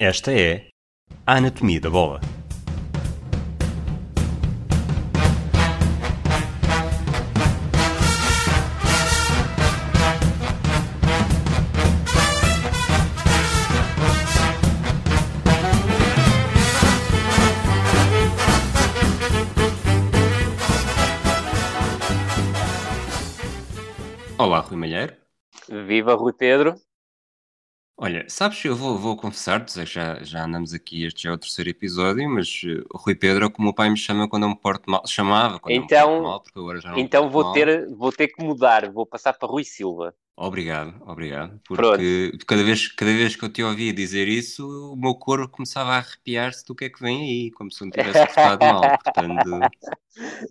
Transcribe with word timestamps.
Esta 0.00 0.32
é 0.32 0.68
a 1.26 1.38
Anatomia 1.38 1.80
da 1.80 1.90
Bola. 1.90 2.20
Olá, 24.38 24.60
Rui 24.60 24.76
Malheiro. 24.76 25.16
Viva 25.68 26.14
Rui 26.14 26.32
Pedro. 26.32 26.76
Olha, 28.00 28.24
sabes, 28.28 28.64
eu 28.64 28.76
vou, 28.76 28.96
vou 28.96 29.16
confessar-te, 29.16 29.84
já, 29.84 30.22
já 30.22 30.44
andamos 30.44 30.72
aqui, 30.72 31.04
este 31.04 31.24
já 31.24 31.30
é 31.30 31.32
o 31.32 31.38
terceiro 31.38 31.68
episódio, 31.68 32.30
mas 32.30 32.62
o 32.94 32.96
Rui 32.96 33.16
Pedro 33.16 33.46
é 33.46 33.50
como 33.50 33.70
o 33.70 33.74
pai 33.74 33.90
me 33.90 33.96
chama 33.96 34.28
quando 34.28 34.44
eu 34.44 34.50
me 34.50 34.56
porto 34.56 34.88
mal, 34.88 35.04
chamava 35.04 35.58
quando 35.58 35.74
então, 35.74 35.98
eu 35.98 36.06
me 36.06 36.12
porto 36.12 36.22
mal, 36.22 36.40
porque 36.40 36.58
agora 36.60 36.80
já 36.80 36.90
não 36.92 36.98
Então 36.98 37.28
vou 37.28 37.52
ter, 37.52 37.88
vou 37.92 38.12
ter 38.12 38.28
que 38.28 38.40
mudar, 38.40 38.88
vou 38.88 39.04
passar 39.04 39.32
para 39.32 39.48
Rui 39.48 39.64
Silva. 39.64 40.14
Obrigado, 40.40 40.94
obrigado. 41.04 41.60
Porque 41.66 42.30
cada 42.46 42.62
vez, 42.62 42.86
cada 42.92 43.12
vez 43.12 43.34
que 43.34 43.44
eu 43.44 43.48
te 43.48 43.60
ouvia 43.60 43.92
dizer 43.92 44.28
isso, 44.28 44.92
o 44.92 44.96
meu 44.96 45.12
corpo 45.12 45.48
começava 45.48 45.90
a 45.90 45.96
arrepiar-se 45.96 46.64
do 46.64 46.76
que 46.76 46.84
é 46.84 46.88
que 46.88 47.02
vem 47.02 47.22
aí, 47.22 47.50
como 47.50 47.72
se 47.72 47.82
eu 47.82 47.86
não 47.86 47.90
tivesse 47.90 48.24
portado 48.24 48.64
mal. 48.64 48.80
Portanto... 49.02 49.60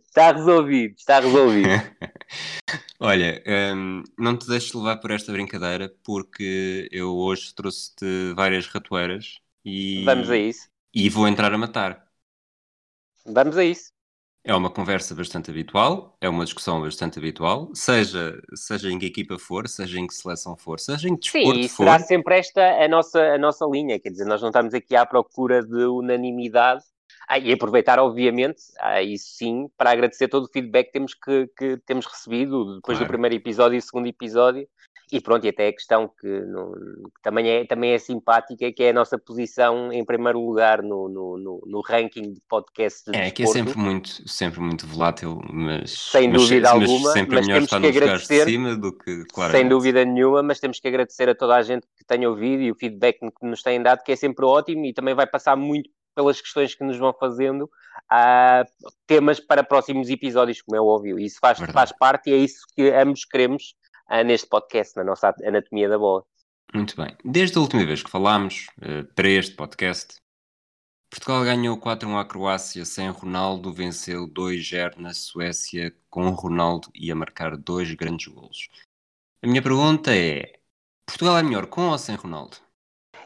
Está 0.04 0.34
resolvido, 0.34 0.94
está 0.98 1.22
resolvido. 1.22 1.70
Olha, 3.00 3.42
um, 3.74 4.04
não 4.20 4.36
te 4.36 4.46
deixes 4.46 4.74
levar 4.74 4.98
por 4.98 5.12
esta 5.12 5.32
brincadeira, 5.32 5.96
porque 6.04 6.90
eu 6.92 7.16
hoje 7.16 7.56
trouxe-te 7.56 8.34
várias 8.36 8.68
ratoeiras 8.68 9.40
e. 9.64 10.04
Vamos 10.04 10.30
a 10.30 10.36
isso. 10.36 10.68
E 10.94 11.10
vou 11.10 11.30
entrar 11.30 11.54
a 11.54 11.58
matar. 11.58 12.08
Vamos 13.26 13.58
a 13.58 13.64
isso. 13.64 13.97
É 14.44 14.56
uma 14.56 14.70
conversa 14.70 15.14
bastante 15.14 15.52
habitual, 15.52 16.16
é 16.22 16.30
uma 16.30 16.46
discussão 16.46 16.82
bastante 16.82 17.20
habitual, 17.20 17.70
seja, 17.74 18.40
seja 18.56 18.90
em 18.90 18.98
que 18.98 19.06
equipa 19.08 19.38
for, 19.38 19.68
seja 19.68 20.00
em 20.00 20.08
que 20.08 20.14
seleção 20.14 20.56
for, 20.56 20.80
seja 20.80 21.10
em 21.10 21.16
que 21.16 21.22
desporto 21.32 21.56
Sim, 21.56 21.66
e 21.66 21.70
for. 21.70 21.84
será 21.84 22.00
sempre 22.00 22.38
esta 22.38 22.62
a 22.84 22.88
nossa, 22.88 23.22
a 23.22 23.38
nossa 23.38 23.66
linha, 23.66 24.00
quer 24.00 24.10
dizer, 24.10 24.26
nós 24.26 24.42
não 24.42 24.50
estamos 24.50 24.74
aqui 24.74 24.96
à 24.96 25.06
procura 25.06 25.62
de 25.62 25.84
unanimidade, 25.86 26.84
ah, 27.28 27.38
e 27.38 27.52
aproveitar, 27.52 28.00
obviamente, 28.00 28.62
ah, 28.80 29.02
isso 29.04 29.36
sim, 29.36 29.68
para 29.78 29.92
agradecer 29.92 30.30
todo 30.30 30.46
o 30.46 30.50
feedback 30.50 30.88
que 30.88 30.94
temos, 30.94 31.14
que, 31.14 31.48
que 31.58 31.78
temos 31.86 32.06
recebido 32.06 32.76
depois 32.76 32.98
Claro. 32.98 33.06
do 33.06 33.08
primeiro 33.08 33.36
episódio 33.36 33.78
e 33.78 33.82
segundo 33.82 34.08
episódio, 34.08 34.66
e 35.12 35.22
pronto, 35.22 35.46
e 35.46 35.50
até 35.50 35.68
a 35.70 35.74
questão 35.74 36.10
que, 36.20 36.28
no- 36.28 36.74
que 37.16 37.22
também, 37.22 37.48
é, 37.50 37.66
também 37.66 37.92
é 37.94 37.98
simpática, 37.98 38.72
que 38.72 38.84
é 38.84 38.90
a 38.90 38.94
nossa 38.94 39.18
posição 39.18 39.92
em 39.92 40.04
primeiro 40.04 40.40
lugar 40.40 40.82
no, 40.82 41.08
no, 41.08 41.38
no, 41.38 41.64
no 41.66 41.82
ranking 41.82 42.34
de 42.34 42.42
podcast 42.50 43.10
de 43.10 43.18
É, 43.18 43.32
que 43.32 43.44
é 43.44 43.46
desporto. 43.46 43.70
sempre 43.70 43.80
muito, 43.80 44.30
sempre 44.30 44.60
muito 44.60 44.86
volátil, 44.86 45.40
mas, 45.52 45.92
Sem 45.92 46.30
mas, 46.30 46.42
dúvida 46.42 46.74
mas 46.74 46.84
alguma, 46.84 47.12
sempre 47.12 47.36
mas 47.36 47.48
melhor 47.48 47.68
temos 47.68 47.92
que 47.92 47.98
agradecer, 47.98 48.46
cima 48.46 48.76
do 48.76 48.92
que, 48.92 49.12
Sem 49.16 49.26
claramente. 49.28 49.70
dúvida 49.70 50.04
nenhuma, 50.06 50.44
mas 50.44 50.60
temos 50.60 50.80
que 50.80 50.88
agradecer 50.88 51.30
a 51.30 51.36
toda 51.36 51.56
a 51.56 51.62
gente 51.62 51.88
que 51.98 52.04
tem 52.06 52.26
ouvido 52.28 52.64
e 52.64 52.72
o 52.72 52.76
feedback 52.76 53.20
que 53.20 53.46
nos 53.48 53.64
têm 53.64 53.82
dado, 53.82 54.04
que 54.04 54.12
é 54.12 54.16
sempre 54.16 54.46
ótimo 54.46 54.86
e 54.86 54.94
também 54.94 55.16
vai 55.16 55.26
passar 55.28 55.56
muito 55.56 55.90
pelas 56.14 56.42
questões 56.42 56.74
que 56.74 56.84
nos 56.84 56.98
vão 56.98 57.14
fazendo 57.20 57.70
a 58.10 58.66
temas 59.06 59.40
para 59.40 59.64
próximos 59.64 60.10
episódios, 60.10 60.62
como 60.64 60.76
é 60.76 60.82
óbvio. 60.82 61.20
Isso 61.20 61.38
faz, 61.40 61.60
Verdade. 61.60 61.74
faz 61.76 61.92
parte 61.92 62.30
e 62.30 62.34
é 62.34 62.38
isso 62.38 62.66
que 62.76 62.90
ambos 62.90 63.24
queremos 63.24 63.76
neste 64.24 64.48
podcast, 64.48 64.96
na 64.96 65.04
nossa 65.04 65.34
anatomia 65.44 65.90
da 65.90 65.98
bola. 65.98 66.24
Muito 66.74 66.96
bem. 66.96 67.16
Desde 67.24 67.58
a 67.58 67.62
última 67.62 67.86
vez 67.86 68.04
que 68.04 68.10
falámos, 68.10 68.68
eh, 68.82 69.04
para 69.16 69.30
este 69.30 69.56
podcast, 69.56 70.18
Portugal 71.10 71.44
ganhou 71.46 71.78
4-1 71.78 72.18
à 72.18 72.26
Croácia 72.26 72.84
sem 72.84 73.10
Ronaldo, 73.10 73.72
venceu 73.72 74.28
2-0 74.28 74.98
na 74.98 75.14
Suécia 75.14 75.96
com 76.10 76.30
Ronaldo 76.30 76.90
e 76.94 77.12
a 77.12 77.16
marcar 77.16 77.56
dois 77.56 77.92
grandes 77.94 78.28
golos. 78.28 78.68
A 79.42 79.48
minha 79.48 79.62
pergunta 79.62 80.14
é: 80.14 80.60
Portugal 81.06 81.38
é 81.38 81.44
melhor 81.44 81.68
com 81.68 81.90
ou 81.90 81.98
sem 81.98 82.16
Ronaldo? 82.16 82.58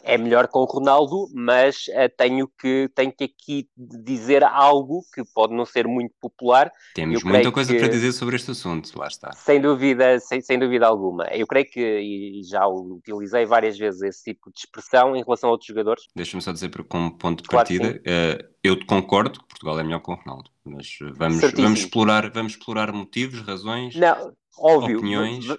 É 0.03 0.17
melhor 0.17 0.47
com 0.47 0.59
o 0.59 0.65
Ronaldo, 0.65 1.27
mas 1.33 1.85
ah, 1.95 2.09
tenho, 2.17 2.47
que, 2.59 2.89
tenho 2.95 3.11
que 3.11 3.23
aqui 3.25 3.69
dizer 3.77 4.43
algo 4.43 5.03
que 5.13 5.23
pode 5.33 5.53
não 5.53 5.65
ser 5.65 5.87
muito 5.87 6.13
popular, 6.19 6.71
Temos 6.95 7.23
muita 7.23 7.51
coisa 7.51 7.71
que- 7.73 7.79
para 7.79 7.87
dizer 7.87 8.11
sobre 8.11 8.35
este 8.35 8.51
assunto, 8.51 8.97
lá 8.97 9.07
está. 9.07 9.31
Sem 9.33 9.61
dúvida, 9.61 10.19
sem, 10.19 10.41
sem 10.41 10.57
dúvida 10.57 10.87
alguma. 10.87 11.25
Eu 11.27 11.45
creio 11.45 11.69
que, 11.69 11.79
e 11.79 12.43
já 12.43 12.65
utilizei 12.67 13.45
várias 13.45 13.77
vezes 13.77 14.01
esse 14.01 14.23
tipo 14.23 14.51
de 14.51 14.59
expressão 14.59 15.15
em 15.15 15.23
relação 15.23 15.49
a 15.49 15.51
outros 15.51 15.67
jogadores. 15.67 16.03
Deixa-me 16.15 16.41
só 16.41 16.51
dizer 16.51 16.69
como 16.89 17.17
ponto 17.17 17.43
de 17.43 17.49
Claro 17.49 17.67
partida, 17.67 18.01
eh, 18.05 18.43
eu 18.63 18.83
concordo 18.85 19.39
que 19.39 19.47
Portugal 19.47 19.79
é 19.79 19.83
melhor 19.83 19.99
com 20.01 20.13
o 20.13 20.15
Ronaldo, 20.15 20.49
mas 20.65 20.97
eh, 21.01 21.11
vamos, 21.15 21.39
Certíssimo. 21.39 21.63
vamos, 21.67 21.79
explorar, 21.81 22.29
vamos 22.31 22.53
explorar 22.53 22.91
motivos, 22.91 23.41
razões. 23.41 23.95
Não, 23.95 24.33
óbvio. 24.57 24.97
Opiniões. 24.97 25.45
v- 25.45 25.57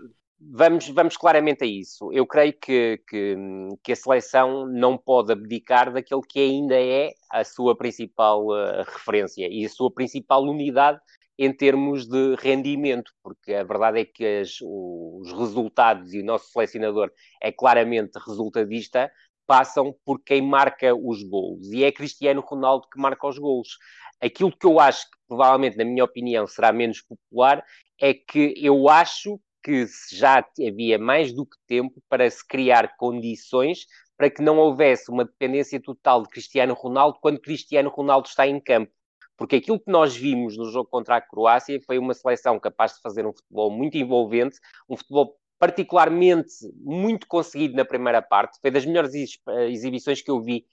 Vamos, 0.51 0.89
vamos 0.89 1.17
claramente 1.17 1.63
a 1.65 1.67
isso. 1.67 2.13
Eu 2.13 2.27
creio 2.27 2.53
que, 2.59 2.99
que, 3.09 3.37
que 3.83 3.93
a 3.93 3.97
seleção 3.97 4.67
não 4.67 4.99
pode 4.99 5.33
abdicar 5.33 5.93
daquele 5.93 6.21
que 6.29 6.41
ainda 6.41 6.75
é 6.75 7.13
a 7.31 7.45
sua 7.45 7.77
principal 7.77 8.55
eh, 8.57 8.83
referência 8.83 9.47
e 9.49 9.65
a 9.65 9.69
sua 9.69 9.93
principal 9.93 10.43
unidade 10.43 10.99
em 11.39 11.53
termos 11.55 12.07
de 12.07 12.35
rendimento, 12.37 13.13
porque 13.23 13.55
a 13.55 13.63
verdade 13.65 14.01
é 14.01 14.05
que 14.05 14.25
as- 14.41 14.59
os 14.61 15.33
resultados 15.33 16.13
e 16.13 16.21
o 16.21 16.25
nosso 16.25 16.51
selecionador 16.51 17.11
é 17.41 17.51
claramente 17.53 18.19
resultadista, 18.27 19.11
passam 19.47 19.95
por 20.05 20.21
quem 20.23 20.43
marca 20.43 20.95
os 20.95 21.23
golos. 21.23 21.71
E 21.73 21.85
é 21.85 21.93
Cristiano 21.93 22.41
Ronaldo 22.41 22.87
que 22.93 23.01
marca 23.01 23.27
os 23.27 23.39
golos. 23.39 23.79
Aquilo 24.21 24.53
que 24.57 24.67
eu 24.67 24.79
acho 24.81 25.05
que, 25.11 25.17
provavelmente, 25.29 25.77
na 25.77 25.85
minha 25.85 26.05
opinião, 26.05 26.47
será 26.47 26.73
menos 26.73 27.01
popular 27.01 27.65
é 28.01 28.13
que 28.15 28.55
eu 28.57 28.89
acho 28.89 29.41
que 29.63 29.87
já 30.11 30.45
havia 30.69 30.99
mais 30.99 31.33
do 31.33 31.47
que 31.47 31.57
tempo 31.67 32.03
para 32.09 32.29
se 32.31 32.47
criar 32.47 32.97
condições 32.97 33.87
para 34.17 34.31
que 34.31 34.43
não 34.43 34.59
houvesse 34.59 35.11
uma 35.11 35.25
dependência 35.25 35.81
total 35.81 36.23
de 36.23 36.29
Cristiano 36.29 36.75
Ronaldo 36.75 37.19
quando 37.21 37.41
Cristiano 37.41 37.91
Ronaldo 37.91 38.29
está 38.29 38.47
em 38.47 38.61
campo. 38.61 38.93
Porque 39.37 39.57
aquilo 39.57 39.81
que 39.81 39.91
nós 39.91 40.15
vimos 40.15 40.57
no 40.57 40.71
jogo 40.71 40.89
contra 40.89 41.17
a 41.17 41.21
Croácia 41.21 41.81
foi 41.85 41.99
uma 41.99 42.15
seleção 42.15 42.61
capaz 42.61 42.95
de 42.95 43.01
fazer 43.01 43.27
um 43.27 43.33
futebol 43.33 43.71
muito 43.71 43.97
envolvente, 43.97 44.59
um 44.89 44.97
futebol 44.97 45.37
particularmente 45.59 46.53
muito 46.77 47.27
conseguido 47.27 47.75
na 47.75 47.85
primeira 47.85 48.23
parte. 48.23 48.61
Foi 48.61 48.71
das 48.71 48.87
melhores 48.87 49.13
eh, 49.15 49.71
exibições 49.71 50.23
que 50.23 50.31
eu 50.31 50.41
vi, 50.41 50.67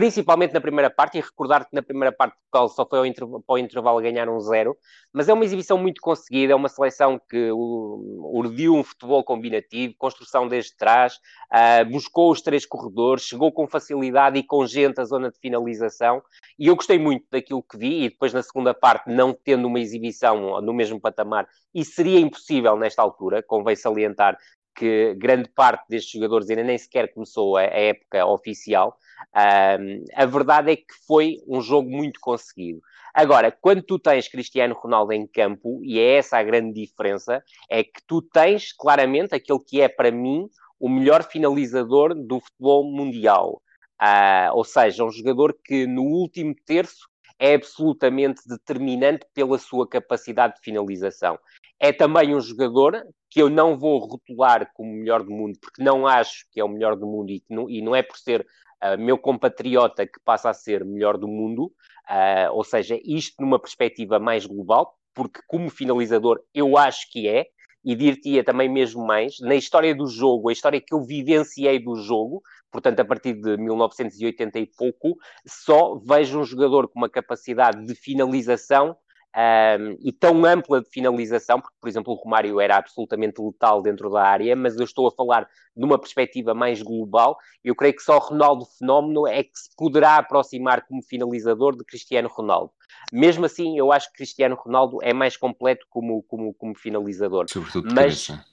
principalmente 0.00 0.54
na 0.54 0.62
primeira 0.62 0.88
parte. 0.88 1.18
E 1.18 1.20
recordar 1.20 1.68
que 1.68 1.74
na 1.74 1.82
primeira 1.82 2.10
parte 2.10 2.34
Portugal 2.50 2.68
só 2.70 2.86
foi 2.88 3.00
ao 3.00 3.04
intervalo, 3.04 3.42
para 3.46 3.54
o 3.54 3.58
intervalo 3.58 4.00
ganhar 4.00 4.30
um 4.30 4.40
zero. 4.40 4.74
Mas 5.12 5.28
é 5.28 5.34
uma 5.34 5.44
exibição 5.44 5.76
muito 5.76 6.00
conseguida, 6.00 6.54
é 6.54 6.56
uma 6.56 6.70
seleção 6.70 7.20
que 7.28 7.50
urdiu 7.52 8.74
um 8.74 8.82
futebol 8.82 9.22
combinativo, 9.22 9.92
construção 9.98 10.48
desde 10.48 10.74
trás, 10.74 11.16
uh, 11.52 11.84
buscou 11.90 12.30
os 12.32 12.40
três 12.40 12.64
corredores, 12.64 13.24
chegou 13.24 13.52
com 13.52 13.68
facilidade 13.68 14.38
e 14.38 14.42
com 14.42 14.66
gente 14.66 14.98
à 15.02 15.04
zona 15.04 15.30
de 15.30 15.38
finalização. 15.38 16.22
E 16.58 16.68
eu 16.68 16.76
gostei 16.76 16.98
muito 16.98 17.26
daquilo 17.30 17.62
que 17.62 17.76
vi, 17.76 18.04
e 18.04 18.08
depois 18.08 18.32
na 18.32 18.42
segunda 18.42 18.72
parte, 18.72 19.10
não 19.10 19.34
tendo 19.34 19.66
uma 19.66 19.80
exibição 19.80 20.62
no 20.62 20.72
mesmo 20.72 20.98
patamar, 20.98 21.46
e 21.74 21.84
seria 21.84 22.18
impossível 22.18 22.74
nesta 22.74 23.02
altura, 23.02 23.42
convém 23.42 23.76
salientar 23.76 24.38
que 24.74 25.14
grande 25.14 25.48
parte 25.48 25.84
destes 25.88 26.12
jogadores 26.12 26.48
ainda 26.48 26.64
nem 26.64 26.78
sequer 26.78 27.12
começou 27.12 27.56
a, 27.56 27.60
a 27.60 27.64
época 27.64 28.26
oficial. 28.26 28.96
Um, 29.34 30.04
a 30.14 30.26
verdade 30.26 30.72
é 30.72 30.76
que 30.76 30.94
foi 31.06 31.38
um 31.46 31.60
jogo 31.60 31.90
muito 31.90 32.20
conseguido. 32.20 32.80
Agora, 33.12 33.50
quando 33.50 33.82
tu 33.82 33.98
tens 33.98 34.28
Cristiano 34.28 34.74
Ronaldo 34.74 35.12
em 35.12 35.26
campo, 35.26 35.80
e 35.82 35.98
é 35.98 36.16
essa 36.16 36.38
a 36.38 36.42
grande 36.42 36.80
diferença, 36.80 37.42
é 37.68 37.82
que 37.82 38.00
tu 38.06 38.22
tens 38.22 38.72
claramente 38.72 39.34
aquele 39.34 39.58
que 39.58 39.80
é 39.80 39.88
para 39.88 40.10
mim 40.10 40.48
o 40.78 40.88
melhor 40.88 41.24
finalizador 41.24 42.14
do 42.14 42.40
futebol 42.40 42.84
mundial. 42.84 43.60
Ah, 43.98 44.50
ou 44.54 44.64
seja, 44.64 45.04
um 45.04 45.10
jogador 45.10 45.54
que 45.62 45.86
no 45.86 46.02
último 46.02 46.54
terço 46.64 47.10
é 47.38 47.54
absolutamente 47.54 48.42
determinante 48.46 49.26
pela 49.34 49.58
sua 49.58 49.88
capacidade 49.88 50.54
de 50.56 50.60
finalização. 50.60 51.38
É 51.80 51.92
também 51.92 52.34
um 52.34 52.40
jogador 52.40 53.02
que 53.30 53.40
eu 53.40 53.48
não 53.48 53.78
vou 53.78 53.98
rotular 53.98 54.70
como 54.74 54.92
melhor 54.92 55.22
do 55.22 55.30
mundo, 55.30 55.58
porque 55.60 55.82
não 55.82 56.06
acho 56.06 56.44
que 56.52 56.60
é 56.60 56.64
o 56.64 56.68
melhor 56.68 56.94
do 56.94 57.06
mundo 57.06 57.30
e, 57.30 57.42
não, 57.48 57.70
e 57.70 57.80
não 57.80 57.96
é 57.96 58.02
por 58.02 58.18
ser 58.18 58.46
uh, 58.82 58.98
meu 58.98 59.16
compatriota 59.16 60.06
que 60.06 60.20
passa 60.24 60.50
a 60.50 60.54
ser 60.54 60.84
melhor 60.84 61.16
do 61.16 61.26
mundo, 61.26 61.72
uh, 62.10 62.52
ou 62.52 62.64
seja, 62.64 63.00
isto 63.04 63.40
numa 63.40 63.58
perspectiva 63.58 64.18
mais 64.18 64.44
global, 64.44 64.94
porque 65.14 65.40
como 65.46 65.70
finalizador 65.70 66.40
eu 66.52 66.76
acho 66.76 67.10
que 67.10 67.28
é, 67.28 67.46
e 67.82 67.94
dir-te-ia 67.94 68.44
também 68.44 68.68
mesmo 68.68 69.06
mais, 69.06 69.36
na 69.40 69.54
história 69.54 69.94
do 69.94 70.06
jogo, 70.06 70.50
a 70.50 70.52
história 70.52 70.80
que 70.80 70.92
eu 70.92 71.02
vivenciei 71.02 71.78
do 71.78 71.96
jogo, 71.96 72.42
portanto 72.70 73.00
a 73.00 73.04
partir 73.04 73.32
de 73.34 73.56
1980 73.56 74.58
e 74.58 74.66
pouco, 74.66 75.16
só 75.46 75.98
vejo 76.06 76.40
um 76.40 76.44
jogador 76.44 76.88
com 76.88 76.98
uma 76.98 77.08
capacidade 77.08 77.86
de 77.86 77.94
finalização 77.94 78.94
um, 79.36 79.96
e 80.00 80.12
tão 80.12 80.44
ampla 80.44 80.80
de 80.80 80.88
finalização, 80.88 81.60
porque, 81.60 81.76
por 81.80 81.88
exemplo, 81.88 82.12
o 82.12 82.16
Romário 82.16 82.60
era 82.60 82.76
absolutamente 82.76 83.40
letal 83.40 83.80
dentro 83.80 84.10
da 84.10 84.22
área, 84.22 84.56
mas 84.56 84.76
eu 84.76 84.84
estou 84.84 85.06
a 85.06 85.10
falar 85.12 85.48
de 85.76 85.84
uma 85.84 85.98
perspectiva 85.98 86.52
mais 86.52 86.82
global. 86.82 87.38
Eu 87.62 87.76
creio 87.76 87.94
que 87.94 88.02
só 88.02 88.18
Ronaldo 88.18 88.64
Fenómeno 88.78 89.26
é 89.26 89.44
que 89.44 89.56
se 89.56 89.70
poderá 89.76 90.16
aproximar 90.16 90.86
como 90.86 91.02
finalizador 91.02 91.76
de 91.76 91.84
Cristiano 91.84 92.28
Ronaldo. 92.28 92.72
Mesmo 93.12 93.46
assim, 93.46 93.78
eu 93.78 93.92
acho 93.92 94.08
que 94.10 94.18
Cristiano 94.18 94.56
Ronaldo 94.56 94.98
é 95.00 95.12
mais 95.12 95.36
completo 95.36 95.86
como, 95.88 96.22
como, 96.24 96.52
como 96.54 96.76
finalizador. 96.76 97.46
Sobretudo 97.48 97.88
de 97.88 97.94
mas, 97.94 98.26
cabeça. 98.26 98.44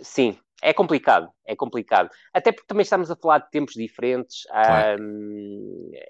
Sim, 0.00 0.38
é 0.62 0.74
complicado, 0.74 1.30
é 1.46 1.56
complicado. 1.56 2.10
Até 2.32 2.52
porque 2.52 2.66
também 2.66 2.82
estamos 2.82 3.10
a 3.10 3.16
falar 3.16 3.38
de 3.38 3.50
tempos 3.50 3.74
diferentes, 3.74 4.44
claro. 4.46 5.02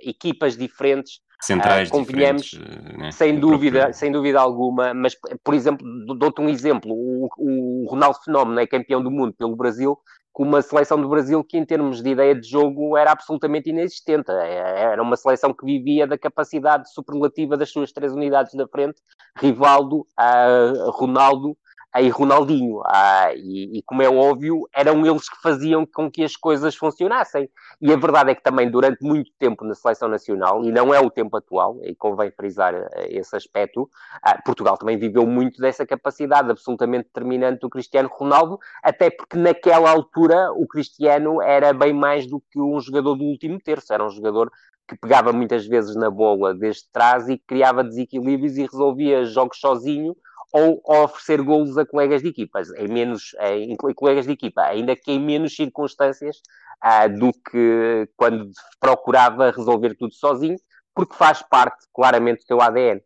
equipas 0.00 0.56
diferentes. 0.56 1.21
Centrais 1.41 1.88
uh, 1.88 1.93
convenhamos, 1.93 2.55
eh, 2.55 2.97
né? 2.97 3.12
sem 3.12 3.38
dúvida, 3.38 3.79
próprio... 3.79 3.99
sem 3.99 4.11
dúvida 4.11 4.41
alguma. 4.41 4.94
Mas, 4.94 5.15
por 5.44 5.55
exemplo, 5.55 5.87
dou-te 6.17 6.41
um 6.41 6.49
exemplo: 6.49 6.93
o, 6.93 7.29
o 7.38 7.87
Ronaldo 7.88 8.19
Fenómeno 8.25 8.59
é 8.59 8.67
campeão 8.67 9.03
do 9.03 9.11
mundo 9.11 9.35
pelo 9.37 9.55
Brasil, 9.55 9.99
com 10.33 10.44
uma 10.44 10.62
seleção 10.62 11.00
do 11.00 11.09
Brasil 11.09 11.44
que, 11.44 11.59
em 11.59 11.65
termos 11.65 12.03
de 12.03 12.11
ideia 12.11 12.35
de 12.35 12.49
jogo, 12.49 12.97
era 12.97 13.12
absolutamente 13.12 13.71
inexistente. 13.71 14.31
É, 14.31 14.93
era 14.93 15.03
uma 15.03 15.17
seleção 15.17 15.53
que 15.53 15.65
vivia 15.65 16.06
da 16.06 16.17
capacidade 16.17 16.93
superlativa 16.93 17.56
das 17.56 17.71
suas 17.71 17.93
três 17.93 18.12
unidades 18.12 18.55
da 18.55 18.67
frente: 18.67 19.00
Rivaldo, 19.38 20.06
uh, 20.19 20.91
Ronaldo 20.91 21.56
e 22.01 22.09
Ronaldinho. 22.09 22.83
Ah, 22.87 23.31
e, 23.35 23.79
e, 23.79 23.83
como 23.83 24.03
é 24.03 24.09
óbvio, 24.09 24.69
eram 24.75 25.05
eles 25.07 25.29
que 25.29 25.41
faziam 25.43 25.87
com 25.87 26.11
que 26.11 26.23
as 26.25 26.37
coisas 26.37 26.75
funcionassem. 26.75 27.49
E 27.81 27.93
a 27.93 27.97
verdade 27.97 28.31
é 28.31 28.35
que 28.35 28.43
também 28.43 28.71
durante 28.71 29.03
muito 29.03 29.31
tempo 29.39 29.65
na 29.65 29.75
seleção 29.75 30.09
nacional, 30.09 30.65
e 30.65 30.73
não 30.73 30.93
é 30.93 31.01
o 31.01 31.11
tempo 31.11 31.37
atual, 31.37 31.79
e 31.83 31.95
convém 31.95 32.31
frisar 32.31 32.75
eh, 32.75 33.09
esse 33.11 33.37
aspecto, 33.37 33.89
ah, 34.23 34.41
Portugal 34.45 34.77
também 34.77 34.99
viveu 34.99 35.27
muito 35.27 35.61
dessa 35.61 35.87
capacidade 35.87 36.51
absolutamente 36.51 37.05
determinante 37.05 37.61
do 37.61 37.71
Cristiano 37.71 38.09
Ronaldo, 38.13 38.59
até 38.83 39.11
porque 39.11 39.37
naquela 39.37 39.91
altura 39.91 40.53
o 40.53 40.67
Cristiano 40.67 41.43
era 41.43 41.73
bem 41.73 41.93
mais 41.93 42.27
do 42.27 42.41
que 42.51 42.61
um 42.61 42.81
jogador 42.81 43.15
do 43.15 43.25
último 43.25 43.59
terço, 43.61 43.93
era 43.93 44.05
um 44.05 44.11
jogador 44.11 44.51
que 44.89 44.97
pegava 44.97 45.33
muitas 45.33 45.67
vezes 45.67 45.97
na 45.97 46.11
bola 46.11 46.55
desde 46.55 46.89
trás 46.93 47.29
e 47.29 47.39
criava 47.39 47.83
desequilíbrios 47.83 48.57
e 48.57 48.63
resolvia 48.63 49.25
jogos 49.25 49.59
sozinho 49.59 50.17
ou 50.53 50.81
oferecer 50.85 51.43
golos 51.43 51.77
a 51.77 51.85
colegas 51.85 52.23
de 52.23 52.29
equipas, 52.29 52.71
em 52.75 52.89
menos, 52.89 53.35
em, 53.41 53.77
colegas 53.77 54.27
de 54.27 54.33
equipa, 54.33 54.63
ainda 54.63 54.97
que 54.97 55.13
em 55.13 55.21
menos 55.21 55.55
circunstâncias 55.55 56.41
uh, 56.85 57.19
do 57.19 57.33
que 57.33 58.09
quando 58.17 58.51
procurava 58.81 59.51
resolver 59.51 59.95
tudo 59.97 60.15
sozinho, 60.15 60.57
porque 60.95 61.15
faz 61.15 61.43
parte 61.43 61.87
claramente 61.93 62.41
do 62.41 62.47
seu 62.47 62.61
ADN. 62.61 63.03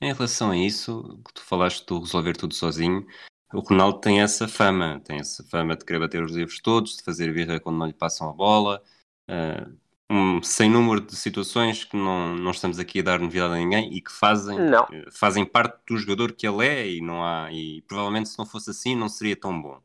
Em 0.00 0.12
relação 0.12 0.52
a 0.52 0.56
isso, 0.56 1.20
que 1.26 1.34
tu 1.34 1.42
falaste 1.42 1.84
de 1.84 1.98
resolver 1.98 2.36
tudo 2.36 2.54
sozinho, 2.54 3.04
o 3.52 3.60
Ronaldo 3.60 3.98
tem 3.98 4.20
essa 4.20 4.46
fama, 4.46 5.00
tem 5.04 5.18
essa 5.18 5.42
fama 5.44 5.76
de 5.76 5.84
querer 5.84 5.98
bater 5.98 6.22
os 6.22 6.32
livros 6.32 6.60
todos, 6.60 6.96
de 6.96 7.02
fazer 7.02 7.32
birra 7.32 7.58
quando 7.58 7.78
não 7.78 7.86
lhe 7.86 7.92
passam 7.92 8.28
a 8.28 8.32
bola, 8.32 8.82
uh, 9.28 9.76
um 10.10 10.42
sem 10.42 10.70
número 10.70 11.00
de 11.00 11.14
situações 11.14 11.84
que 11.84 11.96
não, 11.96 12.34
não 12.34 12.50
estamos 12.50 12.78
aqui 12.78 13.00
a 13.00 13.02
dar 13.02 13.20
novidade 13.20 13.54
a 13.54 13.56
ninguém 13.56 13.92
e 13.92 14.00
que 14.00 14.10
fazem, 14.10 14.58
eh, 14.58 15.04
fazem 15.12 15.44
parte 15.44 15.78
do 15.86 15.98
jogador 15.98 16.32
que 16.32 16.46
ele 16.46 16.66
é 16.66 16.88
e 16.88 17.00
não 17.02 17.22
há 17.22 17.52
e 17.52 17.82
provavelmente 17.82 18.30
se 18.30 18.38
não 18.38 18.46
fosse 18.46 18.70
assim 18.70 18.96
não 18.96 19.08
seria 19.08 19.36
tão 19.36 19.60
bom. 19.60 19.78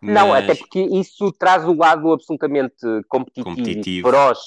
Mas... 0.00 0.14
Não, 0.14 0.32
até 0.32 0.54
porque 0.54 0.80
isso 0.80 1.30
traz 1.32 1.64
o 1.64 1.74
lado 1.74 2.12
absolutamente 2.12 2.74
competitivo, 3.08 3.50
competitivo. 3.50 4.08
feroz, 4.08 4.38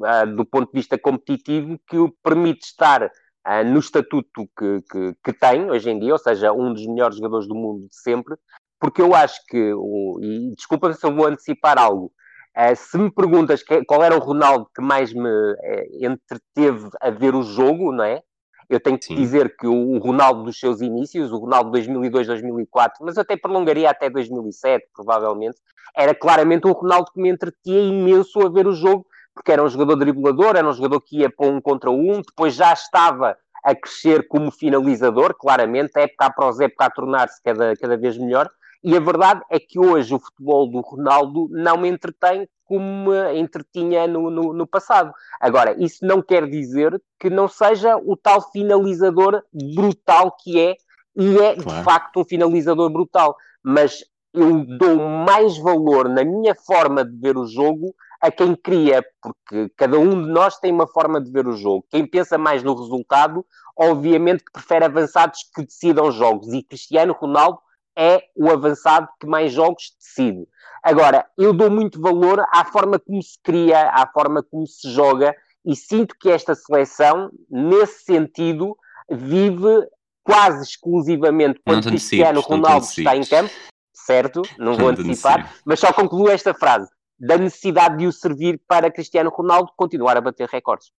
uh, 0.00 0.34
do 0.34 0.44
ponto 0.44 0.72
de 0.72 0.78
vista 0.78 0.98
competitivo 0.98 1.78
que 1.86 1.96
o 1.96 2.12
permite 2.22 2.64
estar 2.64 3.04
uh, 3.04 3.64
no 3.64 3.78
estatuto 3.78 4.48
que, 4.58 4.82
que, 4.90 5.14
que, 5.22 5.32
tem 5.32 5.70
hoje 5.70 5.90
em 5.90 5.98
dia, 5.98 6.12
ou 6.12 6.18
seja, 6.18 6.52
um 6.52 6.72
dos 6.72 6.84
melhores 6.86 7.16
jogadores 7.16 7.46
do 7.46 7.54
mundo 7.54 7.86
de 7.88 7.96
sempre, 7.96 8.34
porque 8.80 9.00
eu 9.00 9.14
acho 9.14 9.40
que, 9.46 9.72
o, 9.74 10.18
e 10.20 10.54
desculpa 10.56 10.92
se 10.92 11.06
eu 11.06 11.14
vou 11.14 11.26
antecipar 11.26 11.78
algo, 11.78 12.12
Uh, 12.58 12.74
se 12.74 12.98
me 12.98 13.08
perguntas 13.08 13.62
que, 13.62 13.84
qual 13.84 14.02
era 14.02 14.16
o 14.16 14.18
Ronaldo 14.18 14.68
que 14.74 14.82
mais 14.82 15.12
me 15.12 15.28
uh, 15.28 15.56
entreteve 15.92 16.88
a 17.00 17.08
ver 17.08 17.32
o 17.32 17.42
jogo, 17.42 17.92
não 17.92 18.02
é? 18.02 18.20
Eu 18.68 18.80
tenho 18.80 18.98
que 18.98 19.06
Sim. 19.06 19.14
dizer 19.14 19.56
que 19.56 19.68
o, 19.68 19.72
o, 19.72 19.98
Ronaldo 19.98 20.42
dos 20.42 20.58
seus 20.58 20.80
inícios, 20.80 21.30
o 21.30 21.38
Ronaldo 21.38 21.70
2002-2004, 21.78 22.94
mas 23.02 23.16
eu 23.16 23.22
até 23.22 23.36
prolongaria 23.36 23.88
até 23.88 24.10
2007, 24.10 24.88
provavelmente, 24.92 25.56
era 25.96 26.12
claramente 26.12 26.66
um 26.66 26.72
Ronaldo 26.72 27.12
que 27.12 27.20
me 27.20 27.28
entretia 27.28 27.80
imenso 27.80 28.44
a 28.44 28.50
ver 28.50 28.66
o 28.66 28.72
jogo, 28.72 29.06
porque 29.32 29.52
era 29.52 29.62
um 29.62 29.68
jogador 29.68 29.94
driblador, 29.94 30.56
era 30.56 30.68
um 30.68 30.72
jogador 30.72 31.00
que 31.00 31.20
ia 31.20 31.30
para 31.30 31.46
um 31.46 31.60
contra 31.60 31.90
um, 31.92 32.20
depois 32.20 32.54
já 32.54 32.72
estava 32.72 33.38
a 33.64 33.74
crescer 33.74 34.26
como 34.26 34.50
finalizador, 34.50 35.32
claramente, 35.38 35.92
época 35.96 36.26
após 36.26 36.58
época 36.58 36.86
a 36.86 36.90
tornar-se 36.90 37.40
cada, 37.42 37.76
cada 37.76 37.96
vez 37.96 38.18
melhor, 38.18 38.50
e 38.82 38.96
a 38.96 39.00
verdade 39.00 39.42
é 39.50 39.58
que 39.58 39.78
hoje 39.78 40.14
o 40.14 40.20
futebol 40.20 40.70
do 40.70 40.80
Ronaldo 40.80 41.48
não 41.50 41.76
me 41.76 41.88
entretém 41.88 42.48
como 42.64 43.10
me 43.10 43.38
entretinha 43.38 44.06
no, 44.06 44.30
no, 44.30 44.52
no, 44.52 44.66
passado. 44.66 45.12
Agora, 45.40 45.74
isso 45.82 46.04
não 46.04 46.20
quer 46.20 46.48
dizer 46.48 47.00
que 47.18 47.30
não 47.30 47.48
seja 47.48 47.96
o 47.96 48.16
tal 48.16 48.42
finalizador 48.52 49.42
brutal 49.74 50.36
que 50.38 50.60
é, 50.60 50.76
e 51.16 51.38
é 51.38 51.56
claro. 51.56 51.78
de 51.78 51.84
facto 51.84 52.20
um 52.20 52.24
finalizador 52.24 52.90
brutal. 52.90 53.36
Mas 53.62 54.04
eu 54.34 54.64
dou 54.78 54.96
mais 54.96 55.56
valor 55.58 56.08
na 56.08 56.22
minha 56.22 56.54
forma 56.54 57.04
de 57.04 57.16
ver 57.16 57.36
o 57.38 57.46
jogo 57.46 57.94
a 58.20 58.30
quem 58.30 58.54
cria, 58.54 59.02
porque 59.22 59.72
cada 59.76 59.98
um 59.98 60.10
de 60.10 60.28
nós 60.28 60.58
tem 60.58 60.72
uma 60.72 60.86
forma 60.86 61.20
de 61.20 61.30
ver 61.30 61.46
o 61.46 61.56
jogo. 61.56 61.86
Quem 61.88 62.06
pensa 62.06 62.36
mais 62.36 62.62
no 62.62 62.74
resultado, 62.74 63.46
obviamente 63.76 64.44
que 64.44 64.52
prefere 64.52 64.84
avançados 64.84 65.40
que 65.54 65.64
decidam 65.64 66.10
jogos. 66.10 66.52
E 66.52 66.62
Cristiano 66.62 67.16
Ronaldo 67.18 67.60
é 67.98 68.22
o 68.36 68.48
avançado 68.48 69.08
que 69.20 69.26
mais 69.26 69.52
jogos 69.52 69.92
decide. 69.98 70.46
Agora, 70.82 71.26
eu 71.36 71.52
dou 71.52 71.68
muito 71.68 72.00
valor 72.00 72.40
à 72.52 72.64
forma 72.64 72.98
como 72.98 73.20
se 73.20 73.36
cria, 73.42 73.90
à 73.90 74.06
forma 74.06 74.42
como 74.42 74.64
se 74.66 74.88
joga, 74.90 75.34
e 75.64 75.74
sinto 75.74 76.14
que 76.18 76.30
esta 76.30 76.54
seleção, 76.54 77.30
nesse 77.50 78.04
sentido, 78.04 78.76
vive 79.10 79.88
quase 80.22 80.62
exclusivamente 80.62 81.60
quando 81.66 81.88
Cristiano 81.88 82.40
Ronaldo 82.40 82.86
está 82.86 83.16
em 83.16 83.24
campo, 83.24 83.52
certo? 83.92 84.42
Não 84.56 84.76
vou 84.76 84.88
antecipar, 84.88 85.52
mas 85.64 85.80
só 85.80 85.92
concluo 85.92 86.30
esta 86.30 86.54
frase: 86.54 86.88
da 87.18 87.36
necessidade 87.36 87.98
de 87.98 88.06
o 88.06 88.12
servir 88.12 88.60
para 88.68 88.92
Cristiano 88.92 89.30
Ronaldo 89.30 89.72
continuar 89.76 90.16
a 90.16 90.20
bater 90.20 90.48
recordes. 90.48 90.92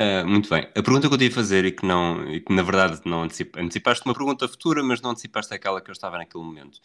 Uh, 0.00 0.26
muito 0.26 0.48
bem. 0.48 0.62
A 0.62 0.82
pergunta 0.82 1.08
que 1.08 1.14
eu 1.14 1.18
tive 1.18 1.32
a 1.32 1.36
fazer 1.36 1.64
e 1.64 1.72
que, 1.72 1.84
não, 1.84 2.28
e 2.28 2.40
que 2.40 2.52
na 2.52 2.62
verdade 2.62 3.00
não 3.04 3.22
antecipa, 3.22 3.60
antecipaste 3.60 4.04
uma 4.06 4.14
pergunta 4.14 4.48
futura, 4.48 4.82
mas 4.82 5.00
não 5.00 5.10
antecipaste 5.10 5.52
aquela 5.52 5.80
que 5.80 5.90
eu 5.90 5.92
estava 5.92 6.18
naquele 6.18 6.42
momento. 6.42 6.80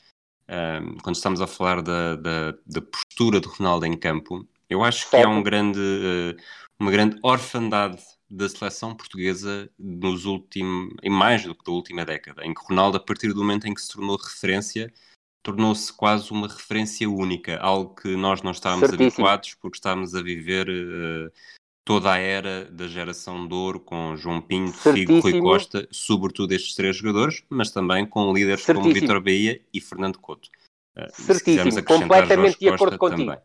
Uh, 0.49 1.01
quando 1.01 1.15
estamos 1.15 1.41
a 1.41 1.47
falar 1.47 1.81
da, 1.81 2.15
da, 2.15 2.51
da, 2.65 2.81
postura 2.81 3.39
de 3.39 3.47
Ronaldo 3.47 3.85
em 3.85 3.97
campo, 3.97 4.47
eu 4.69 4.83
acho 4.83 5.09
que 5.09 5.15
há 5.15 5.27
um 5.27 5.41
grande, 5.41 5.79
uh, 5.79 6.41
uma 6.79 6.91
grande 6.91 7.17
orfandade 7.21 8.01
da 8.29 8.47
seleção 8.47 8.95
portuguesa 8.95 9.69
nos 9.79 10.25
últimos, 10.25 10.93
em 11.01 11.09
mais 11.09 11.43
do 11.43 11.55
que 11.55 11.63
da 11.63 11.71
última 11.71 12.05
década, 12.05 12.45
em 12.45 12.53
que 12.53 12.61
Ronaldo, 12.63 12.97
a 12.97 12.99
partir 12.99 13.29
do 13.29 13.39
momento 13.39 13.67
em 13.67 13.73
que 13.73 13.81
se 13.81 13.89
tornou 13.89 14.17
referência, 14.17 14.93
tornou-se 15.41 15.91
quase 15.93 16.31
uma 16.31 16.47
referência 16.47 17.09
única, 17.09 17.57
algo 17.57 17.95
que 17.95 18.15
nós 18.15 18.41
não 18.41 18.51
estávamos 18.51 18.89
Certíssimo. 18.89 19.25
habituados 19.25 19.53
porque 19.55 19.77
estávamos 19.77 20.13
a 20.13 20.21
viver 20.21 20.67
toda 21.87 22.11
a 22.11 22.17
era 22.17 22.65
da 22.65 22.85
geração 22.85 23.47
de 23.47 23.53
ouro 23.53 23.79
com 23.79 24.17
João 24.17 24.41
Pinto, 24.41 24.77
Figo, 24.77 25.21
Rui 25.21 25.39
Costa, 25.39 25.87
sobretudo 25.89 26.51
estes 26.51 26.75
três 26.75 26.97
jogadores, 26.97 27.45
mas 27.49 27.71
também 27.71 28.05
com 28.05 28.33
líderes 28.33 28.65
Certíssimo. 28.65 28.91
como 28.91 28.93
Vitor 28.93 29.21
Bahia 29.21 29.61
e 29.73 29.79
Fernando 29.79 30.19
Couto. 30.19 30.49
Uh, 30.97 31.09
Certíssimo, 31.13 31.81
completamente 31.85 32.59
de 32.59 32.67
acordo 32.67 32.97
contigo. 32.97 33.31
Também. 33.31 33.39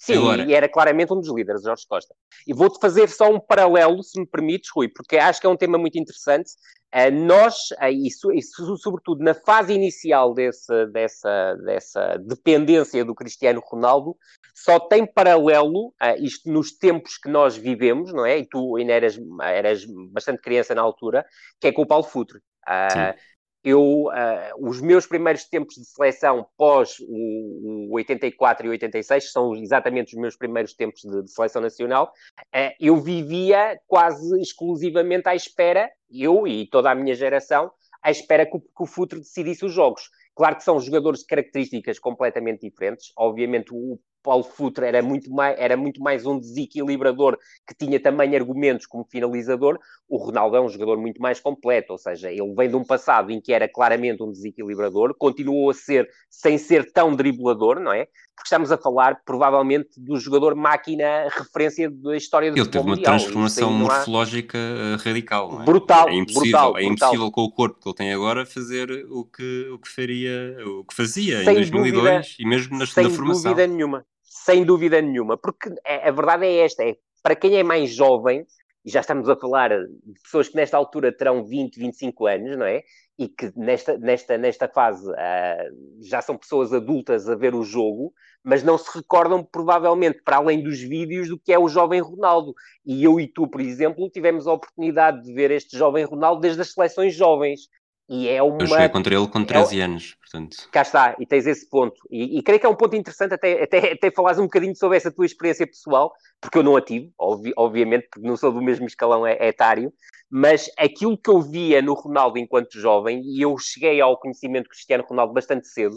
Sim, 0.00 0.16
Agora... 0.16 0.44
e 0.44 0.54
era 0.54 0.66
claramente 0.66 1.12
um 1.12 1.20
dos 1.20 1.28
líderes, 1.28 1.62
Jorge 1.62 1.84
Costa. 1.86 2.14
E 2.46 2.54
vou-te 2.54 2.80
fazer 2.80 3.06
só 3.10 3.30
um 3.30 3.38
paralelo, 3.38 4.02
se 4.02 4.18
me 4.18 4.26
permites, 4.26 4.70
Rui, 4.74 4.88
porque 4.88 5.18
acho 5.18 5.38
que 5.38 5.46
é 5.46 5.50
um 5.50 5.56
tema 5.56 5.76
muito 5.76 5.98
interessante. 5.98 6.52
Uh, 6.92 7.12
nós, 7.12 7.54
uh, 7.72 7.92
isso, 7.92 8.32
isso, 8.32 8.78
sobretudo 8.78 9.22
na 9.22 9.34
fase 9.34 9.74
inicial 9.74 10.32
desse, 10.32 10.86
dessa, 10.86 11.54
dessa 11.66 12.16
dependência 12.16 13.04
do 13.04 13.14
Cristiano 13.14 13.60
Ronaldo, 13.62 14.16
só 14.54 14.80
tem 14.80 15.04
paralelo, 15.04 15.88
uh, 15.88 16.16
isto 16.18 16.50
nos 16.50 16.72
tempos 16.72 17.18
que 17.18 17.28
nós 17.28 17.54
vivemos, 17.54 18.10
não 18.10 18.24
é? 18.24 18.38
E 18.38 18.48
tu 18.48 18.76
ainda 18.76 18.94
eras, 18.94 19.20
eras 19.42 19.84
bastante 20.10 20.40
criança 20.40 20.74
na 20.74 20.80
altura, 20.80 21.26
que 21.60 21.68
é 21.68 21.72
com 21.72 21.82
o 21.82 21.86
Paulo 21.86 22.04
Futre. 22.04 22.38
Uh, 22.66 23.14
eu, 23.62 24.04
uh, 24.04 24.68
os 24.68 24.80
meus 24.80 25.06
primeiros 25.06 25.44
tempos 25.44 25.74
de 25.74 25.84
seleção 25.84 26.46
pós 26.56 26.96
o, 27.00 27.88
o 27.90 27.94
84 27.94 28.66
e 28.66 28.70
86 28.70 29.32
são 29.32 29.54
exatamente 29.54 30.14
os 30.14 30.20
meus 30.20 30.36
primeiros 30.36 30.74
tempos 30.74 31.02
de, 31.02 31.22
de 31.22 31.30
seleção 31.30 31.60
nacional. 31.60 32.12
Uh, 32.54 32.72
eu 32.80 32.96
vivia 32.96 33.78
quase 33.86 34.40
exclusivamente 34.40 35.28
à 35.28 35.34
espera, 35.34 35.90
eu 36.10 36.46
e 36.46 36.66
toda 36.66 36.90
a 36.90 36.94
minha 36.94 37.14
geração, 37.14 37.70
à 38.02 38.10
espera 38.10 38.46
que 38.46 38.56
o, 38.56 38.60
que 38.60 38.82
o 38.82 38.86
Futre 38.86 39.18
decidisse 39.18 39.64
os 39.64 39.72
jogos. 39.72 40.10
Claro 40.34 40.56
que 40.56 40.64
são 40.64 40.80
jogadores 40.80 41.20
de 41.20 41.26
características 41.26 41.98
completamente 41.98 42.60
diferentes. 42.62 43.12
Obviamente, 43.16 43.74
o, 43.74 43.98
Paulo 44.22 44.44
Futre 44.44 44.86
era 44.86 45.02
muito, 45.02 45.30
mais, 45.30 45.58
era 45.58 45.76
muito 45.76 46.00
mais 46.02 46.26
um 46.26 46.38
desequilibrador 46.38 47.38
que 47.66 47.74
tinha 47.74 47.98
também 48.00 48.36
argumentos 48.36 48.86
como 48.86 49.04
finalizador, 49.04 49.78
o 50.08 50.16
Ronaldo 50.16 50.56
é 50.56 50.60
um 50.60 50.68
jogador 50.68 50.98
muito 50.98 51.22
mais 51.22 51.38
completo, 51.38 51.92
ou 51.92 51.98
seja, 51.98 52.30
ele 52.30 52.52
vem 52.54 52.68
de 52.68 52.76
um 52.76 52.84
passado 52.84 53.30
em 53.30 53.40
que 53.40 53.52
era 53.52 53.68
claramente 53.68 54.22
um 54.22 54.30
desequilibrador, 54.30 55.14
continuou 55.16 55.70
a 55.70 55.74
ser 55.74 56.08
sem 56.28 56.58
ser 56.58 56.92
tão 56.92 57.14
driblador, 57.14 57.78
não 57.78 57.92
é? 57.92 58.06
Porque 58.34 58.46
estamos 58.46 58.72
a 58.72 58.78
falar 58.78 59.20
provavelmente 59.24 59.90
do 59.98 60.18
jogador 60.18 60.54
máquina 60.54 61.28
referência 61.30 61.90
da 61.90 62.16
história 62.16 62.50
do 62.50 62.58
Ele 62.58 62.68
teve 62.68 62.78
uma 62.78 62.96
mundial. 62.96 63.16
transformação 63.16 63.72
morfológica 63.72 64.58
há... 64.58 64.96
radical, 64.96 65.60
é? 65.60 65.64
Brutal, 65.64 66.08
é 66.08 66.14
impossível, 66.14 66.42
brutal, 66.42 66.78
é 66.78 66.84
impossível 66.84 67.30
com 67.30 67.42
o 67.42 67.52
corpo 67.52 67.78
que 67.80 67.88
ele 67.88 67.96
tem 67.96 68.12
agora 68.12 68.46
fazer 68.46 68.90
o 69.10 69.24
que, 69.24 69.68
o 69.70 69.78
que 69.78 69.88
faria, 69.88 70.56
o 70.66 70.84
que 70.84 70.94
fazia 70.94 71.44
sem 71.44 71.52
em 71.52 71.56
2002 71.56 71.92
dúvida, 71.92 72.22
e 72.38 72.46
mesmo 72.46 72.78
na 72.78 72.86
segunda 72.86 73.14
formação. 73.14 73.42
Sem 73.42 73.50
dúvida 73.52 73.66
nenhuma 73.66 74.06
sem 74.44 74.64
dúvida 74.64 75.00
nenhuma, 75.00 75.36
porque 75.36 75.70
é, 75.84 76.08
a 76.08 76.12
verdade 76.12 76.46
é 76.46 76.64
esta: 76.64 76.84
é, 76.84 76.96
para 77.22 77.36
quem 77.36 77.56
é 77.56 77.62
mais 77.62 77.90
jovem, 77.90 78.46
e 78.84 78.90
já 78.90 79.00
estamos 79.00 79.28
a 79.28 79.36
falar 79.36 79.70
de 79.70 80.20
pessoas 80.22 80.48
que 80.48 80.56
nesta 80.56 80.76
altura 80.76 81.12
terão 81.12 81.44
20, 81.44 81.78
25 81.78 82.26
anos, 82.26 82.56
não 82.56 82.64
é? 82.66 82.82
E 83.18 83.28
que 83.28 83.52
nesta, 83.54 83.98
nesta, 83.98 84.38
nesta 84.38 84.68
fase 84.68 85.06
uh, 85.10 86.02
já 86.02 86.22
são 86.22 86.38
pessoas 86.38 86.72
adultas 86.72 87.28
a 87.28 87.34
ver 87.34 87.54
o 87.54 87.62
jogo, 87.62 88.14
mas 88.42 88.62
não 88.62 88.78
se 88.78 88.90
recordam 88.96 89.44
provavelmente, 89.44 90.22
para 90.24 90.36
além 90.36 90.62
dos 90.62 90.80
vídeos, 90.80 91.28
do 91.28 91.38
que 91.38 91.52
é 91.52 91.58
o 91.58 91.68
jovem 91.68 92.00
Ronaldo. 92.00 92.54
E 92.86 93.04
eu 93.04 93.20
e 93.20 93.28
tu, 93.28 93.46
por 93.46 93.60
exemplo, 93.60 94.08
tivemos 94.08 94.46
a 94.46 94.52
oportunidade 94.54 95.22
de 95.22 95.34
ver 95.34 95.50
este 95.50 95.76
jovem 95.76 96.04
Ronaldo 96.04 96.40
desde 96.40 96.62
as 96.62 96.72
seleções 96.72 97.14
jovens. 97.14 97.68
E 98.10 98.28
é 98.28 98.42
uma... 98.42 98.60
Eu 98.60 98.66
joguei 98.66 98.88
contra 98.88 99.14
ele 99.14 99.28
com 99.28 99.44
13 99.44 99.80
é... 99.80 99.84
anos, 99.84 100.16
portanto. 100.16 100.68
Cá 100.72 100.82
está, 100.82 101.14
e 101.20 101.24
tens 101.24 101.46
esse 101.46 101.70
ponto. 101.70 101.94
E, 102.10 102.38
e, 102.38 102.42
creio 102.42 102.58
que 102.58 102.66
é 102.66 102.68
um 102.68 102.74
ponto 102.74 102.96
interessante 102.96 103.34
até, 103.34 103.62
até, 103.62 103.92
até 103.92 104.10
falares 104.10 104.40
um 104.40 104.44
bocadinho 104.44 104.74
sobre 104.74 104.96
essa 104.96 105.12
tua 105.12 105.24
experiência 105.24 105.64
pessoal, 105.64 106.12
porque 106.40 106.58
eu 106.58 106.64
não 106.64 106.74
a 106.74 106.82
tive, 106.82 107.12
obvi 107.16 107.52
obviamente, 107.56 108.08
porque 108.10 108.26
não 108.26 108.36
sou 108.36 108.50
do 108.50 108.60
mesmo 108.60 108.84
escalão 108.84 109.24
etário, 109.28 109.92
mas 110.28 110.68
aquilo 110.76 111.16
que 111.16 111.30
eu 111.30 111.40
via 111.40 111.80
no 111.80 111.94
Ronaldo 111.94 112.36
enquanto 112.36 112.80
jovem, 112.80 113.22
e 113.22 113.40
eu 113.40 113.56
cheguei 113.58 114.00
ao 114.00 114.18
conhecimento 114.18 114.64
de 114.64 114.70
Cristiano 114.70 115.04
Ronaldo 115.08 115.32
bastante 115.32 115.68
cedo, 115.68 115.94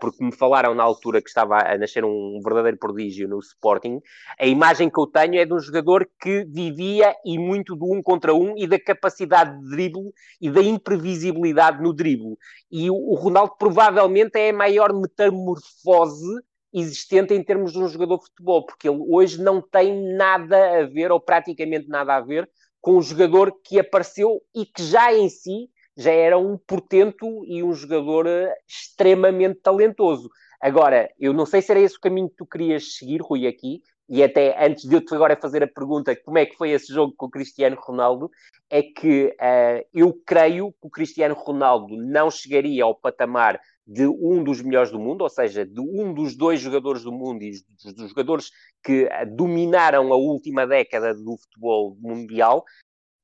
porque 0.00 0.24
me 0.24 0.32
falaram 0.32 0.74
na 0.74 0.82
altura 0.82 1.20
que 1.20 1.28
estava 1.28 1.58
a 1.58 1.76
nascer 1.76 2.04
um 2.04 2.40
verdadeiro 2.42 2.78
prodígio 2.78 3.28
no 3.28 3.38
Sporting, 3.40 4.00
a 4.38 4.46
imagem 4.46 4.88
que 4.88 5.00
eu 5.00 5.06
tenho 5.06 5.36
é 5.36 5.44
de 5.44 5.52
um 5.52 5.58
jogador 5.58 6.08
que 6.20 6.44
vivia 6.44 7.14
e 7.24 7.38
muito 7.38 7.74
do 7.74 7.92
um 7.92 8.02
contra 8.02 8.34
um 8.34 8.56
e 8.56 8.66
da 8.66 8.78
capacidade 8.78 9.58
de 9.60 9.70
drible 9.70 10.12
e 10.40 10.50
da 10.50 10.62
imprevisibilidade 10.62 11.82
no 11.82 11.92
drible. 11.92 12.36
E 12.70 12.90
o, 12.90 12.94
o 12.94 13.14
Ronaldo 13.14 13.54
provavelmente 13.58 14.38
é 14.38 14.50
a 14.50 14.54
maior 14.54 14.92
metamorfose 14.92 16.40
existente 16.72 17.32
em 17.32 17.42
termos 17.42 17.72
de 17.72 17.78
um 17.78 17.88
jogador 17.88 18.18
de 18.18 18.24
futebol, 18.24 18.66
porque 18.66 18.88
ele 18.88 19.00
hoje 19.08 19.40
não 19.40 19.62
tem 19.62 20.16
nada 20.16 20.80
a 20.80 20.86
ver, 20.86 21.12
ou 21.12 21.20
praticamente 21.20 21.88
nada 21.88 22.16
a 22.16 22.20
ver, 22.20 22.50
com 22.80 22.96
o 22.96 23.02
jogador 23.02 23.52
que 23.62 23.78
apareceu 23.78 24.42
e 24.54 24.66
que 24.66 24.82
já 24.82 25.14
em 25.14 25.28
si 25.28 25.70
já 25.96 26.12
era 26.12 26.38
um 26.38 26.58
portento 26.58 27.44
e 27.46 27.62
um 27.62 27.72
jogador 27.72 28.26
eh, 28.26 28.54
extremamente 28.66 29.60
talentoso. 29.60 30.28
Agora, 30.60 31.10
eu 31.18 31.32
não 31.32 31.46
sei 31.46 31.60
se 31.60 31.70
era 31.70 31.80
esse 31.80 31.96
o 31.96 32.00
caminho 32.00 32.28
que 32.28 32.36
tu 32.36 32.46
querias 32.46 32.96
seguir, 32.96 33.20
Rui, 33.20 33.46
aqui, 33.46 33.82
e 34.08 34.22
até 34.22 34.64
antes 34.64 34.84
de 34.88 34.94
eu 34.94 35.04
te 35.04 35.14
agora 35.14 35.36
fazer 35.36 35.62
a 35.62 35.68
pergunta 35.68 36.14
como 36.16 36.38
é 36.38 36.44
que 36.44 36.56
foi 36.56 36.70
esse 36.70 36.92
jogo 36.92 37.14
com 37.16 37.26
o 37.26 37.30
Cristiano 37.30 37.76
Ronaldo, 37.80 38.30
é 38.68 38.82
que 38.82 39.34
uh, 39.40 39.86
eu 39.94 40.12
creio 40.26 40.72
que 40.72 40.86
o 40.86 40.90
Cristiano 40.90 41.34
Ronaldo 41.34 41.96
não 41.96 42.30
chegaria 42.30 42.84
ao 42.84 42.94
patamar 42.94 43.60
de 43.86 44.06
um 44.06 44.42
dos 44.42 44.62
melhores 44.62 44.90
do 44.90 44.98
mundo, 44.98 45.22
ou 45.22 45.28
seja, 45.28 45.64
de 45.64 45.80
um 45.80 46.12
dos 46.12 46.36
dois 46.36 46.60
jogadores 46.60 47.02
do 47.02 47.12
mundo 47.12 47.42
e 47.42 47.50
dos, 47.50 47.94
dos 47.94 48.08
jogadores 48.10 48.50
que 48.82 49.06
eh, 49.10 49.26
dominaram 49.26 50.10
a 50.12 50.16
última 50.16 50.66
década 50.66 51.14
do 51.14 51.36
futebol 51.36 51.94
mundial, 52.00 52.64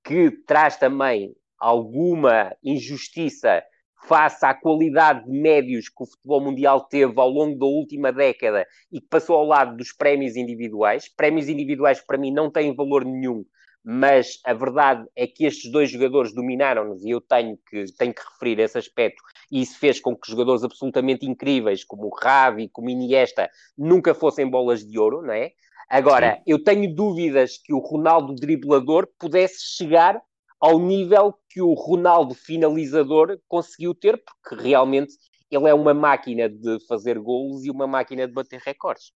que 0.05 0.31
traz 0.47 0.77
também 0.77 1.35
alguma 1.61 2.57
injustiça 2.64 3.62
face 4.09 4.45
à 4.47 4.55
qualidade 4.55 5.25
de 5.25 5.31
médios 5.31 5.88
que 5.88 6.02
o 6.02 6.07
futebol 6.07 6.40
mundial 6.40 6.81
teve 6.88 7.12
ao 7.21 7.29
longo 7.29 7.59
da 7.59 7.67
última 7.67 8.11
década 8.11 8.67
e 8.90 9.00
que 9.00 9.07
passou 9.07 9.37
ao 9.37 9.45
lado 9.45 9.76
dos 9.76 9.93
prémios 9.93 10.37
individuais. 10.37 11.09
Prémios 11.14 11.49
individuais 11.49 12.00
que 12.00 12.07
para 12.07 12.19
mim 12.19 12.33
não 12.33 12.50
têm 12.50 12.75
valor 12.75 13.05
nenhum, 13.05 13.45
mas 13.85 14.40
a 14.45 14.55
verdade 14.55 15.07
é 15.14 15.26
que 15.26 15.45
estes 15.45 15.71
dois 15.71 15.90
jogadores 15.90 16.35
dominaram-nos 16.35 17.05
e 17.05 17.11
eu 17.11 17.21
tenho 17.21 17.59
que, 17.69 17.85
tenho 17.99 18.14
que 18.14 18.23
referir 18.23 18.61
esse 18.61 18.79
aspecto 18.79 19.23
e 19.50 19.61
isso 19.61 19.79
fez 19.79 20.00
com 20.00 20.17
que 20.17 20.31
jogadores 20.31 20.64
absolutamente 20.64 21.26
incríveis 21.26 21.85
como 21.85 22.07
o 22.07 22.14
Ravi, 22.14 22.69
como 22.71 22.88
o 22.88 22.90
Iniesta, 22.90 23.50
nunca 23.76 24.14
fossem 24.14 24.49
bolas 24.49 24.85
de 24.85 24.99
ouro, 24.99 25.23
não 25.23 25.35
é? 25.35 25.52
Agora, 25.88 26.37
Sim. 26.37 26.43
eu 26.47 26.62
tenho 26.62 26.95
dúvidas 26.95 27.59
que 27.59 27.75
o 27.75 27.79
Ronaldo 27.79 28.35
driblador 28.35 29.09
pudesse 29.19 29.76
chegar 29.76 30.23
ao 30.61 30.79
nível 30.79 31.35
que 31.49 31.62
o 31.62 31.73
Ronaldo 31.73 32.35
finalizador 32.35 33.38
conseguiu 33.49 33.95
ter, 33.95 34.23
porque 34.23 34.62
realmente 34.62 35.14
ele 35.50 35.69
é 35.69 35.75
uma 35.75 35.95
máquina 35.95 36.49
de 36.49 36.79
fazer 36.87 37.19
golos 37.19 37.64
e 37.64 37.71
uma 37.71 37.87
máquina 37.87 38.26
de 38.26 38.33
bater 38.33 38.61
recordes. 38.64 39.12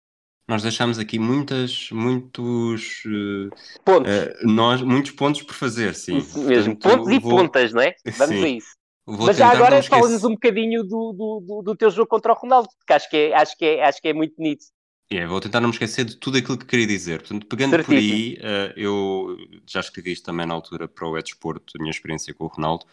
Nós 0.48 0.63
deixamos 0.63 1.00
aqui 1.00 1.17
muitas, 1.17 1.89
muitos 1.91 3.03
uh, 3.05 3.50
pontos. 3.86 4.12
Uh, 4.12 4.48
nós, 4.48 4.81
muitos 4.81 5.12
pontos 5.12 5.41
por 5.41 5.55
fazer, 5.55 5.95
sim. 5.95 6.17
Isso 6.17 6.39
mesmo, 6.39 6.75
Portanto, 6.75 7.03
pontos 7.03 7.13
e 7.13 7.19
vou... 7.19 7.38
pontas, 7.38 7.74
não 7.74 7.81
é? 7.81 7.95
Vamos 8.17 8.36
sim. 8.36 8.43
a 8.43 8.48
isso. 8.50 8.75
Vou 9.05 9.27
Mas 9.27 9.38
já 9.38 9.50
agora 9.50 9.81
fala-nos 9.81 10.24
um 10.24 10.31
bocadinho 10.31 10.83
do, 10.83 11.13
do, 11.13 11.43
do, 11.45 11.62
do, 11.63 11.75
teu 11.75 11.89
jogo 11.89 12.07
contra 12.07 12.33
o 12.33 12.36
Ronaldo, 12.36 12.69
porque 12.77 12.93
acho 12.93 13.10
que 13.10 13.17
é, 13.17 13.33
acho 13.33 13.57
que 13.57 13.65
é, 13.65 13.83
acho 13.83 14.01
que 14.01 14.07
é 14.07 14.13
muito 14.13 14.36
bonito. 14.36 14.65
É, 15.12 15.27
vou 15.27 15.41
tentar 15.41 15.60
não 15.60 15.68
me 15.68 15.74
esquecer 15.74 16.06
de 16.06 16.15
tudo 16.15 16.38
aquilo 16.38 16.58
que 16.58 16.65
queria 16.65 16.88
dizer. 16.88 17.20
Portanto, 17.20 17.46
pegando 17.46 17.72
Certíssimo. 17.72 17.91
por 17.91 18.01
aí, 18.01 18.38
uh, 18.38 18.74
eu 18.77 19.38
já 19.68 19.82
escrevi 19.82 20.13
isto 20.13 20.24
também 20.24 20.46
na 20.46 20.53
altura 20.53 20.88
para 20.88 21.06
o 21.06 21.18
Edsporto, 21.18 21.74
a 21.75 21.80
minha 21.80 21.91
experiência 21.91 22.34
com 22.34 22.46
o 22.46 22.48
Ronaldo. 22.48 22.86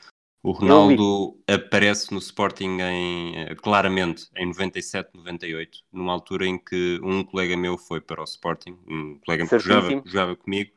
O 0.42 0.50
Ronaldo 0.50 1.40
aparece 1.46 2.12
no 2.12 2.18
Sporting 2.18 2.78
em, 2.80 3.52
uh, 3.52 3.56
claramente 3.56 4.26
em 4.36 4.46
97, 4.46 5.10
98, 5.14 5.78
numa 5.92 6.12
altura 6.12 6.46
em 6.46 6.58
que 6.58 6.98
um 7.04 7.22
colega 7.22 7.56
meu 7.56 7.78
foi 7.78 8.00
para 8.00 8.20
o 8.20 8.24
Sporting, 8.24 8.76
um 8.88 9.20
colega 9.24 9.46
que 9.46 9.58
jogava, 9.60 10.02
jogava 10.04 10.34
comigo, 10.34 10.72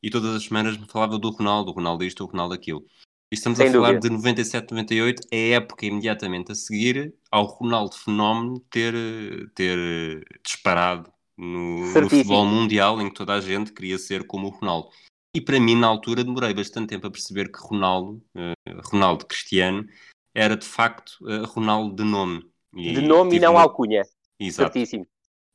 e 0.00 0.10
todas 0.10 0.36
as 0.36 0.44
semanas 0.44 0.76
me 0.76 0.86
falava 0.86 1.18
do 1.18 1.30
Ronaldo, 1.30 1.72
o 1.72 1.74
Ronaldo 1.74 2.04
isto, 2.04 2.22
o 2.22 2.26
Ronaldo 2.28 2.54
aquilo. 2.54 2.86
E 3.34 3.36
estamos 3.36 3.58
Sem 3.58 3.66
a 3.66 3.72
falar 3.72 3.88
dúvida. 3.94 4.08
de 4.08 4.14
97, 4.14 4.70
98, 4.70 5.26
é 5.28 5.36
a 5.36 5.56
época 5.56 5.84
imediatamente 5.86 6.52
a 6.52 6.54
seguir 6.54 7.12
ao 7.32 7.46
Ronaldo 7.46 7.96
Fenómeno 7.96 8.60
ter, 8.70 8.94
ter 9.56 10.24
disparado 10.46 11.12
no, 11.36 11.80
no, 11.80 12.08
futebol 12.08 12.46
mundial, 12.46 13.02
em 13.02 13.08
que 13.08 13.14
toda 13.16 13.34
a 13.34 13.40
gente 13.40 13.72
queria 13.72 13.98
ser 13.98 14.24
como 14.24 14.46
o 14.46 14.50
Ronaldo. 14.50 14.88
E 15.34 15.40
para 15.40 15.58
mim, 15.58 15.74
na 15.74 15.88
altura, 15.88 16.22
demorei 16.22 16.54
bastante 16.54 16.90
tempo 16.90 17.08
a 17.08 17.10
perceber 17.10 17.50
que 17.50 17.58
Ronaldo, 17.58 18.22
uh, 18.36 18.80
Ronaldo 18.84 19.26
Cristiano, 19.26 19.84
era 20.32 20.56
de 20.56 20.64
facto 20.64 21.18
uh, 21.22 21.44
Ronaldo 21.44 21.96
de 21.96 22.08
nome. 22.08 22.48
E 22.72 22.92
de 22.92 23.02
nome 23.02 23.34
e 23.34 23.40
não 23.40 23.54
uma... 23.54 23.62
alcunha. 23.62 24.02
Exato. 24.38 24.72
Certíssimo. 24.72 25.08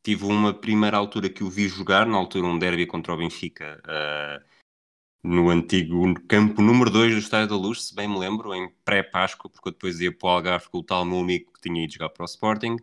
Tive 0.03 0.25
uma 0.25 0.53
primeira 0.53 0.97
altura 0.97 1.29
que 1.29 1.45
o 1.45 1.49
vi 1.49 1.69
jogar, 1.69 2.05
na 2.05 2.17
altura 2.17 2.45
um 2.45 2.59
derby 2.59 2.85
contra 2.85 3.13
o 3.13 3.17
Benfica, 3.17 3.81
uh, 3.85 4.48
no 5.23 5.49
antigo 5.49 6.13
campo 6.27 6.61
número 6.61 6.89
2 6.89 7.13
do 7.13 7.19
Estádio 7.19 7.49
da 7.49 7.55
Luz, 7.55 7.87
se 7.87 7.95
bem 7.95 8.07
me 8.07 8.17
lembro, 8.17 8.53
em 8.53 8.69
pré-Páscoa, 8.85 9.49
porque 9.49 9.69
eu 9.69 9.73
depois 9.73 9.99
ia 9.99 10.11
para 10.11 10.27
o 10.27 10.29
Algarve 10.29 10.69
com 10.69 10.79
o 10.79 10.83
tal 10.83 11.03
meu 11.03 11.19
amigo 11.19 11.51
que 11.53 11.61
tinha 11.61 11.83
ido 11.83 11.93
jogar 11.93 12.09
para 12.09 12.23
o 12.23 12.25
Sporting. 12.25 12.75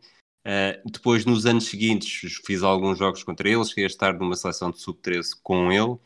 Uh, 0.46 0.78
depois, 0.84 1.24
nos 1.24 1.44
anos 1.44 1.64
seguintes, 1.64 2.38
fiz 2.44 2.62
alguns 2.62 2.98
jogos 2.98 3.24
contra 3.24 3.48
ele, 3.48 3.64
cheguei 3.64 3.84
a 3.84 3.88
estar 3.88 4.12
numa 4.14 4.36
seleção 4.36 4.70
de 4.70 4.80
sub-13 4.80 5.30
com 5.42 5.72
ele, 5.72 5.82
uh, 5.82 6.00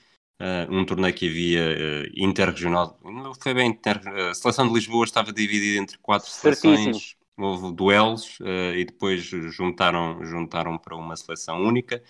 um 0.71 0.85
torneio 0.87 1.13
que 1.13 1.29
havia 1.29 1.61
uh, 1.61 2.11
interregional. 2.17 2.99
Foi 3.39 3.53
bem, 3.53 3.71
inter... 3.71 4.01
a 4.09 4.33
seleção 4.33 4.67
de 4.67 4.73
Lisboa 4.73 5.05
estava 5.05 5.33
dividida 5.33 5.79
entre 5.79 5.99
quatro 5.99 6.31
seleções, 6.31 7.17
houve 7.37 7.75
duelos 7.75 8.39
e 8.77 8.85
depois 8.85 9.23
juntaram, 9.23 10.23
juntaram 10.25 10.77
para 10.77 10.95
uma 10.95 11.17
seleção 11.17 11.63
única. 11.63 12.03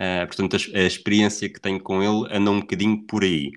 Uh, 0.00 0.26
portanto, 0.26 0.56
a, 0.56 0.78
a, 0.78 0.82
experiência 0.82 1.52
que 1.52 1.60
tenho 1.60 1.78
com 1.78 2.02
ele 2.02 2.34
anda 2.34 2.50
um 2.50 2.60
bocadinho 2.60 3.06
por 3.06 3.22
aí. 3.22 3.52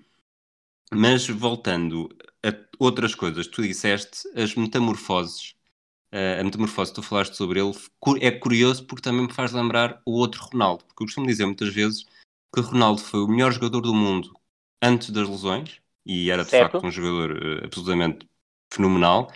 Mas 0.92 1.26
voltando 1.26 2.10
a 2.46 2.54
outras 2.78 3.16
coisas, 3.16 3.48
tu 3.48 3.62
disseste 3.62 4.28
as 4.36 4.54
metamorfoses. 4.54 5.56
Uh, 6.14 6.42
a 6.42 6.44
metamorfose 6.44 6.92
que 6.92 6.96
tu 6.96 7.02
falaste 7.02 7.36
sobre 7.36 7.62
ele 7.62 7.74
é 8.20 8.30
curioso 8.30 8.86
porque 8.86 9.02
também 9.02 9.26
me 9.26 9.34
faz 9.34 9.54
lembrar 9.54 10.02
o 10.06 10.12
outro 10.20 10.44
Ronaldo. 10.52 10.84
Porque 10.84 11.04
eu 11.04 11.08
costumo 11.08 11.26
dizer 11.26 11.46
muitas 11.46 11.74
vezes 11.74 12.06
que 12.54 12.60
Ronaldo 12.60 13.02
foi 13.02 13.22
o 13.22 13.28
melhor 13.28 13.54
jogador 13.54 13.80
do 13.80 13.94
mundo 13.94 14.38
antes 14.82 15.12
das 15.12 15.30
lesões 15.30 15.82
e 16.06 16.30
era 16.30 16.44
de 16.44 16.50
certo. 16.50 16.74
facto 16.74 16.86
um 16.86 16.92
jogador 16.92 17.38
uh, 17.38 17.64
absolutamente 17.64 18.28
fenomenal. 18.72 19.32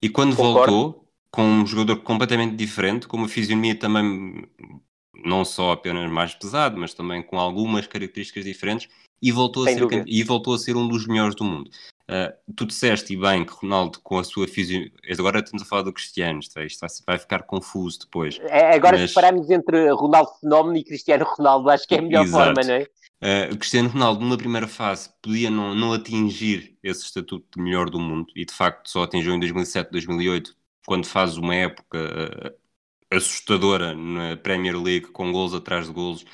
E 0.00 0.08
quando 0.08 0.36
Concordo. 0.36 0.72
voltou, 0.72 1.08
com 1.28 1.42
um 1.42 1.66
jogador 1.66 2.02
completamente 2.02 2.54
diferente, 2.54 3.08
com 3.08 3.16
uma 3.16 3.28
fisionomia 3.28 3.76
também 3.76 4.48
não 5.14 5.44
só 5.44 5.72
apenas 5.72 6.10
mais 6.10 6.34
pesado, 6.34 6.78
mas 6.78 6.94
também 6.94 7.22
com 7.22 7.38
algumas 7.38 7.86
características 7.86 8.44
diferentes, 8.44 8.88
e 9.20 9.30
voltou, 9.30 9.64
a 9.64 9.70
ser, 9.70 10.04
e 10.06 10.22
voltou 10.24 10.54
a 10.54 10.58
ser 10.58 10.76
um 10.76 10.88
dos 10.88 11.06
melhores 11.06 11.36
do 11.36 11.44
mundo. 11.44 11.70
Uh, 12.10 12.52
tu 12.56 12.66
disseste 12.66 13.12
e 13.14 13.16
bem 13.16 13.44
que 13.44 13.52
Ronaldo, 13.52 14.00
com 14.02 14.18
a 14.18 14.24
sua 14.24 14.48
fisionomia. 14.48 14.92
Agora 15.16 15.38
estamos 15.38 15.62
a 15.62 15.64
falar 15.64 15.82
do 15.82 15.92
Cristiano, 15.92 16.40
isto, 16.40 16.58
é, 16.58 16.66
isto 16.66 16.84
vai, 17.06 17.18
ficar 17.18 17.44
confuso 17.44 18.00
depois. 18.00 18.38
É, 18.48 18.74
agora, 18.74 18.98
mas... 18.98 19.10
separamos 19.10 19.48
entre 19.48 19.90
Ronaldo 19.92 20.30
Fenómeno 20.40 20.76
e 20.76 20.84
Cristiano 20.84 21.24
Ronaldo, 21.24 21.70
acho 21.70 21.86
que 21.86 21.94
é 21.94 21.98
a 21.98 22.02
melhor 22.02 22.24
Exato. 22.24 22.44
forma, 22.44 22.68
não 22.68 22.74
é? 22.74 22.86
Uh, 23.22 23.56
Cristiano 23.56 23.88
Ronaldo, 23.88 24.20
numa 24.20 24.36
primeira 24.36 24.66
fase, 24.66 25.08
podia 25.22 25.48
não, 25.48 25.76
não 25.76 25.92
atingir 25.92 26.76
esse 26.82 27.04
estatuto 27.04 27.46
de 27.56 27.62
melhor 27.62 27.88
do 27.88 28.00
mundo 28.00 28.26
e 28.34 28.44
de 28.44 28.52
facto 28.52 28.90
só 28.90 29.04
atingiu 29.04 29.32
em 29.32 29.38
2007, 29.38 29.92
2008, 29.92 30.56
quando 30.84 31.06
faz 31.06 31.36
uma 31.36 31.54
época 31.54 31.98
uh, 31.98 32.61
assustadora 33.12 33.94
na 33.94 34.36
Premier 34.36 34.80
League, 34.80 35.06
com 35.06 35.30
gols 35.30 35.54
atrás 35.54 35.86
de 35.86 35.92
gols, 35.92 36.24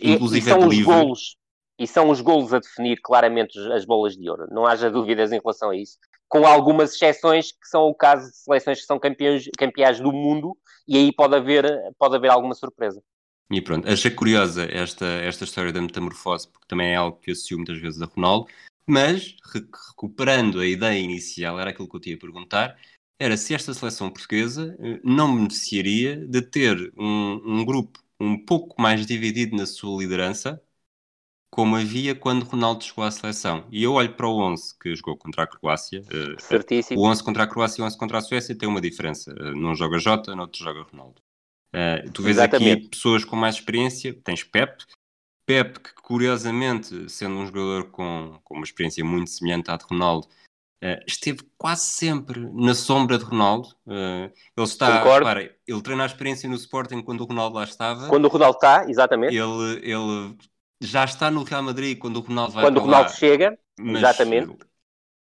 inclusive 0.00 0.40
e, 0.40 0.52
e 0.52 0.52
são 0.52 0.68
os 0.68 0.82
gols 0.82 1.36
e 1.78 1.86
são 1.86 2.10
os 2.10 2.20
golos 2.20 2.54
a 2.54 2.58
definir 2.58 3.00
claramente 3.02 3.58
as 3.72 3.84
bolas 3.84 4.16
de 4.16 4.28
ouro. 4.28 4.46
Não 4.50 4.66
haja 4.66 4.90
dúvidas 4.90 5.32
em 5.32 5.40
relação 5.40 5.70
a 5.70 5.76
isso. 5.76 5.98
Com 6.28 6.46
algumas 6.46 6.94
exceções, 6.94 7.52
que 7.52 7.66
são 7.68 7.82
o 7.88 7.94
caso 7.94 8.30
de 8.30 8.36
seleções 8.36 8.80
que 8.80 8.86
são 8.86 8.98
campeões, 8.98 9.48
campeãs 9.58 10.00
do 10.00 10.12
mundo, 10.12 10.56
e 10.86 10.96
aí 10.96 11.12
pode 11.12 11.34
haver, 11.34 11.66
pode 11.98 12.16
haver 12.16 12.30
alguma 12.30 12.54
surpresa. 12.54 13.02
E 13.50 13.60
pronto, 13.60 13.88
achei 13.88 14.10
curiosa 14.10 14.64
esta, 14.70 15.04
esta 15.04 15.44
história 15.44 15.72
da 15.72 15.80
metamorfose, 15.80 16.48
porque 16.48 16.66
também 16.66 16.92
é 16.92 16.96
algo 16.96 17.18
que 17.18 17.30
associo 17.30 17.58
muitas 17.58 17.78
vezes 17.78 18.00
a 18.00 18.06
Ronaldo, 18.06 18.46
mas 18.86 19.36
recuperando 19.52 20.60
a 20.60 20.66
ideia 20.66 20.98
inicial, 20.98 21.60
era 21.60 21.70
aquilo 21.70 21.88
que 21.88 21.96
eu 21.96 22.00
tinha 22.00 22.16
a 22.16 22.18
perguntar, 22.18 22.76
era 23.18 23.36
se 23.36 23.54
esta 23.54 23.72
seleção 23.72 24.10
portuguesa 24.10 24.76
eh, 24.78 25.00
não 25.04 25.34
beneficiaria 25.34 26.16
de 26.16 26.42
ter 26.42 26.92
um, 26.96 27.40
um 27.44 27.64
grupo 27.64 28.02
um 28.18 28.38
pouco 28.38 28.80
mais 28.80 29.04
dividido 29.06 29.56
na 29.56 29.66
sua 29.66 30.00
liderança, 30.00 30.62
como 31.50 31.76
havia 31.76 32.14
quando 32.14 32.44
Ronaldo 32.44 32.82
chegou 32.82 33.04
à 33.04 33.10
seleção. 33.10 33.66
E 33.70 33.82
eu 33.82 33.92
olho 33.92 34.14
para 34.14 34.26
o 34.26 34.40
11 34.40 34.78
que 34.78 34.94
jogou 34.96 35.16
contra 35.16 35.44
a 35.44 35.46
Croácia. 35.46 36.02
Eh, 36.10 36.36
Certíssimo. 36.40 37.00
O 37.00 37.06
11 37.06 37.22
contra 37.22 37.44
a 37.44 37.46
Croácia 37.46 37.80
e 37.80 37.84
o 37.84 37.86
11 37.86 37.96
contra 37.96 38.18
a 38.18 38.20
Suécia 38.20 38.56
tem 38.56 38.68
uma 38.68 38.80
diferença. 38.80 39.32
Eh, 39.38 39.50
num 39.52 39.74
joga 39.74 39.98
Jota, 39.98 40.34
no 40.34 40.42
outro 40.42 40.62
joga 40.62 40.82
Ronaldo. 40.82 41.22
Tu 42.12 42.22
vês 42.22 42.36
Exatamente. 42.36 42.72
aqui 42.72 42.88
pessoas 42.88 43.24
com 43.24 43.34
mais 43.34 43.56
experiência. 43.56 44.14
Tens 44.14 44.44
Pep. 44.44 44.84
Pep, 45.46 45.80
que 45.80 45.94
curiosamente, 45.94 47.08
sendo 47.10 47.34
um 47.34 47.46
jogador 47.46 47.90
com, 47.90 48.38
com 48.44 48.54
uma 48.54 48.64
experiência 48.64 49.04
muito 49.04 49.30
semelhante 49.30 49.70
à 49.70 49.76
de 49.76 49.84
Ronaldo, 49.84 50.28
esteve 51.06 51.40
quase 51.56 51.82
sempre 51.82 52.40
na 52.52 52.74
sombra 52.74 53.16
de 53.16 53.24
Ronaldo. 53.24 53.68
Uh, 53.86 54.30
ele 54.56 54.66
está, 54.66 55.02
repara, 55.02 55.54
ele 55.66 55.82
treina 55.82 56.02
a 56.02 56.06
experiência 56.06 56.48
no 56.48 56.54
Sporting 56.56 57.02
quando 57.02 57.22
o 57.22 57.24
Ronaldo 57.24 57.56
lá 57.56 57.64
estava. 57.64 58.08
Quando 58.08 58.26
o 58.26 58.28
Ronaldo 58.28 58.56
está, 58.56 58.88
exatamente. 58.88 59.34
Ele, 59.34 59.80
ele 59.82 60.36
já 60.80 61.04
está 61.04 61.30
no 61.30 61.42
Real 61.42 61.62
Madrid 61.62 61.98
quando 61.98 62.18
o 62.18 62.20
Ronaldo 62.20 62.52
vai 62.52 62.64
Quando 62.64 62.76
o 62.78 62.80
Ronaldo 62.80 63.10
lá, 63.10 63.16
chega, 63.16 63.58
exatamente. 63.78 64.56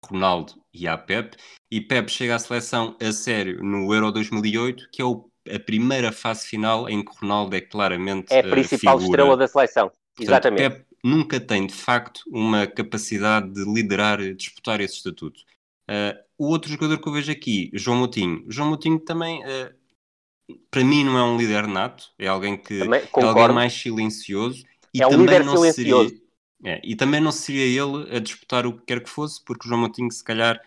Ronaldo 0.05 0.53
e 0.73 0.87
a 0.87 0.97
Pep, 0.97 1.37
e 1.69 1.79
Pep 1.79 2.09
chega 2.09 2.35
à 2.35 2.39
seleção 2.39 2.97
a 3.01 3.11
sério 3.11 3.63
no 3.63 3.93
Euro 3.93 4.11
2008, 4.11 4.89
que 4.91 5.01
é 5.01 5.05
o, 5.05 5.29
a 5.53 5.59
primeira 5.59 6.11
fase 6.11 6.47
final 6.47 6.89
em 6.89 7.03
que 7.03 7.11
Ronaldo 7.21 7.55
é 7.55 7.61
claramente 7.61 8.33
É 8.33 8.39
a 8.39 8.43
principal 8.43 8.97
uh, 8.97 9.01
estrela 9.01 9.37
da 9.37 9.47
seleção, 9.47 9.91
Portanto, 10.15 10.21
exatamente. 10.21 10.69
Pep 10.69 10.90
nunca 11.03 11.39
tem, 11.39 11.65
de 11.65 11.73
facto, 11.73 12.21
uma 12.27 12.67
capacidade 12.67 13.51
de 13.51 13.63
liderar, 13.65 14.19
disputar 14.35 14.79
esse 14.81 14.95
estatuto. 14.95 15.41
Uh, 15.89 16.17
o 16.37 16.47
outro 16.47 16.71
jogador 16.71 16.99
que 16.99 17.07
eu 17.07 17.13
vejo 17.13 17.31
aqui, 17.31 17.69
João 17.73 17.97
Moutinho. 17.97 18.45
João 18.47 18.69
Moutinho 18.69 18.99
também, 18.99 19.43
uh, 19.43 20.55
para 20.69 20.83
mim, 20.83 21.03
não 21.03 21.17
é 21.17 21.23
um 21.23 21.37
líder 21.37 21.67
nato, 21.67 22.11
é 22.17 22.27
alguém 22.27 22.57
que 22.57 22.79
também, 22.79 23.01
é 23.01 23.23
alguém 23.23 23.51
mais 23.53 23.73
silencioso 23.73 24.63
e 24.93 25.01
é 25.01 25.07
um 25.07 25.21
líder 25.21 25.43
silencioso. 25.43 26.09
Seria, 26.09 26.21
é, 26.63 26.81
e 26.83 26.95
também 26.95 27.19
não 27.19 27.31
seria 27.31 27.65
ele 27.65 28.15
a 28.15 28.19
disputar 28.19 28.67
o 28.67 28.73
que 28.73 28.85
quer 28.85 29.03
que 29.03 29.09
fosse, 29.09 29.43
porque 29.43 29.65
o 29.65 29.69
João 29.69 29.81
Moutinho, 29.81 30.11
se 30.11 30.23
calhar, 30.23 30.61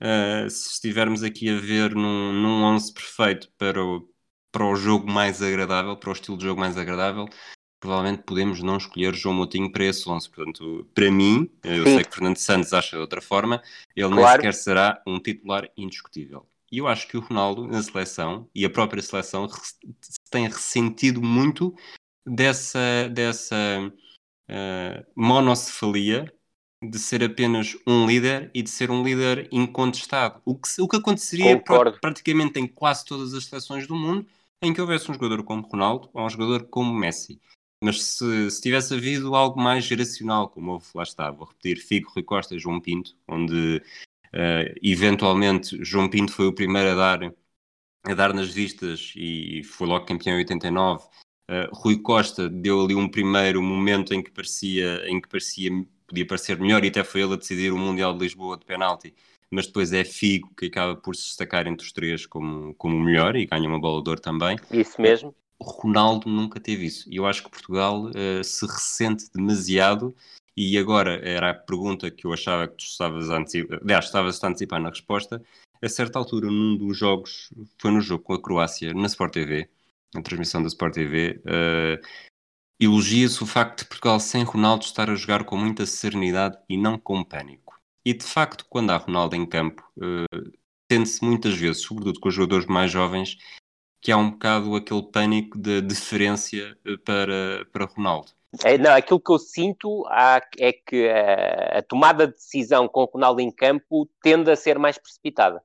uh, 0.00 0.48
se 0.48 0.72
estivermos 0.72 1.22
aqui 1.22 1.48
a 1.50 1.58
ver 1.58 1.94
num, 1.94 2.32
num 2.32 2.62
11 2.64 2.92
perfeito 2.92 3.50
para 3.58 3.84
o, 3.84 4.08
para 4.52 4.64
o 4.64 4.76
jogo 4.76 5.10
mais 5.10 5.42
agradável, 5.42 5.96
para 5.96 6.10
o 6.10 6.12
estilo 6.12 6.38
de 6.38 6.44
jogo 6.44 6.60
mais 6.60 6.76
agradável, 6.76 7.28
provavelmente 7.80 8.22
podemos 8.22 8.62
não 8.62 8.76
escolher 8.76 9.14
João 9.14 9.34
Moutinho 9.34 9.72
para 9.72 9.86
esse 9.86 10.08
11. 10.08 10.28
Portanto, 10.28 10.86
para 10.94 11.10
mim, 11.10 11.50
eu 11.64 11.84
Sim. 11.84 11.94
sei 11.94 12.04
que 12.04 12.14
Fernando 12.14 12.36
Santos 12.36 12.72
acha 12.72 12.96
de 12.96 13.00
outra 13.00 13.22
forma, 13.22 13.62
ele 13.96 14.06
claro. 14.08 14.42
nem 14.42 14.52
sequer 14.52 14.54
será 14.54 15.02
um 15.06 15.18
titular 15.18 15.68
indiscutível. 15.76 16.46
E 16.70 16.78
eu 16.78 16.86
acho 16.86 17.08
que 17.08 17.16
o 17.16 17.20
Ronaldo, 17.20 17.66
na 17.66 17.82
seleção, 17.82 18.48
e 18.54 18.64
a 18.64 18.70
própria 18.70 19.02
seleção, 19.02 19.48
tem 20.30 20.46
ressentido 20.46 21.20
muito 21.20 21.74
dessa, 22.24 23.08
dessa 23.10 23.56
uh, 24.48 25.06
monocefalia 25.16 26.32
de 26.82 26.98
ser 26.98 27.24
apenas 27.24 27.76
um 27.86 28.06
líder 28.06 28.50
e 28.54 28.62
de 28.62 28.70
ser 28.70 28.90
um 28.90 29.02
líder 29.02 29.48
incontestado. 29.50 30.40
O 30.44 30.54
que, 30.54 30.68
o 30.80 30.86
que 30.86 30.96
aconteceria 30.96 31.60
pra, 31.60 31.92
praticamente 31.92 32.58
em 32.58 32.66
quase 32.66 33.04
todas 33.04 33.34
as 33.34 33.44
seleções 33.44 33.86
do 33.86 33.94
mundo 33.94 34.26
em 34.62 34.72
que 34.72 34.80
houvesse 34.80 35.10
um 35.10 35.14
jogador 35.14 35.42
como 35.42 35.66
Ronaldo 35.66 36.08
ou 36.12 36.24
um 36.24 36.30
jogador 36.30 36.64
como 36.64 36.92
Messi. 36.92 37.40
Mas 37.82 38.02
se, 38.02 38.50
se 38.50 38.60
tivesse 38.60 38.94
havido 38.94 39.34
algo 39.34 39.60
mais 39.60 39.84
geracional, 39.84 40.48
como 40.48 40.72
houve, 40.72 40.86
lá 40.94 41.02
está, 41.02 41.30
vou 41.30 41.46
repetir, 41.46 41.78
Figo, 41.78 42.10
Rui 42.14 42.22
Costa, 42.22 42.58
João 42.58 42.80
Pinto, 42.80 43.16
onde 43.26 43.82
uh, 44.34 44.74
eventualmente 44.82 45.82
João 45.82 46.08
Pinto 46.08 46.32
foi 46.32 46.46
o 46.46 46.54
primeiro 46.54 46.90
a 46.90 46.94
dar, 46.94 47.34
a 48.04 48.14
dar 48.14 48.34
nas 48.34 48.50
vistas 48.50 49.12
e 49.16 49.62
foi 49.64 49.86
logo 49.86 50.04
campeão 50.04 50.36
em 50.36 50.40
89 50.40 51.08
Uh, 51.50 51.66
Rui 51.72 51.98
Costa 51.98 52.48
deu 52.48 52.80
ali 52.80 52.94
um 52.94 53.08
primeiro 53.08 53.60
momento 53.60 54.14
em 54.14 54.22
que 54.22 54.30
parecia, 54.30 55.02
em 55.08 55.20
que 55.20 55.28
parecia, 55.28 55.68
podia 56.06 56.24
parecer 56.24 56.56
melhor 56.56 56.84
e 56.84 56.88
até 56.88 57.02
foi 57.02 57.22
ele 57.22 57.32
a 57.32 57.36
decidir 57.36 57.72
o 57.72 57.76
Mundial 57.76 58.12
de 58.12 58.20
Lisboa 58.20 58.56
de 58.56 58.64
penalti, 58.64 59.12
mas 59.50 59.66
depois 59.66 59.92
é 59.92 60.04
Figo 60.04 60.54
que 60.56 60.66
acaba 60.66 60.94
por 60.94 61.16
se 61.16 61.24
destacar 61.24 61.66
entre 61.66 61.84
os 61.84 61.90
três 61.90 62.24
como, 62.24 62.72
como 62.74 62.96
o 62.96 63.00
melhor 63.00 63.34
e 63.34 63.46
ganha 63.46 63.68
uma 63.68 63.80
bola 63.80 64.00
de 64.00 64.08
ouro 64.10 64.20
também. 64.20 64.56
Isso 64.70 65.02
mesmo. 65.02 65.34
Ronaldo 65.60 66.28
nunca 66.28 66.58
teve 66.58 66.86
isso. 66.86 67.08
E 67.10 67.16
eu 67.16 67.26
acho 67.26 67.42
que 67.42 67.50
Portugal 67.50 68.04
uh, 68.04 68.44
se 68.44 68.66
ressente 68.66 69.30
demasiado 69.34 70.14
e 70.56 70.76
agora 70.78 71.20
era 71.26 71.50
a 71.50 71.54
pergunta 71.54 72.10
que 72.10 72.26
eu 72.26 72.32
achava 72.32 72.68
que 72.68 72.76
tu 72.76 72.84
estavas 72.84 73.30
a 73.30 73.38
antecipar, 73.38 73.80
aliás, 73.82 74.06
estavas 74.06 74.42
a 74.42 74.48
antecipar 74.48 74.80
na 74.80 74.90
resposta. 74.90 75.42
A 75.82 75.88
certa 75.88 76.18
altura, 76.18 76.48
num 76.48 76.76
dos 76.76 76.98
jogos, 76.98 77.50
foi 77.78 77.90
no 77.90 78.00
jogo 78.00 78.22
com 78.22 78.34
a 78.34 78.42
Croácia, 78.42 78.92
na 78.92 79.06
Sport 79.06 79.32
TV, 79.32 79.70
a 80.14 80.20
transmissão 80.20 80.60
da 80.60 80.68
Sport 80.68 80.94
TV, 80.94 81.40
uh, 81.44 81.48
eh, 81.48 82.00
elogia-se 82.78 83.42
o 83.42 83.46
facto 83.46 83.80
de 83.80 83.86
Portugal 83.86 84.20
sem 84.20 84.42
Ronaldo 84.42 84.84
estar 84.84 85.08
a 85.08 85.14
jogar 85.14 85.44
com 85.44 85.56
muita 85.56 85.86
serenidade 85.86 86.58
e 86.68 86.76
não 86.76 86.98
com 86.98 87.24
pânico. 87.24 87.80
E 88.04 88.12
de 88.12 88.24
facto, 88.24 88.66
quando 88.68 88.90
há 88.90 88.96
Ronaldo 88.98 89.36
em 89.36 89.46
campo, 89.46 89.82
uh, 89.96 90.52
sente-se 90.92 91.24
muitas 91.24 91.54
vezes, 91.54 91.82
sobretudo 91.82 92.20
com 92.20 92.28
os 92.28 92.34
jogadores 92.34 92.66
mais 92.66 92.90
jovens, 92.90 93.38
que 94.00 94.10
há 94.10 94.16
um 94.16 94.30
bocado 94.30 94.74
aquele 94.74 95.02
pânico 95.02 95.58
de 95.58 95.80
deferência 95.80 96.76
eh, 96.84 96.96
para, 97.04 97.66
para 97.72 97.84
Ronaldo. 97.84 98.32
É, 98.64 98.76
não, 98.76 98.92
aquilo 98.92 99.20
que 99.20 99.30
eu 99.30 99.38
sinto 99.38 100.04
é 100.58 100.72
que 100.72 101.08
a, 101.08 101.78
a 101.78 101.82
tomada 101.82 102.26
de 102.26 102.32
decisão 102.32 102.88
com 102.88 103.04
Ronaldo 103.04 103.40
em 103.40 103.50
campo 103.50 104.08
tende 104.22 104.50
a 104.50 104.56
ser 104.56 104.78
mais 104.78 104.98
precipitada 104.98 105.62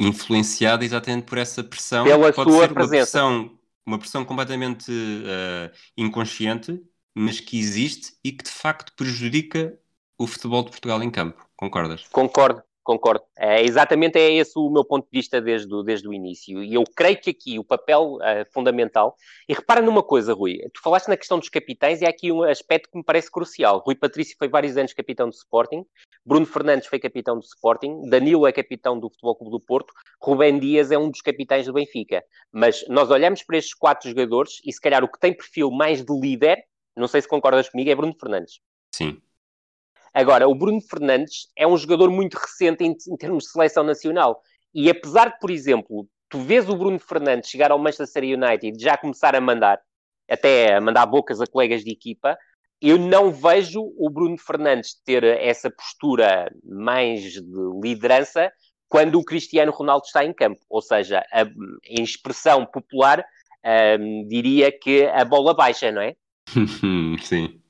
influenciada 0.00 0.84
exatamente 0.84 1.24
por 1.24 1.38
essa 1.38 1.64
pressão. 1.64 2.04
Pela 2.04 2.32
pode 2.32 2.52
sua 2.52 2.68
ser 2.68 2.72
presença. 2.72 3.24
Uma 3.24 3.40
pressão 3.40 3.58
uma 3.88 3.98
pressão 3.98 4.24
completamente 4.24 4.92
uh, 4.92 5.74
inconsciente, 5.96 6.78
mas 7.14 7.40
que 7.40 7.58
existe 7.58 8.12
e 8.22 8.30
que 8.30 8.44
de 8.44 8.50
facto 8.50 8.92
prejudica 8.94 9.78
o 10.18 10.26
futebol 10.26 10.62
de 10.62 10.70
Portugal 10.70 11.02
em 11.02 11.10
campo. 11.10 11.48
Concordas? 11.56 12.06
Concordo, 12.12 12.62
concordo. 12.88 13.22
É, 13.36 13.62
exatamente 13.62 14.18
é 14.18 14.32
esse 14.32 14.58
o 14.58 14.70
meu 14.70 14.82
ponto 14.82 15.04
de 15.04 15.10
vista 15.12 15.42
desde 15.42 15.72
o, 15.74 15.82
desde 15.82 16.08
o 16.08 16.12
início. 16.14 16.64
E 16.64 16.72
eu 16.72 16.84
creio 16.96 17.20
que 17.20 17.28
aqui 17.28 17.58
o 17.58 17.64
papel 17.64 18.14
uh, 18.14 18.50
fundamental. 18.50 19.14
E 19.46 19.52
repara 19.52 19.82
numa 19.82 20.02
coisa, 20.02 20.32
Rui. 20.32 20.58
Tu 20.72 20.80
falaste 20.80 21.08
na 21.08 21.16
questão 21.16 21.38
dos 21.38 21.50
capitães 21.50 22.00
e 22.00 22.06
há 22.06 22.08
aqui 22.08 22.32
um 22.32 22.42
aspecto 22.42 22.88
que 22.90 22.96
me 22.96 23.04
parece 23.04 23.30
crucial. 23.30 23.82
Rui 23.84 23.94
Patrício 23.94 24.34
foi 24.38 24.48
vários 24.48 24.74
anos 24.78 24.94
capitão 24.94 25.28
do 25.28 25.34
Sporting. 25.34 25.84
Bruno 26.24 26.46
Fernandes 26.46 26.86
foi 26.86 26.98
capitão 26.98 27.38
do 27.38 27.44
Sporting. 27.44 28.08
Danilo 28.08 28.46
é 28.46 28.52
capitão 28.52 28.98
do 28.98 29.10
Futebol 29.10 29.36
Clube 29.36 29.52
do 29.52 29.60
Porto. 29.60 29.92
Rubén 30.22 30.58
Dias 30.58 30.90
é 30.90 30.96
um 30.96 31.10
dos 31.10 31.20
capitães 31.20 31.66
do 31.66 31.74
Benfica. 31.74 32.24
Mas 32.50 32.86
nós 32.88 33.10
olhamos 33.10 33.42
para 33.42 33.58
estes 33.58 33.74
quatro 33.74 34.08
jogadores 34.08 34.62
e 34.64 34.72
se 34.72 34.80
calhar 34.80 35.04
o 35.04 35.08
que 35.08 35.20
tem 35.20 35.34
perfil 35.34 35.70
mais 35.70 36.02
de 36.02 36.18
líder, 36.18 36.64
não 36.96 37.06
sei 37.06 37.20
se 37.20 37.28
concordas 37.28 37.68
comigo, 37.68 37.90
é 37.90 37.94
Bruno 37.94 38.16
Fernandes. 38.18 38.60
Sim. 38.94 39.20
Agora, 40.18 40.48
o 40.48 40.54
Bruno 40.54 40.80
Fernandes 40.80 41.46
é 41.56 41.64
um 41.64 41.76
jogador 41.76 42.10
muito 42.10 42.34
recente 42.34 42.82
em, 42.82 42.90
em 42.90 43.16
termos 43.16 43.44
de 43.44 43.50
seleção 43.50 43.84
nacional. 43.84 44.42
E 44.74 44.90
apesar 44.90 45.30
de, 45.30 45.38
por 45.38 45.48
exemplo, 45.48 46.08
tu 46.28 46.40
vês 46.40 46.68
o 46.68 46.74
Bruno 46.74 46.98
Fernandes 46.98 47.48
chegar 47.48 47.70
ao 47.70 47.78
Manchester 47.78 48.24
United 48.24 48.76
e 48.76 48.82
já 48.82 48.96
começar 48.96 49.36
a 49.36 49.40
mandar, 49.40 49.78
até 50.28 50.74
a 50.74 50.80
mandar 50.80 51.06
bocas 51.06 51.40
a 51.40 51.46
colegas 51.46 51.84
de 51.84 51.92
equipa, 51.92 52.36
eu 52.82 52.98
não 52.98 53.30
vejo 53.30 53.80
o 53.96 54.10
Bruno 54.10 54.36
Fernandes 54.36 55.00
ter 55.04 55.22
essa 55.22 55.70
postura 55.70 56.52
mais 56.64 57.34
de 57.34 57.40
liderança 57.80 58.50
quando 58.88 59.20
o 59.20 59.24
Cristiano 59.24 59.70
Ronaldo 59.70 60.06
está 60.06 60.24
em 60.24 60.32
campo. 60.32 60.58
Ou 60.68 60.82
seja, 60.82 61.24
a, 61.30 61.42
em 61.86 62.02
expressão 62.02 62.66
popular, 62.66 63.24
um, 64.00 64.26
diria 64.26 64.72
que 64.72 65.04
a 65.04 65.24
bola 65.24 65.54
baixa, 65.54 65.92
não 65.92 66.02
é? 66.02 66.16
Sim. 67.22 67.62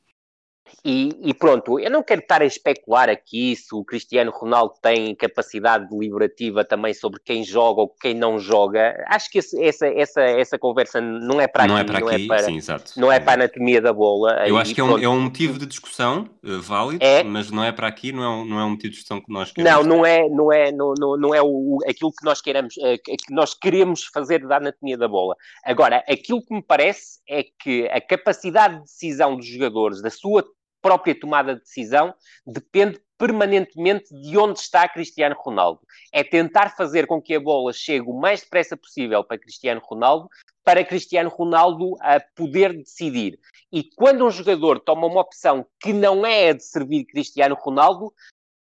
E, 0.84 1.10
e, 1.22 1.34
pronto, 1.34 1.78
eu 1.80 1.90
não 1.90 2.02
quero 2.02 2.20
estar 2.20 2.40
a 2.40 2.44
especular 2.44 3.08
aqui 3.08 3.56
se 3.56 3.74
o 3.74 3.84
Cristiano 3.84 4.30
Ronaldo 4.30 4.74
tem 4.80 5.14
capacidade 5.14 5.88
deliberativa 5.88 6.64
também 6.64 6.94
sobre 6.94 7.20
quem 7.24 7.42
joga 7.42 7.80
ou 7.80 7.88
quem 7.88 8.14
não 8.14 8.38
joga. 8.38 9.04
Acho 9.08 9.30
que 9.30 9.38
esse, 9.38 9.60
essa, 9.62 9.86
essa, 9.86 10.20
essa 10.22 10.58
conversa 10.58 11.00
não 11.00 11.40
é 11.40 11.48
para 11.48 11.66
não 11.66 11.76
aqui. 11.76 11.82
É 11.82 11.92
para 11.92 12.00
não 12.00 12.08
aqui, 12.08 12.24
é 12.24 12.26
para, 12.26 12.42
sim, 12.44 12.56
exato. 12.56 12.92
Não 12.96 13.10
é 13.10 13.18
para 13.18 13.32
a 13.32 13.34
anatomia 13.34 13.80
da 13.80 13.92
bola. 13.92 14.46
Eu 14.46 14.56
acho 14.56 14.74
que 14.74 14.80
é 14.80 14.84
um, 14.84 14.98
é 14.98 15.08
um, 15.08 15.20
motivo 15.20 15.58
de 15.58 15.66
discussão 15.66 16.28
uh, 16.44 16.60
válido, 16.60 17.04
é. 17.04 17.24
mas 17.24 17.50
não 17.50 17.64
é 17.64 17.72
para 17.72 17.88
aqui, 17.88 18.12
não 18.12 18.22
é, 18.22 18.28
um, 18.28 18.44
não 18.44 18.60
é 18.60 18.64
um 18.64 18.70
motivo 18.70 18.90
de 18.90 18.98
discussão 18.98 19.20
que 19.20 19.32
nós 19.32 19.50
queremos. 19.50 19.86
Não, 19.86 19.96
não 19.96 20.06
é, 20.06 20.28
não 20.28 20.52
é, 20.52 20.72
não, 20.72 20.94
não, 20.96 21.16
não 21.16 21.34
é 21.34 21.42
o, 21.42 21.78
aquilo 21.88 22.12
que 22.12 22.24
nós 22.24 22.40
queremos, 22.40 22.76
uh, 22.76 22.98
que 23.04 23.32
nós 23.32 23.52
queremos 23.52 24.04
fazer 24.04 24.46
da 24.46 24.58
anatomia 24.58 24.96
da 24.96 25.08
bola. 25.08 25.34
Agora, 25.64 26.04
aquilo 26.08 26.42
que 26.42 26.54
me 26.54 26.62
parece 26.62 27.18
é 27.28 27.42
que 27.42 27.88
a 27.88 28.00
capacidade 28.00 28.76
de 28.76 28.82
decisão 28.82 29.36
dos 29.36 29.46
jogadores, 29.46 30.00
da 30.00 30.10
sua 30.10 30.44
própria 30.88 31.14
tomada 31.14 31.55
de 31.55 31.61
decisão 31.61 32.14
depende 32.46 32.98
permanentemente 33.18 34.09
de 34.22 34.38
onde 34.38 34.59
está 34.59 34.88
Cristiano 34.88 35.37
Ronaldo. 35.38 35.81
É 36.11 36.24
tentar 36.24 36.74
fazer 36.74 37.07
com 37.07 37.20
que 37.20 37.35
a 37.35 37.40
bola 37.40 37.74
chegue 37.74 38.09
o 38.09 38.18
mais 38.18 38.40
depressa 38.40 38.74
possível 38.74 39.22
para 39.22 39.38
Cristiano 39.38 39.83
Ronaldo, 39.85 40.31
para 40.64 40.83
Cristiano 40.83 41.29
Ronaldo 41.29 41.94
a 42.01 42.18
poder 42.35 42.72
decidir. 42.72 43.38
E 43.70 43.85
quando 43.96 44.24
um 44.24 44.31
jogador 44.31 44.81
toma 44.81 45.07
uma 45.07 45.20
opção 45.20 45.66
que 45.79 45.92
não 45.92 46.24
é 46.24 46.48
a 46.48 46.53
de 46.55 46.64
servir 46.64 47.05
Cristiano 47.05 47.55
Ronaldo, 47.55 48.11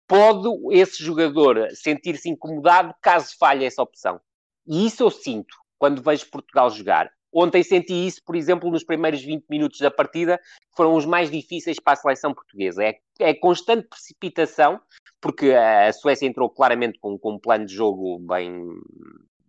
pode 0.06 0.50
esse 0.72 1.02
jogador 1.02 1.70
sentir-se 1.72 2.28
incomodado 2.28 2.94
caso 3.00 3.34
falhe 3.38 3.64
essa 3.64 3.82
opção. 3.82 4.20
E 4.66 4.84
isso 4.84 5.02
eu 5.02 5.10
sinto 5.10 5.56
quando 5.78 6.02
vejo 6.02 6.28
Portugal 6.30 6.68
jogar. 6.68 7.10
Ontem 7.32 7.62
senti 7.62 7.92
isso, 8.06 8.22
por 8.24 8.36
exemplo, 8.36 8.70
nos 8.70 8.84
primeiros 8.84 9.22
20 9.22 9.44
minutos 9.48 9.80
da 9.80 9.90
partida, 9.90 10.38
que 10.38 10.76
foram 10.76 10.94
os 10.94 11.04
mais 11.04 11.30
difíceis 11.30 11.78
para 11.78 11.92
a 11.92 11.96
seleção 11.96 12.32
portuguesa. 12.32 12.82
É, 12.82 12.98
é 13.20 13.34
constante 13.34 13.86
precipitação, 13.88 14.80
porque 15.20 15.52
a 15.52 15.92
Suécia 15.92 16.26
entrou 16.26 16.48
claramente 16.48 16.98
com, 16.98 17.18
com 17.18 17.34
um 17.34 17.38
plano 17.38 17.66
de 17.66 17.74
jogo 17.74 18.18
bem, 18.20 18.66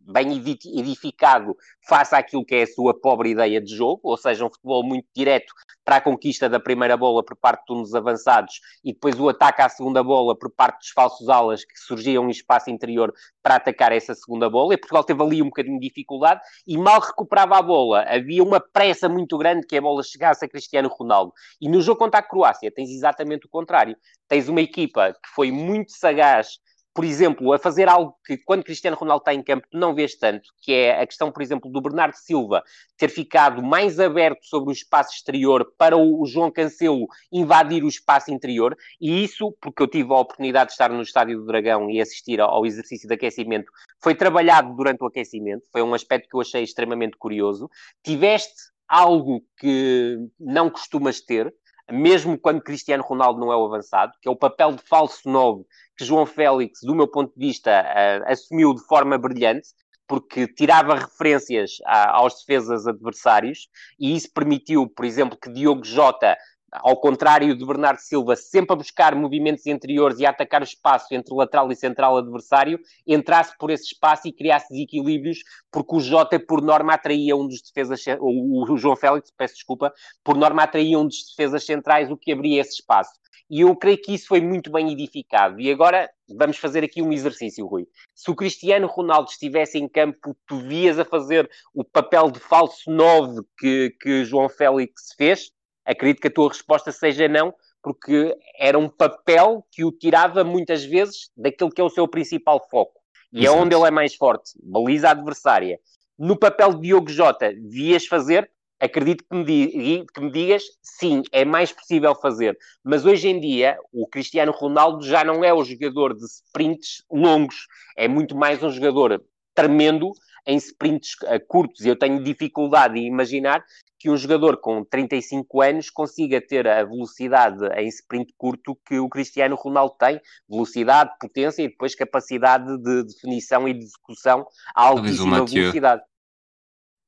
bem 0.09 0.31
edificado 0.33 1.55
face 1.87 2.15
àquilo 2.15 2.43
que 2.43 2.55
é 2.55 2.63
a 2.63 2.67
sua 2.67 2.99
pobre 2.99 3.29
ideia 3.29 3.61
de 3.61 3.75
jogo, 3.75 4.01
ou 4.03 4.17
seja, 4.17 4.45
um 4.45 4.49
futebol 4.49 4.83
muito 4.83 5.07
direto 5.15 5.53
para 5.85 5.97
a 5.97 6.01
conquista 6.01 6.49
da 6.49 6.59
primeira 6.59 6.97
bola 6.97 7.23
por 7.23 7.35
parte 7.35 7.65
dos 7.67 7.93
avançados 7.95 8.59
e 8.83 8.93
depois 8.93 9.19
o 9.19 9.29
ataque 9.29 9.61
à 9.61 9.69
segunda 9.69 10.03
bola 10.03 10.37
por 10.37 10.51
parte 10.51 10.79
dos 10.79 10.89
falsos 10.89 11.29
alas 11.29 11.63
que 11.63 11.79
surgiam 11.79 12.27
em 12.27 12.31
espaço 12.31 12.69
interior 12.69 13.13
para 13.41 13.55
atacar 13.55 13.91
essa 13.91 14.13
segunda 14.13 14.49
bola. 14.49 14.73
E 14.73 14.77
Portugal 14.77 15.03
teve 15.03 15.21
ali 15.23 15.41
um 15.41 15.45
bocadinho 15.45 15.79
de 15.79 15.87
dificuldade 15.87 16.41
e 16.67 16.77
mal 16.77 16.99
recuperava 16.99 17.57
a 17.57 17.61
bola. 17.61 18.03
Havia 18.03 18.43
uma 18.43 18.59
pressa 18.59 19.07
muito 19.07 19.37
grande 19.37 19.65
que 19.65 19.77
a 19.77 19.81
bola 19.81 20.03
chegasse 20.03 20.45
a 20.45 20.49
Cristiano 20.49 20.89
Ronaldo. 20.89 21.33
E 21.61 21.69
no 21.69 21.81
jogo 21.81 21.99
contra 21.99 22.19
a 22.19 22.23
Croácia 22.23 22.71
tens 22.71 22.89
exatamente 22.89 23.45
o 23.45 23.49
contrário. 23.49 23.95
Tens 24.27 24.47
uma 24.47 24.61
equipa 24.61 25.13
que 25.13 25.29
foi 25.33 25.51
muito 25.51 25.91
sagaz 25.91 26.59
por 26.93 27.05
exemplo, 27.05 27.53
a 27.53 27.59
fazer 27.59 27.87
algo 27.87 28.15
que 28.25 28.37
quando 28.37 28.63
Cristiano 28.63 28.97
Ronaldo 28.97 29.21
está 29.21 29.33
em 29.33 29.43
campo 29.43 29.67
tu 29.69 29.77
não 29.77 29.93
vês 29.93 30.15
tanto, 30.15 30.49
que 30.61 30.73
é 30.73 30.99
a 30.99 31.05
questão, 31.05 31.31
por 31.31 31.41
exemplo, 31.41 31.71
do 31.71 31.81
Bernardo 31.81 32.15
Silva 32.15 32.63
ter 32.97 33.09
ficado 33.09 33.61
mais 33.61 33.99
aberto 33.99 34.43
sobre 34.43 34.69
o 34.69 34.73
espaço 34.73 35.13
exterior 35.15 35.71
para 35.77 35.95
o 35.95 36.25
João 36.25 36.51
Cancelo 36.51 37.07
invadir 37.31 37.83
o 37.83 37.87
espaço 37.87 38.31
interior, 38.31 38.75
e 38.99 39.23
isso, 39.23 39.55
porque 39.61 39.81
eu 39.81 39.87
tive 39.87 40.11
a 40.11 40.17
oportunidade 40.17 40.67
de 40.67 40.73
estar 40.73 40.89
no 40.89 41.01
Estádio 41.01 41.39
do 41.39 41.45
Dragão 41.45 41.89
e 41.89 42.01
assistir 42.01 42.41
ao 42.41 42.65
exercício 42.65 43.07
de 43.07 43.13
aquecimento, 43.13 43.71
foi 44.01 44.15
trabalhado 44.15 44.75
durante 44.75 45.03
o 45.03 45.07
aquecimento, 45.07 45.67
foi 45.71 45.81
um 45.81 45.93
aspecto 45.93 46.27
que 46.27 46.35
eu 46.35 46.41
achei 46.41 46.63
extremamente 46.63 47.17
curioso. 47.17 47.69
Tiveste 48.03 48.55
algo 48.87 49.43
que 49.57 50.17
não 50.39 50.69
costumas 50.69 51.21
ter, 51.21 51.53
mesmo 51.91 52.37
quando 52.37 52.61
Cristiano 52.61 53.03
Ronaldo 53.03 53.39
não 53.39 53.51
é 53.51 53.55
o 53.55 53.65
avançado, 53.65 54.13
que 54.21 54.27
é 54.27 54.31
o 54.31 54.35
papel 54.35 54.73
de 54.73 54.81
falso 54.83 55.29
9 55.29 55.63
que 55.97 56.05
João 56.05 56.25
Félix, 56.25 56.79
do 56.81 56.95
meu 56.95 57.09
ponto 57.09 57.33
de 57.37 57.47
vista, 57.47 57.69
uh, 57.69 58.31
assumiu 58.31 58.73
de 58.73 58.81
forma 58.85 59.17
brilhante, 59.17 59.67
porque 60.07 60.47
tirava 60.47 60.95
referências 60.95 61.71
a, 61.85 62.17
aos 62.17 62.39
defesas 62.39 62.87
adversários, 62.87 63.67
e 63.99 64.15
isso 64.15 64.29
permitiu, 64.33 64.87
por 64.87 65.03
exemplo, 65.03 65.37
que 65.37 65.51
Diogo 65.51 65.83
Jota 65.83 66.37
ao 66.71 66.97
contrário 66.97 67.55
de 67.55 67.65
Bernardo 67.65 67.99
Silva, 67.99 68.35
sempre 68.35 68.73
a 68.73 68.75
buscar 68.75 69.15
movimentos 69.15 69.65
interiores 69.65 70.19
e 70.19 70.25
a 70.25 70.29
atacar 70.29 70.61
o 70.61 70.63
espaço 70.63 71.13
entre 71.13 71.33
lateral 71.33 71.71
e 71.71 71.75
central 71.75 72.17
adversário, 72.17 72.79
entrasse 73.05 73.57
por 73.57 73.69
esse 73.69 73.85
espaço 73.85 74.27
e 74.27 74.31
criasse 74.31 74.69
desequilíbrios, 74.69 75.39
porque 75.71 75.95
o 75.95 75.99
Jota, 75.99 76.39
por 76.39 76.61
norma, 76.61 76.93
atraía 76.93 77.35
um 77.35 77.47
dos 77.47 77.61
defesas, 77.61 78.03
o, 78.19 78.77
João 78.77 78.95
Félix, 78.95 79.31
peço 79.31 79.55
desculpa, 79.55 79.93
por 80.23 80.37
norma 80.37 80.63
atraía 80.63 80.97
um 80.97 81.05
dos 81.05 81.25
defesas 81.29 81.65
centrais, 81.65 82.11
o 82.11 82.17
que 82.17 82.31
abria 82.31 82.61
esse 82.61 82.75
espaço. 82.75 83.19
E 83.49 83.61
eu 83.61 83.75
creio 83.75 83.99
que 83.99 84.13
isso 84.13 84.27
foi 84.27 84.39
muito 84.39 84.71
bem 84.71 84.91
edificado. 84.91 85.59
E 85.59 85.71
agora 85.71 86.07
vamos 86.27 86.57
fazer 86.57 86.83
aqui 86.83 87.01
um 87.01 87.11
exercício, 87.11 87.65
Rui. 87.65 87.87
Se 88.13 88.29
o 88.29 88.35
Cristiano 88.35 88.85
Ronaldo 88.85 89.31
estivesse 89.31 89.79
em 89.79 89.87
campo, 89.87 90.37
tu 90.45 90.59
vias 90.59 90.99
a 90.99 91.05
fazer 91.05 91.49
o 91.73 91.83
papel 91.83 92.29
de 92.29 92.39
falso 92.39 92.91
9 92.91 93.41
que, 93.57 93.95
que 93.99 94.23
João 94.23 94.47
Félix 94.47 95.13
fez? 95.17 95.51
Acredito 95.89 96.21
que 96.21 96.27
a 96.27 96.31
tua 96.31 96.49
resposta 96.49 96.91
seja 96.91 97.27
não, 97.27 97.53
porque 97.81 98.35
era 98.57 98.77
um 98.77 98.87
papel 98.87 99.65
que 99.71 99.83
o 99.83 99.91
tirava 99.91 100.43
muitas 100.43 100.85
vezes 100.85 101.31
daquilo 101.35 101.71
que 101.71 101.81
é 101.81 101.83
o 101.83 101.89
seu 101.89 102.07
principal 102.07 102.65
foco. 102.69 102.99
E 103.33 103.45
Exato. 103.45 103.57
é 103.57 103.61
onde 103.61 103.75
ele 103.75 103.87
é 103.87 103.91
mais 103.91 104.15
forte, 104.15 104.51
baliza 104.61 105.09
adversária. 105.09 105.79
No 106.17 106.37
papel 106.37 106.73
de 106.75 106.81
Diogo 106.81 107.09
Jota, 107.09 107.53
vias 107.69 108.05
fazer? 108.05 108.49
Acredito 108.79 109.25
que 109.29 109.35
me, 109.35 109.43
di 109.43 110.05
que 110.13 110.21
me 110.21 110.31
digas, 110.31 110.63
sim, 110.81 111.23
é 111.31 111.43
mais 111.43 111.71
possível 111.71 112.15
fazer. 112.15 112.57
Mas 112.83 113.05
hoje 113.05 113.27
em 113.27 113.39
dia, 113.39 113.77
o 113.91 114.07
Cristiano 114.07 114.51
Ronaldo 114.51 115.05
já 115.05 115.23
não 115.23 115.43
é 115.43 115.53
o 115.53 115.63
jogador 115.63 116.15
de 116.15 116.25
sprints 116.25 117.03
longos, 117.11 117.67
é 117.97 118.07
muito 118.07 118.37
mais 118.37 118.63
um 118.63 118.69
jogador 118.69 119.21
tremendo 119.53 120.11
em 120.49 120.57
sprints 120.57 121.13
uh, 121.23 121.39
curtos. 121.47 121.85
E 121.85 121.89
eu 121.89 121.95
tenho 121.95 122.23
dificuldade 122.23 122.99
em 122.99 123.05
imaginar 123.05 123.63
que 123.99 124.09
um 124.09 124.17
jogador 124.17 124.57
com 124.57 124.83
35 124.83 125.61
anos 125.61 125.89
consiga 125.89 126.41
ter 126.41 126.67
a 126.67 126.83
velocidade 126.83 127.63
em 127.77 127.87
sprint 127.89 128.33
curto 128.37 128.77
que 128.85 128.97
o 128.97 129.09
Cristiano 129.09 129.55
Ronaldo 129.55 129.93
tem, 129.99 130.19
velocidade, 130.49 131.11
potência 131.19 131.61
e 131.61 131.67
depois 131.67 131.93
capacidade 131.93 132.77
de 132.81 133.03
definição 133.03 133.67
e 133.67 133.73
de 133.73 133.83
execução 133.83 134.47
a 134.73 134.87
altíssima 134.87 135.45
velocidade. 135.45 136.01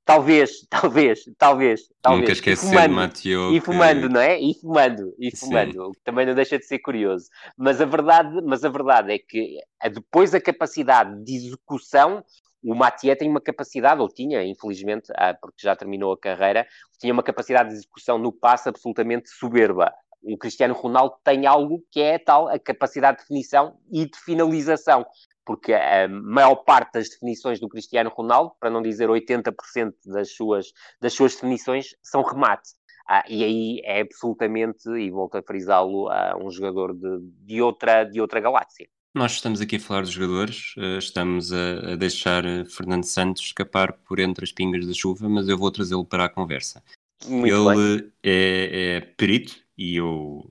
Talvez, 0.04 0.68
talvez, 0.70 1.24
talvez, 1.38 1.90
talvez. 2.02 2.22
Nunca 2.22 2.34
esquecer 2.34 2.66
e 2.66 2.70
fumando, 2.70 2.94
Mathieu. 2.94 3.56
E 3.56 3.62
fumando, 3.62 4.08
que... 4.08 4.14
não 4.14 4.22
é? 4.22 4.40
E 4.40 4.54
fumando, 4.60 5.16
e 5.18 5.36
fumando, 5.36 5.88
o 5.88 5.92
que 5.94 6.02
também 6.04 6.26
não 6.26 6.36
deixa 6.36 6.60
de 6.60 6.66
ser 6.66 6.80
curioso. 6.80 7.28
Mas 7.58 7.80
a 7.80 7.86
verdade, 7.86 8.42
mas 8.44 8.66
a 8.66 8.70
verdade 8.70 9.14
é 9.14 9.18
que 9.18 9.58
depois 9.94 10.36
a 10.36 10.42
capacidade 10.42 11.24
de 11.24 11.36
execução 11.36 12.22
o 12.64 12.76
Mathieu 12.76 13.16
tem 13.16 13.30
uma 13.30 13.42
capacidade, 13.42 14.02
ou 14.02 14.08
tinha, 14.08 14.44
infelizmente, 14.44 15.12
ah, 15.16 15.34
porque 15.34 15.62
já 15.62 15.76
terminou 15.76 16.14
a 16.14 16.18
carreira, 16.18 16.68
tinha 17.00 17.14
uma 17.14 17.24
capacidade 17.24 17.70
de 17.70 17.76
execução 17.76 18.18
no 18.18 18.32
passe 18.32 18.70
absolutamente 18.70 19.30
soberba. 19.30 19.92
O 20.24 20.38
Cristiano 20.38 20.74
Ronaldo 20.74 21.16
tem 21.24 21.48
algo 21.48 21.84
que 21.92 22.00
é 22.00 22.20
tal, 22.20 22.48
a 22.48 22.60
capacidade 22.60 23.18
de 23.18 23.24
definição 23.24 23.78
e 23.92 24.06
de 24.06 24.18
finalização, 24.20 25.06
porque 25.44 25.74
a 25.74 26.08
maior 26.08 26.56
parte 26.58 26.94
das 26.94 27.10
definições 27.10 27.60
do 27.60 27.68
Cristiano 27.68 28.12
Ronaldo, 28.12 28.54
para 28.60 28.70
não 28.70 28.82
dizer 28.82 29.10
80% 29.10 29.94
das 30.06 30.36
suas, 30.36 30.68
das 31.02 31.14
suas 31.14 31.34
definições, 31.34 31.96
são 32.04 32.22
remate. 32.22 32.70
Ah, 33.08 33.24
e 33.28 33.44
aí 33.44 33.82
é 33.84 34.02
absolutamente, 34.02 34.88
e 34.90 35.10
volto 35.10 35.36
a 35.38 35.44
frisá-lo, 35.44 36.08
ah, 36.10 36.38
um 36.40 36.52
jogador 36.52 36.94
de, 36.94 37.20
de, 37.44 37.62
outra, 37.62 38.04
de 38.04 38.22
outra 38.22 38.40
galáxia. 38.40 38.88
Nós 39.14 39.34
estamos 39.34 39.60
aqui 39.60 39.76
a 39.76 39.80
falar 39.80 40.04
dos 40.04 40.12
jogadores, 40.12 40.74
eh, 40.78 40.98
estamos 40.98 41.52
a, 41.52 41.92
a 41.92 41.96
deixar 41.98 42.46
eh, 42.46 42.64
Fernando 42.64 43.04
Santos 43.04 43.44
escapar 43.44 43.92
por 43.92 44.20
entre 44.20 44.46
as 44.46 44.54
pingas 44.54 44.88
da 44.88 44.94
chuva, 44.94 45.28
mas 45.28 45.50
eu 45.50 45.58
vou 45.58 45.70
trazê-lo 45.70 46.06
para 46.06 46.26
a 46.26 46.30
conversa. 46.30 46.82
Muito 47.28 47.72
ele 47.72 48.10
é, 48.24 48.96
é, 48.96 49.02
perito 49.02 49.58
e 49.78 49.98
eu, 49.98 50.50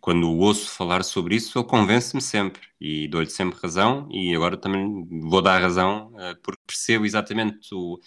quando 0.00 0.26
o 0.26 0.38
ouço 0.38 0.70
falar 0.70 1.04
sobre 1.04 1.36
isso, 1.36 1.58
ele 1.58 1.68
convence-me 1.68 2.22
sempre 2.22 2.62
e 2.80 3.06
dou-lhe 3.08 3.28
sempre 3.28 3.60
razão. 3.60 4.08
E 4.10 4.34
agora 4.34 4.56
também 4.56 5.06
vou 5.20 5.42
dar 5.42 5.60
razão 5.60 6.14
eh, 6.18 6.34
porque 6.42 6.62
percebo 6.66 7.04
exatamente 7.04 7.74
o, 7.74 8.00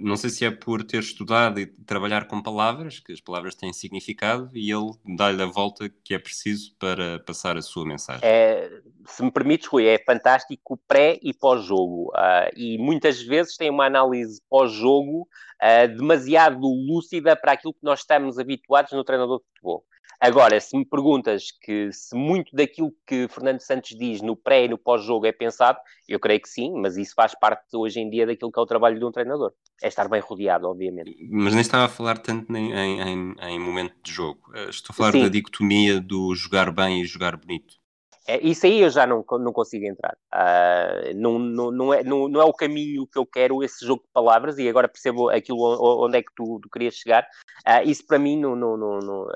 não 0.00 0.16
sei 0.16 0.30
se 0.30 0.44
é 0.44 0.50
por 0.50 0.82
ter 0.82 1.00
estudado 1.00 1.60
e 1.60 1.66
trabalhar 1.66 2.26
com 2.26 2.42
palavras, 2.42 2.98
que 2.98 3.12
as 3.12 3.20
palavras 3.20 3.54
têm 3.54 3.72
significado, 3.72 4.50
e 4.52 4.72
ele 4.72 4.92
dá-lhe 5.16 5.40
a 5.42 5.46
volta 5.46 5.88
que 6.02 6.12
é 6.12 6.18
preciso 6.18 6.74
para 6.76 7.20
passar 7.20 7.56
a 7.56 7.62
sua 7.62 7.86
mensagem. 7.86 8.22
É, 8.24 8.82
se 9.10 9.22
me 9.22 9.30
permites, 9.30 9.68
Rui, 9.68 9.86
é 9.86 9.98
fantástico 9.98 10.78
pré 10.86 11.18
e 11.22 11.34
pós-jogo. 11.34 12.10
Uh, 12.10 12.50
e 12.56 12.78
muitas 12.78 13.20
vezes 13.20 13.56
tem 13.56 13.70
uma 13.70 13.86
análise 13.86 14.40
pós-jogo 14.48 15.22
uh, 15.62 15.96
demasiado 15.96 16.66
lúcida 16.66 17.36
para 17.36 17.52
aquilo 17.52 17.74
que 17.74 17.84
nós 17.84 18.00
estamos 18.00 18.38
habituados 18.38 18.92
no 18.92 19.04
treinador 19.04 19.40
de 19.40 19.46
futebol. 19.46 19.84
Agora, 20.20 20.60
se 20.60 20.76
me 20.76 20.84
perguntas 20.84 21.50
que 21.50 21.90
se 21.92 22.14
muito 22.14 22.54
daquilo 22.54 22.92
que 23.06 23.26
Fernando 23.28 23.60
Santos 23.60 23.96
diz 23.96 24.20
no 24.20 24.36
pré 24.36 24.66
e 24.66 24.68
no 24.68 24.76
pós-jogo 24.76 25.24
é 25.24 25.32
pensado, 25.32 25.78
eu 26.06 26.20
creio 26.20 26.42
que 26.42 26.48
sim, 26.48 26.74
mas 26.76 26.98
isso 26.98 27.14
faz 27.14 27.34
parte 27.34 27.74
hoje 27.74 28.00
em 28.00 28.10
dia 28.10 28.26
daquilo 28.26 28.52
que 28.52 28.58
é 28.58 28.62
o 28.62 28.66
trabalho 28.66 28.98
de 28.98 29.04
um 29.04 29.10
treinador. 29.10 29.54
É 29.82 29.88
estar 29.88 30.08
bem 30.08 30.20
rodeado, 30.20 30.68
obviamente. 30.68 31.16
Mas 31.30 31.54
nem 31.54 31.62
estava 31.62 31.86
a 31.86 31.88
falar 31.88 32.18
tanto 32.18 32.54
em, 32.54 32.70
em, 33.00 33.34
em 33.40 33.58
momento 33.58 33.94
de 34.02 34.12
jogo. 34.12 34.40
Eh, 34.54 34.68
estou 34.68 34.92
a 34.92 34.96
falar 34.96 35.12
sim. 35.12 35.22
da 35.22 35.28
dicotomia 35.28 35.98
do 35.98 36.34
jogar 36.34 36.70
bem 36.70 37.00
e 37.00 37.06
jogar 37.06 37.38
bonito. 37.38 37.80
É, 38.26 38.38
isso 38.46 38.66
aí 38.66 38.80
eu 38.80 38.90
já 38.90 39.06
não, 39.06 39.24
não 39.38 39.52
consigo 39.52 39.86
entrar. 39.86 40.16
Uh, 40.32 41.14
não, 41.14 41.38
não, 41.38 41.70
não, 41.70 41.94
é, 41.94 42.04
não, 42.04 42.28
não 42.28 42.40
é 42.40 42.44
o 42.44 42.52
caminho 42.52 43.06
que 43.06 43.18
eu 43.18 43.26
quero, 43.26 43.62
esse 43.62 43.84
jogo 43.84 44.02
de 44.02 44.08
palavras, 44.12 44.58
e 44.58 44.68
agora 44.68 44.88
percebo 44.88 45.30
aquilo 45.30 45.58
onde 46.04 46.18
é 46.18 46.22
que 46.22 46.32
tu, 46.34 46.60
tu 46.62 46.68
querias 46.68 46.94
chegar. 46.94 47.26
Uh, 47.66 47.88
isso 47.88 48.06
para 48.06 48.18
mim, 48.18 48.38
não, 48.38 48.54
não, 48.54 48.76
não, 48.76 48.98
não 48.98 49.22
uh, 49.22 49.30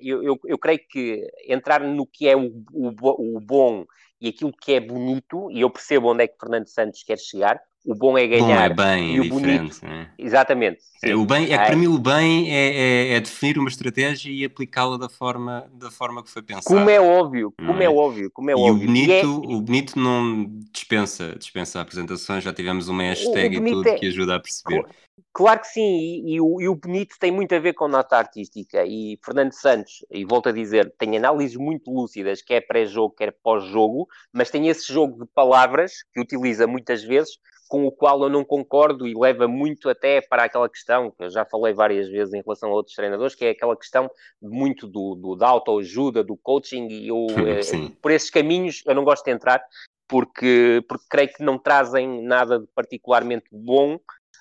eu, 0.00 0.22
eu, 0.22 0.40
eu, 0.44 0.58
creio 0.58 0.80
que 0.88 1.26
entrar 1.46 1.80
no 1.80 2.06
que 2.06 2.28
é 2.28 2.36
o, 2.36 2.46
o, 2.72 3.36
o 3.36 3.40
bom 3.40 3.84
e 4.20 4.28
aquilo 4.28 4.52
que 4.52 4.74
é 4.74 4.80
bonito, 4.80 5.50
e 5.50 5.60
eu 5.60 5.70
percebo 5.70 6.12
onde 6.12 6.24
é 6.24 6.28
que 6.28 6.38
Fernando 6.38 6.68
Santos 6.68 7.02
quer 7.02 7.18
chegar, 7.18 7.60
o 7.84 7.94
bom 7.94 8.16
é 8.16 8.26
ganhar. 8.26 8.72
Bom 8.74 8.82
é 8.82 8.86
bem, 8.86 9.16
e 9.16 9.20
o 9.20 9.28
bonito. 9.28 9.84
É? 9.84 10.08
Exatamente. 10.16 10.78
É, 11.02 11.16
o 11.16 11.26
bem, 11.26 11.52
é 11.52 11.58
que 11.58 11.64
para 11.66 11.76
mim 11.76 11.88
o 11.88 11.98
bem 11.98 12.48
é, 12.48 13.10
é, 13.10 13.14
é 13.14 13.20
definir 13.20 13.58
uma 13.58 13.68
estratégia 13.68 14.30
e 14.30 14.44
aplicá-la 14.44 14.96
da 14.96 15.08
forma, 15.08 15.68
da 15.72 15.90
forma 15.90 16.22
que 16.22 16.30
foi 16.30 16.42
pensada. 16.42 16.64
Como 16.64 16.88
é 16.88 17.00
óbvio, 17.00 17.52
como 17.58 17.82
é? 17.82 17.84
é? 17.84 17.90
óbvio, 17.90 18.30
como 18.30 18.50
é 18.50 18.52
e 18.52 18.56
óbvio. 18.56 18.74
O 18.74 18.86
bonito, 18.86 19.12
é... 19.12 19.26
o 19.26 19.60
bonito 19.60 19.98
não 19.98 20.46
dispensa, 20.72 21.34
dispensa 21.36 21.80
apresentações, 21.80 22.44
já 22.44 22.52
tivemos 22.52 22.88
uma 22.88 23.02
hashtag 23.02 23.56
e 23.56 23.60
tudo 23.60 23.94
que 23.96 24.06
ajuda 24.06 24.36
a 24.36 24.40
perceber. 24.40 24.86
Claro 25.34 25.60
que 25.60 25.66
sim, 25.68 25.80
e, 25.80 26.34
e, 26.34 26.40
o, 26.40 26.60
e, 26.60 26.68
o, 26.68 26.74
bonito 26.74 27.16
tem 27.18 27.32
muito 27.32 27.54
a 27.54 27.58
ver 27.58 27.72
com 27.72 27.88
nota 27.88 28.16
artística. 28.16 28.84
E 28.84 29.18
Fernando 29.24 29.52
Santos, 29.52 30.04
e 30.10 30.24
volto 30.26 30.50
a 30.50 30.52
dizer, 30.52 30.92
tem 30.98 31.16
análises 31.16 31.56
muito 31.56 31.90
lúcidas, 31.90 32.42
quer 32.42 32.60
pré-jogo, 32.60 33.14
quer 33.14 33.34
pós-jogo, 33.42 34.06
mas 34.30 34.50
tem 34.50 34.68
esse 34.68 34.92
jogo 34.92 35.24
de 35.24 35.30
palavras 35.34 36.04
que 36.12 36.20
utiliza 36.20 36.66
muitas 36.66 37.02
vezes 37.02 37.38
com 37.72 37.86
o 37.86 37.90
qual 37.90 38.22
eu 38.22 38.28
não 38.28 38.44
concordo 38.44 39.08
e 39.08 39.14
leva 39.18 39.48
muito 39.48 39.88
até 39.88 40.20
para 40.20 40.44
aquela 40.44 40.68
questão 40.68 41.10
que 41.10 41.24
eu 41.24 41.30
já 41.30 41.42
falei 41.42 41.72
várias 41.72 42.06
vezes 42.06 42.34
em 42.34 42.42
relação 42.42 42.68
a 42.68 42.74
outros 42.74 42.94
treinadores, 42.94 43.34
que 43.34 43.46
é 43.46 43.48
aquela 43.48 43.74
questão 43.74 44.10
muito 44.42 44.86
do, 44.86 45.14
do 45.14 45.34
da 45.34 45.48
autoajuda, 45.48 46.22
do 46.22 46.36
coaching, 46.36 46.88
e 46.88 47.08
eu, 47.08 47.26
eh, 47.30 47.90
por 48.02 48.10
esses 48.10 48.28
caminhos 48.28 48.82
eu 48.86 48.94
não 48.94 49.04
gosto 49.04 49.24
de 49.24 49.30
entrar, 49.30 49.64
porque, 50.06 50.84
porque 50.86 51.06
creio 51.08 51.32
que 51.32 51.42
não 51.42 51.56
trazem 51.56 52.22
nada 52.22 52.60
de 52.60 52.66
particularmente 52.74 53.46
bom 53.50 53.98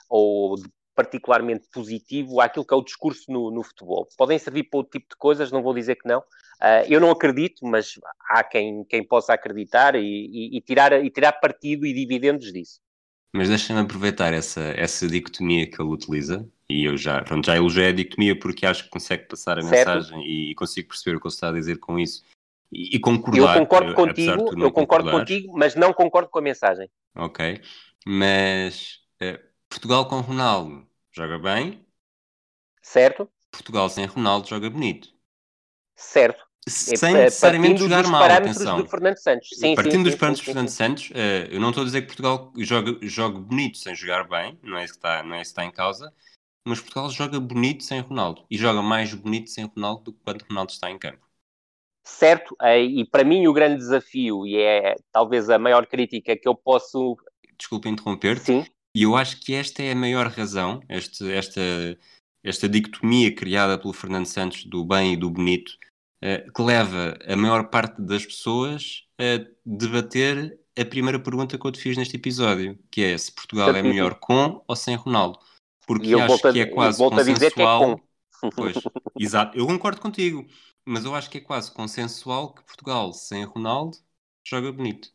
ou 0.10 0.58
de 0.58 0.70
particularmente 0.94 1.70
positivo 1.72 2.42
àquilo 2.42 2.66
que 2.66 2.74
é 2.74 2.78
o 2.78 2.84
discurso 2.84 3.32
no, 3.32 3.50
no, 3.50 3.64
futebol. 3.64 4.10
Podem 4.18 4.38
servir 4.38 4.66
para 4.66 4.80
outro 4.80 5.00
tipo 5.00 5.08
de 5.10 5.16
coisas, 5.16 5.54
não 5.54 5.64
vou 5.64 5.74
dizer 5.74 5.96
que 5.96 6.06
não. 6.06 6.20
Uh, 6.20 6.84
eu 6.90 7.00
não 7.00 7.10
acredito, 7.10 7.66
mas 7.66 7.94
há 8.30 8.44
quem, 8.44 8.84
quem 8.84 9.08
possa 9.08 9.32
acreditar 9.32 9.96
e, 9.96 10.02
e, 10.02 10.58
e, 10.58 10.62
tirar, 10.62 10.92
e 11.02 11.10
tirar 11.10 11.32
partido 11.32 11.86
e 11.86 11.94
dividendos 11.94 12.52
disso. 12.52 12.82
Mas 13.34 13.48
deixa-me 13.48 13.80
aproveitar 13.80 14.34
essa, 14.34 14.62
essa 14.76 15.08
dicotomia 15.08 15.70
que 15.70 15.82
ele 15.82 15.90
utiliza, 15.90 16.48
e 16.70 16.86
eu 16.86 16.98
já, 16.98 17.22
pronto, 17.24 17.46
já 17.46 17.56
elogiei 17.56 17.90
a 17.90 17.92
dicotomia 17.94 18.38
porque 18.38 18.66
acho 18.66 18.84
que 18.84 18.90
consegue 18.90 19.24
passar 19.24 19.58
a 19.58 19.62
certo. 19.62 19.90
mensagem 19.90 20.26
e, 20.26 20.52
e, 20.52 20.56
consigo 20.56 20.90
perceber 20.90 21.16
o 21.16 21.20
que 21.20 21.28
ele 21.28 21.34
está 21.34 21.50
a 21.50 21.54
dizer 21.54 21.78
com 21.78 21.98
isso. 21.98 22.24
E, 22.72 22.96
e 22.96 23.00
concordar. 23.00 23.56
Eu 23.56 23.62
concordo 23.62 23.94
contigo, 23.94 24.64
eu 24.64 24.72
concordo 24.72 25.12
contigo, 25.12 25.54
mas 25.58 25.76
não 25.76 25.94
concordo 25.94 26.30
com 26.30 26.40
a 26.40 26.42
mensagem. 26.42 26.90
Ok, 27.16 27.62
mas 28.06 29.00
uh, 29.22 29.40
Portugal 29.70 30.08
com 30.08 30.20
Ronaldo 30.22 30.88
joga 31.12 31.38
bem. 31.38 31.86
Certo. 32.82 33.30
Portugal 33.52 33.90
sem 33.90 34.06
Ronaldo 34.06 34.48
joga 34.48 34.70
bonito. 34.70 35.10
Certo. 35.96 36.51
Sem 36.68 37.14
necessariamente 37.14 37.80
jogar 37.80 38.08
mal, 38.08 38.24
atenção. 38.24 38.82
Do 38.82 38.88
Fernando 38.88 39.18
Santos. 39.18 39.50
Sim, 39.54 39.74
partindo 39.74 39.94
sim, 39.94 40.04
dos 40.04 40.16
parâmetros 40.16 40.42
do 40.42 40.46
Fernando 40.46 40.70
Santos, 40.70 41.10
uh, 41.10 41.50
eu 41.50 41.60
não 41.60 41.70
estou 41.70 41.82
a 41.82 41.86
dizer 41.86 42.02
que 42.02 42.08
Portugal 42.08 42.54
joga, 42.58 42.98
joga 43.02 43.40
bonito 43.40 43.80
sem 43.80 43.96
jogar 43.96 44.28
bem, 44.28 44.60
não 44.62 44.78
é, 44.78 44.84
isso 44.84 44.94
que 44.94 45.00
está, 45.00 45.24
não 45.24 45.34
é 45.34 45.42
isso 45.42 45.54
que 45.54 45.60
está 45.60 45.66
em 45.66 45.72
causa, 45.72 46.14
mas 46.68 46.80
Portugal 46.80 47.10
joga 47.10 47.40
bonito 47.40 47.84
sem 47.84 48.00
Ronaldo 48.00 48.46
e 48.50 48.58
joga 48.58 48.82
mais 48.82 49.12
bonito 49.14 49.50
sem 49.50 49.66
Ronaldo 49.66 50.04
do 50.04 50.14
que 50.14 50.20
quando 50.24 50.44
Ronaldo 50.44 50.72
está 50.72 50.92
em 50.92 51.00
campo. 51.00 51.26
Certo, 52.04 52.56
eh, 52.62 52.84
e 52.84 53.06
para 53.06 53.24
mim 53.24 53.48
o 53.48 53.54
grande 53.54 53.78
desafio, 53.78 54.46
e 54.46 54.58
é 54.58 54.96
talvez 55.12 55.50
a 55.50 55.58
maior 55.58 55.86
crítica 55.86 56.36
que 56.36 56.48
eu 56.48 56.56
posso. 56.56 57.18
Desculpa 57.58 57.90
interromper-te. 57.90 58.72
E 58.96 59.04
eu 59.04 59.16
acho 59.16 59.40
que 59.40 59.54
esta 59.54 59.82
é 59.82 59.92
a 59.92 59.96
maior 59.96 60.28
razão, 60.28 60.82
este, 60.90 61.32
esta, 61.32 61.62
esta 62.44 62.68
dicotomia 62.68 63.34
criada 63.34 63.78
pelo 63.78 63.94
Fernando 63.94 64.26
Santos 64.26 64.66
do 64.66 64.84
bem 64.84 65.14
e 65.14 65.18
do 65.18 65.30
bonito, 65.30 65.78
eh, 66.22 66.46
que 66.54 66.62
leva 66.62 67.18
a 67.28 67.36
maior 67.36 67.70
parte 67.70 68.02
das 68.02 68.26
pessoas 68.26 69.08
a 69.20 69.46
debater 69.66 70.60
a 70.78 70.86
primeira 70.86 71.20
pergunta 71.20 71.58
que 71.58 71.66
eu 71.66 71.72
te 71.72 71.80
fiz 71.80 71.98
neste 71.98 72.16
episódio, 72.16 72.78
que 72.90 73.04
é 73.04 73.18
se 73.18 73.32
Portugal 73.32 73.76
é 73.76 73.82
melhor 73.82 74.16
com 74.16 74.64
ou 74.68 74.76
sem 74.76 74.96
Ronaldo. 74.96 75.40
Porque 75.86 76.14
acho 76.14 76.52
que 76.54 76.60
é 76.60 76.66
quase 76.66 76.98
consensual. 76.98 77.98
Que 77.98 78.46
é 78.46 78.50
pois, 78.56 78.76
exato, 79.20 79.58
eu 79.58 79.68
concordo 79.68 80.02
contigo, 80.02 80.46
mas 80.86 81.06
eu 81.06 81.14
acho 81.14 81.30
que 81.30 81.38
é 81.38 81.42
quase 81.42 81.72
consensual 81.74 82.54
que 82.54 82.64
Portugal 82.64 83.14
sem 83.14 83.44
Ronaldo 83.44 83.98
joga 84.48 84.72
bonito. 84.72 85.10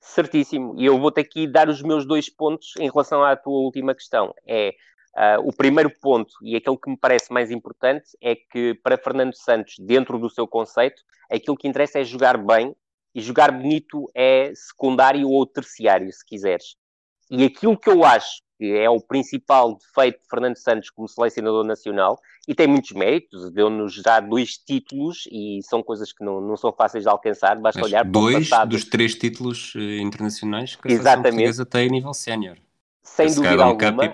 Certíssimo. 0.00 0.74
E 0.78 0.84
eu 0.84 0.98
vou-te 0.98 1.20
aqui 1.20 1.46
dar 1.46 1.68
os 1.68 1.82
meus 1.82 2.06
dois 2.06 2.28
pontos 2.28 2.74
em 2.78 2.88
relação 2.88 3.22
à 3.24 3.36
tua 3.36 3.58
última 3.58 3.94
questão. 3.94 4.34
É 4.46 4.74
Uh, 5.18 5.48
o 5.48 5.52
primeiro 5.52 5.90
ponto, 6.00 6.32
e 6.42 6.54
aquele 6.54 6.76
que 6.76 6.88
me 6.88 6.96
parece 6.96 7.32
mais 7.32 7.50
importante, 7.50 8.06
é 8.22 8.36
que 8.36 8.74
para 8.84 8.96
Fernando 8.96 9.34
Santos, 9.34 9.74
dentro 9.80 10.16
do 10.16 10.30
seu 10.30 10.46
conceito, 10.46 11.02
aquilo 11.28 11.56
que 11.56 11.66
interessa 11.66 11.98
é 11.98 12.04
jogar 12.04 12.38
bem, 12.38 12.72
e 13.12 13.20
jogar 13.20 13.50
bonito 13.50 14.08
é 14.14 14.52
secundário 14.54 15.28
ou 15.28 15.44
terciário, 15.44 16.12
se 16.12 16.24
quiseres. 16.24 16.76
E 17.28 17.42
aquilo 17.42 17.76
que 17.76 17.90
eu 17.90 18.04
acho 18.04 18.42
que 18.56 18.72
é 18.72 18.88
o 18.88 19.00
principal 19.00 19.76
defeito 19.76 20.20
de 20.20 20.28
Fernando 20.28 20.56
Santos 20.56 20.90
como 20.90 21.08
selecionador 21.08 21.64
nacional, 21.64 22.16
e 22.46 22.54
tem 22.54 22.68
muitos 22.68 22.92
méritos, 22.92 23.50
deu-nos 23.52 23.94
já 23.94 24.20
dois 24.20 24.56
títulos, 24.56 25.24
e 25.32 25.58
são 25.62 25.82
coisas 25.82 26.12
que 26.12 26.24
não, 26.24 26.40
não 26.40 26.56
são 26.56 26.72
fáceis 26.72 27.02
de 27.02 27.10
alcançar, 27.10 27.58
basta 27.58 27.80
Mas 27.80 27.88
olhar 27.90 28.04
para 28.04 28.12
dois 28.12 28.46
o 28.46 28.50
passado. 28.50 28.68
dos 28.68 28.84
três 28.84 29.16
títulos 29.16 29.74
uh, 29.74 29.80
internacionais 29.80 30.76
que 30.76 30.88
a 30.88 30.92
Exatamente. 30.92 31.32
portuguesa 31.32 31.66
tem 31.66 31.88
a 31.88 31.90
nível 31.90 32.14
sénior 32.14 32.56
sem 33.08 33.34
dúvida 33.34 33.64
alguma. 33.64 34.04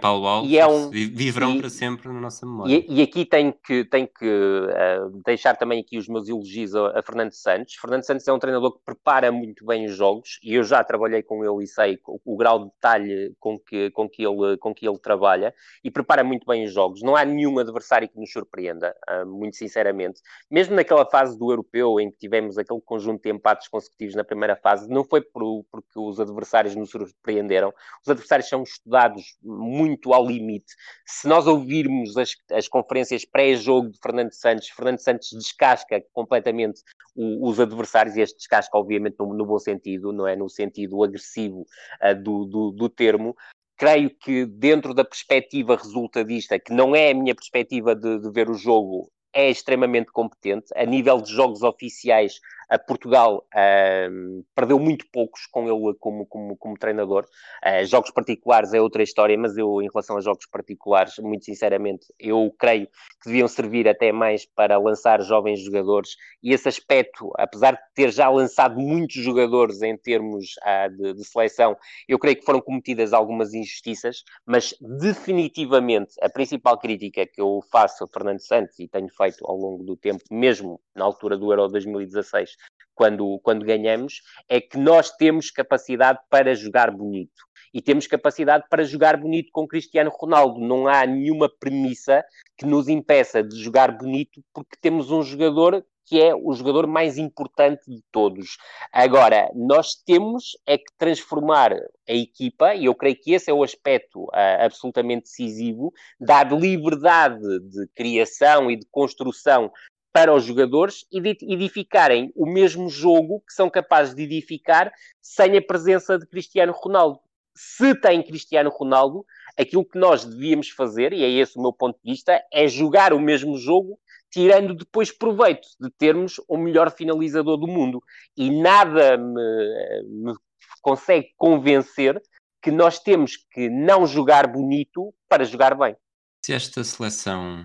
E, 0.44 0.52
e 0.52 0.58
é 0.58 0.66
um, 0.66 0.90
viverão 0.90 1.54
e, 1.54 1.60
para 1.60 1.70
sempre 1.70 2.08
na 2.08 2.20
nossa 2.20 2.46
memória. 2.46 2.72
E, 2.72 2.86
e 2.88 3.02
aqui 3.02 3.24
tenho 3.24 3.52
que, 3.52 3.84
tenho 3.84 4.08
que 4.08 4.26
uh, 4.26 5.22
deixar 5.24 5.56
também 5.56 5.80
aqui 5.80 5.98
os 5.98 6.08
meus 6.08 6.28
elogios 6.28 6.74
a, 6.74 6.98
a, 6.98 7.02
Fernando 7.02 7.32
Santos. 7.32 7.74
Fernando 7.74 8.04
Santos 8.04 8.26
é 8.26 8.32
um 8.32 8.38
treinador 8.38 8.72
que 8.72 8.84
prepara 8.84 9.30
muito 9.32 9.64
bem 9.64 9.86
os 9.86 9.96
jogos 9.96 10.38
e 10.42 10.54
eu 10.54 10.64
já 10.64 10.82
trabalhei 10.82 11.22
com 11.22 11.44
ele 11.44 11.64
e 11.64 11.66
sei 11.66 11.98
o, 12.06 12.20
o 12.24 12.36
grau 12.36 12.60
de 12.60 12.70
detalhe 12.70 13.34
com 13.38 13.58
que, 13.58 13.90
com, 13.90 14.08
que 14.08 14.24
ele, 14.26 14.56
com 14.58 14.74
que 14.74 14.86
ele 14.86 14.98
trabalha 14.98 15.54
e 15.82 15.90
prepara 15.90 16.22
muito 16.24 16.46
bem 16.46 16.64
os 16.64 16.72
jogos. 16.72 17.02
Não 17.02 17.16
há 17.16 17.24
nenhum 17.24 17.58
adversário 17.58 18.08
que 18.08 18.18
nos 18.18 18.32
surpreenda, 18.32 18.94
uh, 19.10 19.26
muito 19.26 19.56
sinceramente. 19.56 20.20
Mesmo 20.50 20.74
naquela 20.74 21.04
fase 21.04 21.38
do 21.38 21.50
europeu 21.50 22.00
em 22.00 22.10
que 22.10 22.18
tivemos 22.18 22.58
aquele 22.58 22.80
conjunto 22.80 23.22
de 23.22 23.30
empates 23.30 23.68
consecutivos 23.68 24.14
na 24.14 24.24
primeira 24.24 24.56
fase, 24.56 24.88
não 24.88 25.04
foi 25.04 25.20
por, 25.20 25.64
porque 25.70 25.98
os 25.98 26.20
adversários 26.20 26.74
nos 26.74 26.90
surpreenderam. 26.90 27.72
Os 28.02 28.08
adversários 28.08 28.48
são 28.48 28.62
estudados 28.84 29.14
dados 29.14 29.36
muito 29.42 30.12
ao 30.12 30.26
limite. 30.26 30.74
Se 31.06 31.26
nós 31.26 31.46
ouvirmos 31.46 32.16
as, 32.16 32.34
as 32.52 32.68
conferências 32.68 33.24
pré-jogo 33.24 33.90
de 33.90 33.98
Fernando 33.98 34.32
Santos, 34.32 34.68
Fernando 34.68 34.98
Santos 34.98 35.30
descasca 35.32 36.02
completamente 36.12 36.82
o, 37.16 37.48
os 37.48 37.58
adversários, 37.58 38.16
e 38.16 38.20
este 38.20 38.36
descasca, 38.36 38.76
obviamente, 38.76 39.16
no, 39.18 39.34
no, 39.34 39.46
bom 39.46 39.58
sentido, 39.58 40.12
não 40.12 40.26
é? 40.26 40.36
No 40.36 40.48
sentido 40.48 41.02
agressivo 41.02 41.66
uh, 42.02 42.22
do, 42.22 42.44
do, 42.44 42.70
do 42.72 42.88
termo, 42.88 43.34
creio 43.76 44.10
que 44.10 44.46
dentro 44.46 44.94
da 44.94 45.04
perspectiva 45.04 45.76
resultadista, 45.76 46.58
que 46.58 46.72
não 46.72 46.94
é 46.94 47.10
a 47.10 47.14
minha 47.14 47.34
perspectiva 47.34 47.94
de, 47.94 48.20
de, 48.20 48.30
ver 48.30 48.48
o 48.48 48.54
jogo, 48.54 49.10
é 49.32 49.50
extremamente 49.50 50.12
competente. 50.12 50.66
A 50.76 50.84
nível 50.84 51.20
de 51.20 51.32
jogos 51.32 51.62
oficiais, 51.62 52.38
a 52.68 52.78
Portugal 52.78 53.46
uh, 53.54 54.44
perdeu 54.54 54.78
muito 54.78 55.06
poucos 55.12 55.46
com 55.46 55.68
ele 55.68 55.96
como, 55.98 56.26
como, 56.26 56.56
como 56.56 56.78
treinador. 56.78 57.26
Uh, 57.64 57.84
jogos 57.84 58.10
particulares 58.10 58.72
é 58.72 58.80
outra 58.80 59.02
história, 59.02 59.36
mas 59.36 59.56
eu, 59.56 59.82
em 59.82 59.88
relação 59.88 60.16
a 60.16 60.20
jogos 60.20 60.46
particulares, 60.46 61.18
muito 61.18 61.44
sinceramente, 61.44 62.06
eu 62.18 62.54
creio 62.58 62.86
que 62.86 63.26
deviam 63.26 63.48
servir 63.48 63.88
até 63.88 64.12
mais 64.12 64.46
para 64.46 64.78
lançar 64.78 65.20
jovens 65.22 65.60
jogadores. 65.60 66.16
E 66.42 66.52
esse 66.52 66.68
aspecto, 66.68 67.32
apesar 67.36 67.72
de 67.72 67.80
ter 67.94 68.10
já 68.10 68.28
lançado 68.28 68.78
muitos 68.78 69.16
jogadores 69.16 69.82
em 69.82 69.96
termos 69.96 70.54
uh, 70.62 70.90
de, 70.96 71.14
de 71.14 71.24
seleção, 71.24 71.76
eu 72.08 72.18
creio 72.18 72.36
que 72.36 72.44
foram 72.44 72.60
cometidas 72.60 73.12
algumas 73.12 73.54
injustiças, 73.54 74.24
mas 74.46 74.74
definitivamente 74.80 76.14
a 76.20 76.28
principal 76.28 76.78
crítica 76.78 77.26
que 77.26 77.40
eu 77.40 77.60
faço 77.70 78.04
a 78.04 78.08
Fernando 78.08 78.40
Santos 78.40 78.78
e 78.78 78.88
tenho 78.88 79.08
feito 79.08 79.44
ao 79.46 79.56
longo 79.56 79.84
do 79.84 79.96
tempo, 79.96 80.22
mesmo 80.30 80.80
na 80.94 81.04
altura 81.04 81.36
do 81.36 81.50
Euro 81.52 81.68
2016, 81.68 82.53
quando, 82.94 83.40
quando 83.42 83.64
ganhamos, 83.64 84.22
é 84.48 84.60
que 84.60 84.78
nós 84.78 85.10
temos 85.10 85.50
capacidade 85.50 86.20
para 86.30 86.54
jogar 86.54 86.90
bonito. 86.90 87.42
E 87.72 87.82
temos 87.82 88.06
capacidade 88.06 88.64
para 88.70 88.84
jogar 88.84 89.16
bonito 89.16 89.50
com 89.52 89.66
Cristiano 89.66 90.10
Ronaldo. 90.10 90.60
Não 90.60 90.86
há 90.86 91.04
nenhuma 91.04 91.48
premissa 91.48 92.24
que 92.56 92.64
nos 92.64 92.88
impeça 92.88 93.42
de 93.42 93.60
jogar 93.60 93.90
bonito, 93.98 94.40
porque 94.52 94.76
temos 94.80 95.10
um 95.10 95.22
jogador 95.22 95.84
que 96.06 96.20
é 96.20 96.34
o 96.34 96.52
jogador 96.52 96.86
mais 96.86 97.16
importante 97.16 97.90
de 97.90 98.02
todos. 98.12 98.58
Agora, 98.92 99.50
nós 99.54 99.94
temos 99.94 100.56
é 100.66 100.76
que 100.76 100.92
transformar 100.98 101.72
a 101.72 102.12
equipa, 102.12 102.74
e 102.74 102.84
eu 102.84 102.94
creio 102.94 103.16
que 103.16 103.32
esse 103.32 103.50
é 103.50 103.54
o 103.54 103.62
aspecto 103.62 104.24
uh, 104.24 104.30
absolutamente 104.60 105.24
decisivo, 105.24 105.92
dar 106.20 106.52
liberdade 106.52 107.40
de 107.60 107.88
criação 107.94 108.70
e 108.70 108.76
de 108.76 108.86
construção 108.90 109.72
para 110.14 110.32
os 110.32 110.44
jogadores 110.44 111.04
edificarem 111.10 112.32
o 112.36 112.46
mesmo 112.46 112.88
jogo 112.88 113.40
que 113.40 113.52
são 113.52 113.68
capazes 113.68 114.14
de 114.14 114.22
edificar 114.22 114.92
sem 115.20 115.58
a 115.58 115.60
presença 115.60 116.16
de 116.16 116.24
Cristiano 116.24 116.72
Ronaldo. 116.72 117.18
Se 117.52 117.96
tem 117.96 118.22
Cristiano 118.22 118.70
Ronaldo, 118.70 119.26
aquilo 119.58 119.84
que 119.84 119.98
nós 119.98 120.24
devíamos 120.24 120.70
fazer, 120.70 121.12
e 121.12 121.24
é 121.24 121.28
esse 121.28 121.58
o 121.58 121.60
meu 121.62 121.72
ponto 121.72 121.98
de 122.00 122.12
vista, 122.12 122.40
é 122.52 122.68
jogar 122.68 123.12
o 123.12 123.18
mesmo 123.18 123.58
jogo, 123.58 123.98
tirando 124.30 124.72
depois 124.72 125.10
proveito 125.10 125.66
de 125.80 125.90
termos 125.90 126.40
o 126.48 126.56
melhor 126.56 126.92
finalizador 126.92 127.56
do 127.56 127.66
mundo. 127.66 128.00
E 128.36 128.50
nada 128.62 129.18
me, 129.18 130.02
me 130.04 130.34
consegue 130.80 131.32
convencer 131.36 132.22
que 132.62 132.70
nós 132.70 133.00
temos 133.00 133.36
que 133.50 133.68
não 133.68 134.06
jogar 134.06 134.46
bonito 134.46 135.12
para 135.28 135.44
jogar 135.44 135.76
bem. 135.76 135.96
Se 136.44 136.52
esta 136.52 136.84
seleção 136.84 137.64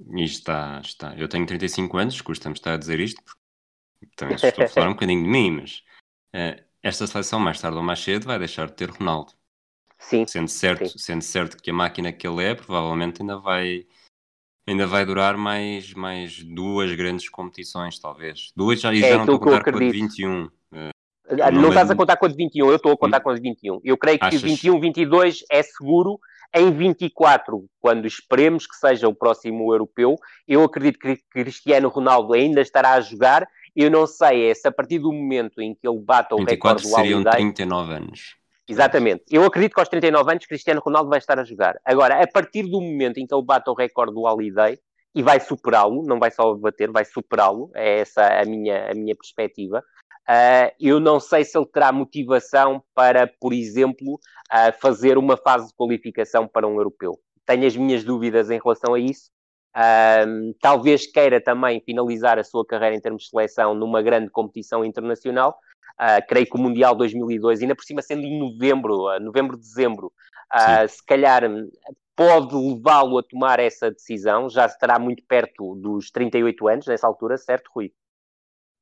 e 0.00 0.24
está, 0.24 0.80
está. 0.82 1.14
Eu 1.16 1.28
tenho 1.28 1.46
35 1.46 1.96
anos, 1.96 2.20
custa-me 2.20 2.54
estar 2.54 2.74
a 2.74 2.76
dizer 2.76 3.00
isto, 3.00 3.22
porque 3.22 4.14
também 4.16 4.36
estou 4.36 4.64
a 4.64 4.68
falar 4.68 4.88
um 4.90 4.94
bocadinho 4.94 5.22
de 5.22 5.28
mim, 5.28 5.50
mas 5.52 5.82
uh, 6.34 6.62
esta 6.82 7.06
seleção, 7.06 7.38
mais 7.40 7.60
tarde 7.60 7.76
ou 7.76 7.82
mais 7.82 8.00
cedo, 8.00 8.26
vai 8.26 8.38
deixar 8.38 8.66
de 8.66 8.74
ter 8.74 8.90
Ronaldo. 8.90 9.32
Sim. 9.98 10.26
Sendo 10.26 10.48
certo, 10.48 10.88
sim. 10.88 10.98
Sendo 10.98 11.22
certo 11.22 11.56
que 11.62 11.70
a 11.70 11.74
máquina 11.74 12.12
que 12.12 12.26
ele 12.26 12.44
é, 12.44 12.54
provavelmente 12.54 13.22
ainda 13.22 13.38
vai, 13.38 13.86
ainda 14.66 14.86
vai 14.86 15.06
durar 15.06 15.36
mais, 15.36 15.94
mais 15.94 16.42
duas 16.42 16.94
grandes 16.94 17.28
competições, 17.28 17.98
talvez. 17.98 18.52
Duas 18.54 18.80
já, 18.80 18.92
é 18.92 18.96
já 18.96 19.14
não 19.16 19.20
estou 19.20 19.36
a 19.36 19.40
contar 19.40 19.64
com 19.64 19.70
a 19.70 19.78
de 19.80 19.90
21. 19.90 20.44
Uh, 20.44 20.50
não, 21.30 21.62
não 21.62 21.68
estás 21.70 21.90
a 21.90 21.96
contar 21.96 22.16
com 22.16 22.26
a 22.26 22.28
de 22.28 22.36
21, 22.36 22.68
eu 22.68 22.76
estou 22.76 22.92
a 22.92 22.96
contar 22.98 23.20
hum? 23.20 23.22
com 23.22 23.30
a 23.30 23.34
de 23.34 23.40
21. 23.40 23.80
Eu 23.82 23.96
creio 23.96 24.18
que 24.18 24.26
Achas... 24.26 24.42
21, 24.42 24.78
22 24.78 25.44
é 25.50 25.62
seguro 25.62 26.20
em 26.54 26.70
24, 26.70 27.66
quando 27.80 28.06
esperemos 28.06 28.66
que 28.66 28.76
seja 28.76 29.08
o 29.08 29.14
próximo 29.14 29.72
europeu, 29.72 30.16
eu 30.46 30.62
acredito 30.62 30.98
que 30.98 31.16
Cristiano 31.30 31.88
Ronaldo 31.88 32.32
ainda 32.32 32.60
estará 32.60 32.92
a 32.92 33.00
jogar. 33.00 33.46
Eu 33.74 33.90
não 33.90 34.06
sei 34.06 34.50
é 34.50 34.54
se 34.54 34.68
a 34.68 34.72
partir 34.72 35.00
do 35.00 35.12
momento 35.12 35.60
em 35.60 35.74
que 35.74 35.86
ele 35.86 35.98
bata 35.98 36.36
o 36.36 36.44
recorde 36.44 36.84
do 36.84 36.88
seriam 36.88 37.24
39 37.24 37.92
anos. 37.92 38.36
Exatamente. 38.68 39.24
Eu 39.30 39.44
acredito 39.44 39.74
que 39.74 39.80
aos 39.80 39.88
39 39.88 40.30
anos 40.30 40.46
Cristiano 40.46 40.80
Ronaldo 40.80 41.10
vai 41.10 41.18
estar 41.18 41.38
a 41.38 41.44
jogar. 41.44 41.76
Agora, 41.84 42.22
a 42.22 42.26
partir 42.26 42.62
do 42.62 42.80
momento 42.80 43.18
em 43.18 43.26
que 43.26 43.34
ele 43.34 43.44
bata 43.44 43.70
o 43.70 43.74
recorde 43.74 44.14
do 44.14 44.22
Holiday 44.22 44.78
e 45.14 45.22
vai 45.22 45.40
superá-lo, 45.40 46.02
não 46.04 46.18
vai 46.18 46.30
só 46.30 46.54
bater, 46.54 46.90
vai 46.90 47.04
superá-lo, 47.04 47.70
é 47.74 48.00
essa 48.00 48.26
a 48.26 48.44
minha, 48.44 48.90
a 48.90 48.94
minha 48.94 49.14
perspectiva. 49.14 49.82
Uh, 50.28 50.72
eu 50.80 50.98
não 50.98 51.20
sei 51.20 51.44
se 51.44 51.56
ele 51.56 51.66
terá 51.66 51.92
motivação 51.92 52.82
para, 52.94 53.26
por 53.26 53.52
exemplo, 53.52 54.14
uh, 54.14 54.72
fazer 54.80 55.18
uma 55.18 55.36
fase 55.36 55.68
de 55.68 55.74
qualificação 55.74 56.48
para 56.48 56.66
um 56.66 56.76
europeu. 56.76 57.18
Tenho 57.44 57.66
as 57.66 57.76
minhas 57.76 58.02
dúvidas 58.02 58.50
em 58.50 58.58
relação 58.58 58.94
a 58.94 58.98
isso. 58.98 59.30
Uh, 59.76 60.54
talvez 60.62 61.06
queira 61.06 61.40
também 61.40 61.80
finalizar 61.80 62.38
a 62.38 62.44
sua 62.44 62.64
carreira 62.64 62.96
em 62.96 63.00
termos 63.00 63.24
de 63.24 63.28
seleção 63.28 63.74
numa 63.74 64.00
grande 64.00 64.30
competição 64.30 64.84
internacional. 64.84 65.58
creio 66.26 66.46
que 66.46 66.56
o 66.56 66.60
Mundial 66.60 66.94
2002, 66.94 67.60
ainda 67.60 67.74
por 67.74 67.84
cima 67.84 68.00
sendo 68.00 68.22
em 68.22 68.38
novembro, 68.38 69.18
novembro, 69.20 69.56
dezembro, 69.58 70.12
se 70.88 71.04
calhar 71.04 71.42
pode 72.16 72.54
levá-lo 72.54 73.18
a 73.18 73.22
tomar 73.22 73.58
essa 73.60 73.90
decisão. 73.90 74.48
Já 74.48 74.66
estará 74.66 74.98
muito 74.98 75.22
perto 75.26 75.74
dos 75.74 76.10
38 76.10 76.68
anos 76.68 76.86
nessa 76.86 77.06
altura, 77.06 77.36
certo, 77.36 77.70
Rui? 77.74 77.92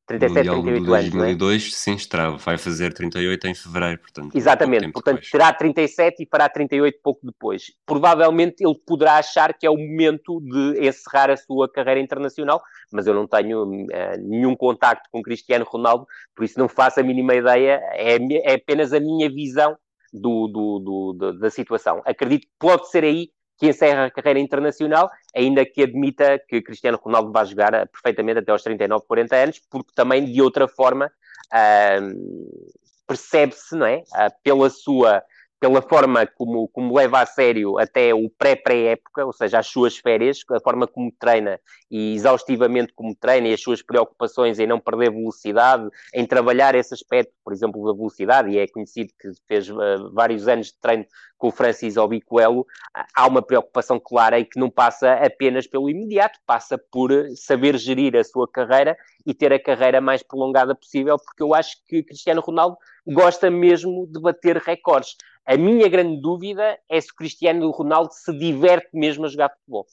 37, 0.06 0.44
38 0.44 0.94
anos. 0.94 1.10
2002, 1.10 1.62
é? 1.62 1.70
sim, 1.70 1.94
estará, 1.94 2.30
vai 2.30 2.58
fazer 2.58 2.92
38 2.92 3.46
em 3.46 3.54
fevereiro, 3.54 4.00
portanto. 4.00 4.36
Exatamente, 4.36 4.90
portanto 4.90 5.16
depois. 5.16 5.30
terá 5.30 5.52
37 5.52 6.22
e 6.22 6.28
fará 6.28 6.48
38 6.48 6.98
pouco 7.02 7.20
depois. 7.24 7.72
Provavelmente 7.86 8.64
ele 8.64 8.74
poderá 8.86 9.16
achar 9.16 9.54
que 9.54 9.66
é 9.66 9.70
o 9.70 9.76
momento 9.76 10.40
de 10.40 10.86
encerrar 10.86 11.30
a 11.30 11.36
sua 11.36 11.70
carreira 11.70 12.00
internacional, 12.00 12.60
mas 12.92 13.06
eu 13.06 13.14
não 13.14 13.26
tenho 13.26 13.64
uh, 13.64 13.88
nenhum 14.20 14.56
contacto 14.56 15.08
com 15.10 15.22
Cristiano 15.22 15.64
Ronaldo, 15.64 16.06
por 16.34 16.44
isso 16.44 16.58
não 16.58 16.68
faço 16.68 17.00
a 17.00 17.02
mínima 17.02 17.34
ideia, 17.34 17.80
é, 17.92 18.16
é 18.16 18.54
apenas 18.54 18.92
a 18.92 19.00
minha 19.00 19.30
visão 19.30 19.76
do, 20.12 20.48
do, 20.48 21.14
do, 21.14 21.32
da 21.38 21.50
situação. 21.50 22.02
Acredito 22.04 22.42
que 22.42 22.52
pode 22.58 22.90
ser 22.90 23.04
aí 23.04 23.30
que 23.62 23.68
encerra 23.68 24.06
a 24.06 24.10
carreira 24.10 24.40
internacional, 24.40 25.08
ainda 25.32 25.64
que 25.64 25.84
admita 25.84 26.36
que 26.48 26.60
Cristiano 26.60 26.98
Ronaldo 27.00 27.30
vai 27.30 27.46
jogar 27.46 27.72
eh, 27.72 27.86
perfeitamente 27.86 28.40
até 28.40 28.50
aos 28.50 28.64
39, 28.64 29.04
40 29.06 29.36
anos, 29.36 29.62
porque 29.70 29.92
também 29.94 30.24
de 30.24 30.42
outra 30.42 30.66
forma 30.66 31.06
uh, 31.06 32.72
percebe-se, 33.06 33.76
não 33.76 33.86
é? 33.86 33.98
Uh, 33.98 34.32
pela 34.42 34.68
sua 34.68 35.22
pela 35.62 35.80
forma 35.80 36.26
como, 36.26 36.66
como 36.66 36.92
leva 36.92 37.20
a 37.20 37.26
sério 37.26 37.78
até 37.78 38.12
o 38.12 38.28
pré-pré-época, 38.28 39.24
ou 39.24 39.32
seja, 39.32 39.60
as 39.60 39.68
suas 39.68 39.96
férias, 39.96 40.40
a 40.50 40.58
forma 40.58 40.88
como 40.88 41.12
treina 41.16 41.60
e 41.88 42.16
exaustivamente 42.16 42.92
como 42.92 43.14
treina 43.14 43.46
e 43.46 43.54
as 43.54 43.62
suas 43.62 43.80
preocupações 43.80 44.58
em 44.58 44.66
não 44.66 44.80
perder 44.80 45.12
velocidade, 45.12 45.88
em 46.12 46.26
trabalhar 46.26 46.74
esse 46.74 46.92
aspecto, 46.92 47.32
por 47.44 47.52
exemplo, 47.52 47.86
da 47.86 47.96
velocidade, 47.96 48.50
e 48.50 48.58
é 48.58 48.66
conhecido 48.66 49.12
que 49.20 49.30
fez 49.46 49.70
uh, 49.70 50.12
vários 50.12 50.48
anos 50.48 50.66
de 50.66 50.80
treino 50.80 51.06
com 51.42 51.48
o 51.48 51.50
Francis 51.50 51.96
Obicoelo, 51.96 52.64
há 53.12 53.26
uma 53.26 53.42
preocupação 53.42 53.98
clara 53.98 54.38
e 54.38 54.44
que 54.44 54.60
não 54.60 54.70
passa 54.70 55.14
apenas 55.14 55.66
pelo 55.66 55.90
imediato, 55.90 56.38
passa 56.46 56.78
por 56.78 57.10
saber 57.34 57.76
gerir 57.76 58.14
a 58.14 58.22
sua 58.22 58.46
carreira 58.46 58.96
e 59.26 59.34
ter 59.34 59.52
a 59.52 59.58
carreira 59.58 60.00
mais 60.00 60.22
prolongada 60.22 60.72
possível, 60.72 61.18
porque 61.18 61.42
eu 61.42 61.52
acho 61.52 61.84
que 61.88 62.04
Cristiano 62.04 62.40
Ronaldo 62.40 62.76
gosta 63.04 63.50
mesmo 63.50 64.06
de 64.06 64.20
bater 64.20 64.56
recordes. 64.58 65.16
A 65.44 65.56
minha 65.56 65.88
grande 65.88 66.22
dúvida 66.22 66.78
é 66.88 67.00
se 67.00 67.10
o 67.10 67.16
Cristiano 67.16 67.68
Ronaldo 67.72 68.12
se 68.12 68.32
diverte 68.38 68.90
mesmo 68.94 69.24
a 69.24 69.28
jogar 69.28 69.50
futebol. 69.50 69.86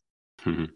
Uhum. 0.46 0.68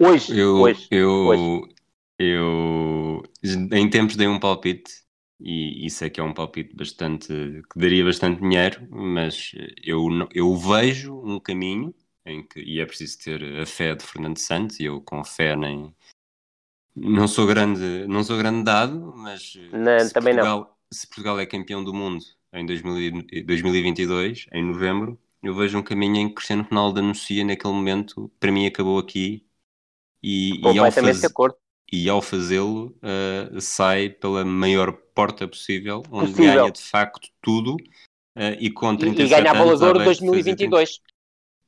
Hoje, 0.00 0.40
eu, 0.40 0.62
hoje, 0.62 0.88
eu, 0.90 1.10
hoje. 1.10 1.74
eu, 2.18 3.22
em 3.70 3.90
tempos 3.90 4.16
dei 4.16 4.28
um 4.28 4.40
palpite 4.40 5.05
e 5.40 5.86
isso 5.86 6.04
é 6.04 6.10
que 6.10 6.20
é 6.20 6.22
um 6.22 6.32
palpite 6.32 6.74
bastante 6.74 7.28
que 7.28 7.78
daria 7.78 8.04
bastante 8.04 8.40
dinheiro, 8.40 8.86
mas 8.90 9.52
eu, 9.84 10.08
eu 10.32 10.56
vejo 10.56 11.14
um 11.22 11.38
caminho 11.38 11.94
em 12.24 12.42
que, 12.42 12.60
e 12.60 12.80
é 12.80 12.86
preciso 12.86 13.18
ter 13.18 13.60
a 13.60 13.66
fé 13.66 13.94
de 13.94 14.04
Fernando 14.04 14.38
Santos, 14.38 14.80
e 14.80 14.84
eu 14.84 15.00
com 15.00 15.22
fé 15.24 15.54
nem 15.54 15.94
não 16.94 17.28
sou 17.28 17.46
grande, 17.46 18.06
não 18.08 18.24
sou 18.24 18.38
grande 18.38 18.64
dado, 18.64 19.12
mas 19.14 19.54
não, 19.70 20.08
também 20.08 20.34
Portugal, 20.34 20.60
não. 20.60 20.68
se 20.90 21.06
Portugal 21.06 21.38
é 21.38 21.46
campeão 21.46 21.84
do 21.84 21.92
mundo 21.92 22.24
em 22.52 22.64
2022, 22.64 24.46
em 24.52 24.64
novembro, 24.64 25.18
eu 25.42 25.54
vejo 25.54 25.78
um 25.78 25.82
caminho 25.82 26.16
em 26.16 26.28
que 26.28 26.34
Cristiano 26.34 26.66
Ronaldo 26.68 27.00
anuncia 27.00 27.44
naquele 27.44 27.74
momento, 27.74 28.32
para 28.40 28.50
mim 28.50 28.66
acabou 28.66 28.98
aqui, 28.98 29.46
e, 30.22 30.58
e 30.58 30.78
ao, 30.78 30.90
faz... 30.90 31.22
e 31.92 32.08
ao 32.08 32.20
fazê-lo 32.20 32.96
uh, 32.96 33.60
sai 33.60 34.08
pela 34.10 34.44
maior 34.44 34.92
porta 35.14 35.46
possível, 35.46 36.02
onde 36.10 36.32
possível. 36.32 36.54
ganha 36.54 36.72
de 36.72 36.80
facto 36.80 37.28
tudo, 37.40 37.74
uh, 37.74 38.56
e 38.58 38.70
com 38.70 38.96
37 38.96 39.20
e, 39.20 39.24
e 39.24 39.28
ganha 39.28 39.50
a 39.50 39.54
bola 39.54 39.76
de 39.76 39.84
ouro 39.84 40.04
2022. 40.04 41.00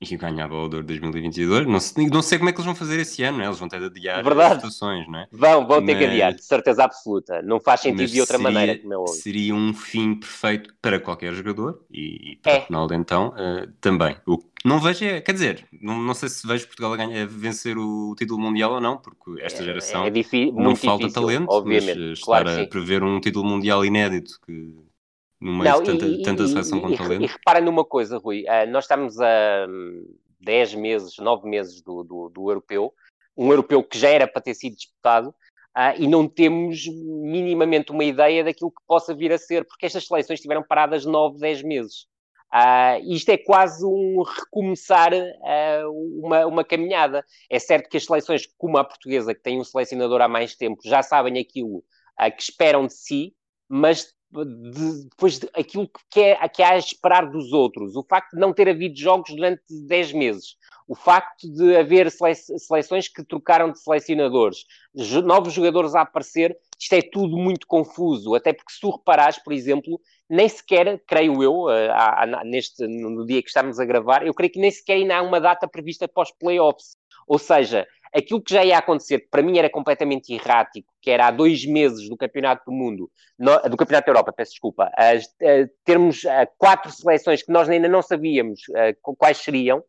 E 0.00 0.16
ganhava 0.16 0.54
o 0.54 0.64
Odor 0.64 0.84
2022. 0.84 1.66
Não 1.66 1.80
sei, 1.80 2.06
não 2.06 2.22
sei 2.22 2.38
como 2.38 2.50
é 2.50 2.52
que 2.52 2.58
eles 2.58 2.66
vão 2.66 2.74
fazer 2.74 3.00
esse 3.00 3.22
ano, 3.24 3.38
né? 3.38 3.46
eles 3.46 3.58
vão 3.58 3.68
ter 3.68 3.80
de 3.80 3.86
adiar 3.86 4.22
Verdade. 4.22 4.48
as 4.48 4.54
situações, 4.56 5.08
não 5.08 5.18
é? 5.18 5.26
Vão, 5.32 5.66
vão 5.66 5.84
ter 5.84 5.94
Mas... 5.94 5.98
que 5.98 6.04
adiar, 6.04 6.34
de 6.34 6.44
certeza 6.44 6.84
absoluta. 6.84 7.42
Não 7.42 7.58
faz 7.58 7.80
sentido 7.80 8.06
de 8.08 8.20
outra 8.20 8.36
seria, 8.36 8.52
maneira, 8.52 8.78
como 8.80 8.94
é 8.94 8.96
óbvio. 8.96 9.14
Seria 9.14 9.54
um 9.54 9.74
fim 9.74 10.14
perfeito 10.14 10.72
para 10.80 11.00
qualquer 11.00 11.34
jogador 11.34 11.84
e, 11.90 12.32
e 12.32 12.36
para 12.36 12.52
é. 12.52 12.58
o 12.58 12.66
Ronaldo, 12.66 12.94
então, 12.94 13.28
uh, 13.30 13.68
também. 13.80 14.16
O 14.24 14.38
não 14.64 14.80
vejo, 14.80 15.04
é, 15.04 15.20
quer 15.20 15.32
dizer, 15.32 15.66
não, 15.80 16.00
não 16.00 16.14
sei 16.14 16.28
se 16.28 16.46
vejo 16.46 16.66
Portugal 16.66 16.92
a, 16.92 16.96
ganhar, 16.96 17.22
a 17.22 17.26
vencer 17.26 17.78
o 17.78 18.14
título 18.16 18.40
mundial 18.40 18.72
ou 18.72 18.80
não, 18.80 18.96
porque 18.96 19.40
esta 19.40 19.62
é, 19.62 19.64
geração 19.64 20.04
é, 20.04 20.08
é 20.08 20.52
não 20.52 20.74
falta 20.74 21.06
difícil, 21.06 21.22
talento, 21.22 21.46
obviamente. 21.48 21.98
mas 21.98 22.18
estar 22.18 22.24
claro 22.24 22.62
a 22.62 22.66
prever 22.66 23.02
um 23.02 23.20
título 23.20 23.48
mundial 23.48 23.84
inédito 23.84 24.38
que 24.44 24.74
no 25.40 25.52
meio 25.52 25.70
não, 25.72 25.82
de 25.82 25.92
tanta, 25.92 26.06
e, 26.06 26.22
tanta 26.22 26.48
seleção 26.48 26.78
e, 26.78 26.80
com 26.82 26.90
e, 26.90 26.96
talento. 26.96 27.22
E 27.22 27.26
repara 27.26 27.60
numa 27.60 27.84
coisa, 27.84 28.18
Rui, 28.18 28.44
uh, 28.44 28.70
nós 28.70 28.84
estamos 28.84 29.20
a 29.20 29.66
10 30.40 30.74
meses, 30.74 31.16
9 31.18 31.48
meses 31.48 31.80
do, 31.82 32.02
do, 32.02 32.28
do, 32.28 32.50
europeu, 32.50 32.92
um 33.36 33.50
europeu 33.50 33.82
que 33.82 33.98
já 33.98 34.08
era 34.08 34.26
para 34.26 34.42
ter 34.42 34.54
sido 34.54 34.76
disputado, 34.76 35.28
uh, 35.28 35.94
e 35.96 36.06
não 36.08 36.28
temos 36.28 36.86
minimamente 36.86 37.92
uma 37.92 38.04
ideia 38.04 38.42
daquilo 38.42 38.70
que 38.70 38.82
possa 38.86 39.14
vir 39.14 39.32
a 39.32 39.38
ser, 39.38 39.64
porque 39.64 39.86
estas 39.86 40.06
seleções 40.06 40.38
estiveram 40.38 40.62
paradas 40.62 41.04
9, 41.04 41.38
10 41.38 41.62
meses. 41.62 42.06
Uh, 42.52 43.04
isto 43.04 43.28
é 43.28 43.36
quase 43.36 43.84
um 43.84 44.22
recomeçar 44.22 45.12
uh, 45.12 46.20
uma, 46.24 46.46
uma 46.46 46.64
caminhada. 46.64 47.24
É 47.50 47.58
certo 47.58 47.90
que 47.90 47.96
as 47.98 48.04
seleções, 48.04 48.46
como 48.56 48.78
a 48.78 48.84
portuguesa, 48.84 49.34
que 49.34 49.42
tem 49.42 49.60
um 49.60 49.64
selecionador 49.64 50.22
há 50.22 50.28
mais 50.28 50.54
tempo, 50.54 50.80
já 50.82 51.02
sabem 51.02 51.38
aquilo 51.38 51.78
uh, 51.78 52.34
que 52.34 52.42
esperam 52.42 52.86
de 52.86 52.94
si, 52.94 53.34
mas 53.68 54.14
de, 54.30 55.04
depois 55.04 55.38
de, 55.38 55.48
aquilo 55.54 55.88
que, 56.10 56.20
é, 56.20 56.48
que 56.48 56.62
há 56.62 56.72
a 56.72 56.78
esperar 56.78 57.30
dos 57.30 57.52
outros, 57.52 57.96
o 57.96 58.04
facto 58.04 58.34
de 58.34 58.40
não 58.40 58.52
ter 58.52 58.68
havido 58.68 58.98
jogos 58.98 59.34
durante 59.34 59.62
10 59.68 60.12
meses, 60.12 60.56
O 60.86 60.94
facto 60.94 61.50
de 61.52 61.76
haver 61.76 62.10
sele 62.10 62.34
seleções 62.34 63.08
que 63.08 63.24
trocaram 63.24 63.72
de 63.72 63.80
selecionadores, 63.80 64.64
novos 65.24 65.52
jogadores 65.52 65.94
a 65.94 66.02
aparecer, 66.02 66.56
isto 66.78 66.92
é 66.94 67.02
tudo 67.02 67.36
muito 67.36 67.66
confuso. 67.66 68.34
Até 68.34 68.52
porque, 68.52 68.72
se 68.72 68.80
tu 68.80 68.90
reparares, 68.90 69.38
por 69.42 69.52
exemplo, 69.52 70.00
nem 70.30 70.48
sequer, 70.48 71.02
creio 71.06 71.42
eu, 71.42 71.68
eh, 71.70 71.90
neste, 72.44 72.86
no 72.86 73.26
dia 73.26 73.42
que 73.42 73.48
estamos 73.48 73.80
a 73.80 73.84
gravar, 73.84 74.26
eu 74.26 74.32
creio 74.32 74.52
que 74.52 74.60
nem 74.60 74.70
sequer 74.70 74.94
ainda 74.94 75.16
há 75.16 75.22
uma 75.22 75.40
data 75.40 75.66
prevista 75.66 76.06
para 76.06 76.22
os 76.22 76.32
playoffs. 76.32 76.96
Ou 77.26 77.38
seja, 77.38 77.86
aquilo 78.14 78.42
que 78.42 78.54
já 78.54 78.64
ia 78.64 78.78
acontecer, 78.78 79.20
que 79.20 79.28
para 79.28 79.42
mim 79.42 79.58
era 79.58 79.70
completamente 79.70 80.32
errático, 80.32 80.92
que 81.00 81.10
era 81.10 81.26
há 81.26 81.30
dois 81.30 81.64
meses 81.64 82.08
do 82.08 82.16
Campeonato 82.16 82.64
do 82.66 82.72
Mundo, 82.72 83.10
do 83.38 83.76
Campeonato 83.76 84.06
da 84.06 84.12
Europa, 84.12 84.32
peço 84.32 84.52
desculpa, 84.52 84.90
termos 85.84 86.22
quatro 86.56 86.90
seleções 86.90 87.42
que 87.42 87.52
nós 87.52 87.68
ainda 87.68 87.88
não 87.88 88.02
sabíamos 88.02 88.60
quais 89.02 89.38
seriam, 89.38 89.82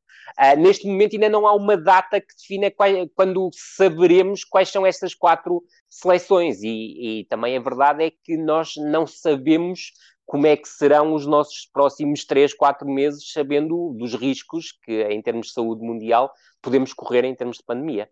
neste 0.57 0.87
momento 0.87 1.13
ainda 1.13 1.29
não 1.29 1.47
há 1.47 1.53
uma 1.55 1.75
data 1.75 2.21
que 2.21 2.35
defina 2.35 2.71
quando 3.15 3.49
saberemos 3.53 4.43
quais 4.43 4.69
são 4.69 4.85
estas 4.85 5.15
quatro 5.15 5.63
seleções. 5.89 6.61
E, 6.61 7.21
e 7.21 7.25
também 7.25 7.57
a 7.57 7.61
verdade 7.61 8.03
é 8.03 8.11
que 8.11 8.37
nós 8.37 8.73
não 8.77 9.07
sabemos 9.07 9.91
como 10.25 10.45
é 10.45 10.55
que 10.55 10.67
serão 10.67 11.15
os 11.15 11.25
nossos 11.25 11.67
próximos 11.73 12.23
3, 12.23 12.53
4 12.53 12.87
meses, 12.87 13.31
sabendo 13.31 13.95
dos 13.97 14.13
riscos 14.13 14.71
que, 14.83 15.01
em 15.05 15.19
termos 15.23 15.47
de 15.47 15.53
saúde 15.53 15.83
mundial, 15.83 16.31
podemos 16.61 16.93
correr 16.93 17.23
em 17.25 17.35
termos 17.35 17.57
de 17.57 17.63
pandemia. 17.63 18.09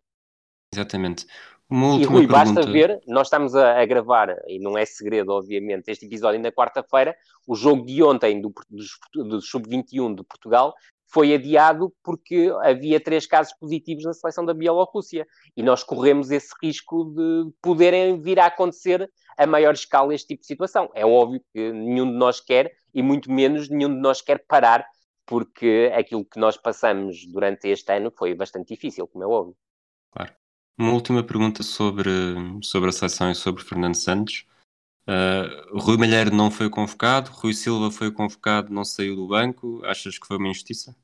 Exatamente. 0.73 1.25
e 1.71 1.75
Rui, 1.75 2.27
pergunta... 2.27 2.27
basta 2.27 2.61
ver, 2.65 3.01
nós 3.07 3.27
estamos 3.27 3.55
a, 3.55 3.79
a, 3.79 3.85
gravar, 3.85 4.35
e 4.47 4.59
não 4.59 4.77
é 4.77 4.85
segredo, 4.85 5.31
obviamente, 5.31 5.89
este 5.89 6.05
episódio 6.05 6.39
na 6.39 6.51
quarta-feira, 6.51 7.15
o 7.47 7.55
jogo 7.55 7.85
de 7.85 8.03
ontem 8.03 8.41
do, 8.41 8.53
do, 8.69 9.23
do 9.23 9.41
Sub-21 9.41 10.15
de 10.15 10.23
Portugal 10.23 10.73
foi 11.09 11.33
adiado 11.33 11.93
porque 12.03 12.51
havia 12.61 12.99
três 12.99 13.25
casos 13.25 13.53
positivos 13.57 14.03
na 14.03 14.13
seleção 14.13 14.45
da 14.45 14.53
Bielorrússia. 14.53 15.25
E 15.55 15.63
nós 15.63 15.83
corremos 15.83 16.31
esse 16.31 16.53
risco 16.61 17.05
de 17.05 17.51
poderem 17.61 18.21
vir 18.21 18.39
a 18.39 18.47
acontecer 18.47 19.09
a 19.37 19.47
maior 19.47 19.73
escala 19.73 20.13
este 20.13 20.27
tipo 20.27 20.41
de 20.41 20.47
situação. 20.47 20.89
É 20.93 21.05
óbvio 21.05 21.41
que 21.53 21.71
nenhum 21.71 22.11
de 22.11 22.17
nós 22.17 22.41
quer, 22.41 22.71
e 22.93 23.01
muito 23.01 23.31
menos 23.31 23.69
nenhum 23.69 23.93
de 23.93 24.01
nós 24.01 24.21
quer 24.21 24.43
parar, 24.47 24.85
porque 25.27 25.91
aquilo 25.93 26.25
que 26.25 26.39
nós 26.39 26.57
passamos 26.57 27.25
durante 27.25 27.67
este 27.67 27.91
ano 27.91 28.09
foi 28.09 28.33
bastante 28.33 28.73
difícil, 28.73 29.05
como 29.07 29.23
é 29.23 29.27
óbvio. 29.27 29.55
Claro. 30.09 30.33
Uma 30.79 30.93
última 30.93 31.21
pergunta 31.21 31.61
sobre, 31.61 32.09
sobre 32.63 32.89
a 32.89 32.93
seleção 32.93 33.29
e 33.29 33.35
sobre 33.35 33.63
Fernando 33.63 33.95
Santos. 33.95 34.47
Uh, 35.07 35.77
Rui 35.77 35.97
Malheiro 35.97 36.33
não 36.33 36.49
foi 36.49 36.69
convocado, 36.69 37.31
Rui 37.31 37.53
Silva 37.53 37.91
foi 37.91 38.11
convocado, 38.11 38.73
não 38.73 38.85
saiu 38.85 39.15
do 39.15 39.27
banco. 39.27 39.81
Achas 39.85 40.17
que 40.17 40.25
foi 40.25 40.37
uma 40.37 40.47
injustiça? 40.47 40.95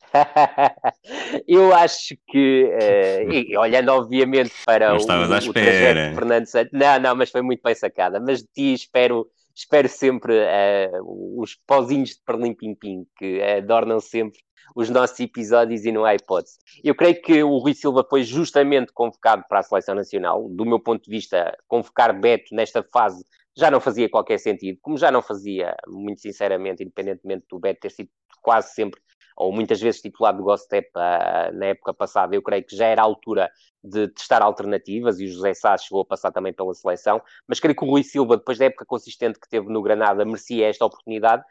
eu 1.48 1.74
acho 1.74 2.16
que, 2.28 2.64
uh, 2.64 3.32
e, 3.32 3.56
olhando 3.56 3.88
obviamente 3.90 4.52
para 4.64 4.90
não 4.90 4.98
o, 4.98 5.32
à 5.32 5.38
espera. 5.38 6.12
o 6.12 6.14
Fernando 6.14 6.46
Santos, 6.46 6.72
não, 6.72 7.00
não, 7.00 7.16
mas 7.16 7.30
foi 7.30 7.42
muito 7.42 7.62
bem 7.62 7.74
sacada. 7.74 8.20
Mas 8.20 8.40
de 8.40 8.48
ti 8.54 8.74
espero, 8.74 9.28
espero 9.54 9.88
sempre 9.88 10.34
uh, 10.34 11.40
os 11.40 11.54
pozinhos 11.66 12.10
de 12.10 12.22
perlim 12.26 12.54
pim 12.54 12.74
pim 12.74 13.06
que 13.16 13.42
adornam 13.42 14.00
sempre 14.00 14.40
os 14.74 14.90
nossos 14.90 15.18
episódios 15.20 15.84
e 15.84 15.92
não 15.92 16.04
há 16.04 16.14
hipótese. 16.14 16.58
Eu 16.82 16.94
creio 16.94 17.20
que 17.20 17.42
o 17.42 17.58
Rui 17.58 17.74
Silva 17.74 18.04
foi 18.08 18.22
justamente 18.22 18.92
convocado 18.92 19.44
para 19.48 19.60
a 19.60 19.62
Seleção 19.62 19.94
Nacional. 19.94 20.48
Do 20.48 20.64
meu 20.64 20.80
ponto 20.80 21.04
de 21.04 21.10
vista, 21.10 21.56
convocar 21.68 22.18
Beto 22.18 22.54
nesta 22.54 22.82
fase 22.92 23.24
já 23.56 23.70
não 23.70 23.80
fazia 23.80 24.08
qualquer 24.08 24.38
sentido, 24.38 24.78
como 24.82 24.98
já 24.98 25.12
não 25.12 25.22
fazia, 25.22 25.76
muito 25.86 26.20
sinceramente, 26.20 26.82
independentemente 26.82 27.46
do 27.48 27.58
Beto 27.58 27.80
ter 27.82 27.90
sido 27.90 28.10
quase 28.42 28.74
sempre, 28.74 29.00
ou 29.36 29.52
muitas 29.52 29.80
vezes 29.80 30.00
titular 30.00 30.36
do 30.36 30.42
Gostep 30.42 30.88
uh, 30.96 31.54
na 31.56 31.66
época 31.66 31.92
passada, 31.92 32.34
eu 32.34 32.42
creio 32.42 32.64
que 32.64 32.76
já 32.76 32.86
era 32.86 33.02
a 33.02 33.04
altura 33.04 33.50
de 33.82 34.08
testar 34.08 34.42
alternativas 34.42 35.20
e 35.20 35.24
o 35.24 35.28
José 35.28 35.54
Sá 35.54 35.76
chegou 35.76 36.02
a 36.02 36.04
passar 36.04 36.32
também 36.32 36.52
pela 36.52 36.72
seleção, 36.74 37.20
mas 37.46 37.60
creio 37.60 37.76
que 37.76 37.84
o 37.84 37.88
Rui 37.88 38.02
Silva, 38.02 38.36
depois 38.36 38.58
da 38.58 38.66
época 38.66 38.86
consistente 38.86 39.38
que 39.38 39.48
teve 39.48 39.68
no 39.68 39.82
Granada, 39.82 40.24
merecia 40.24 40.68
esta 40.68 40.84
oportunidade. 40.84 41.42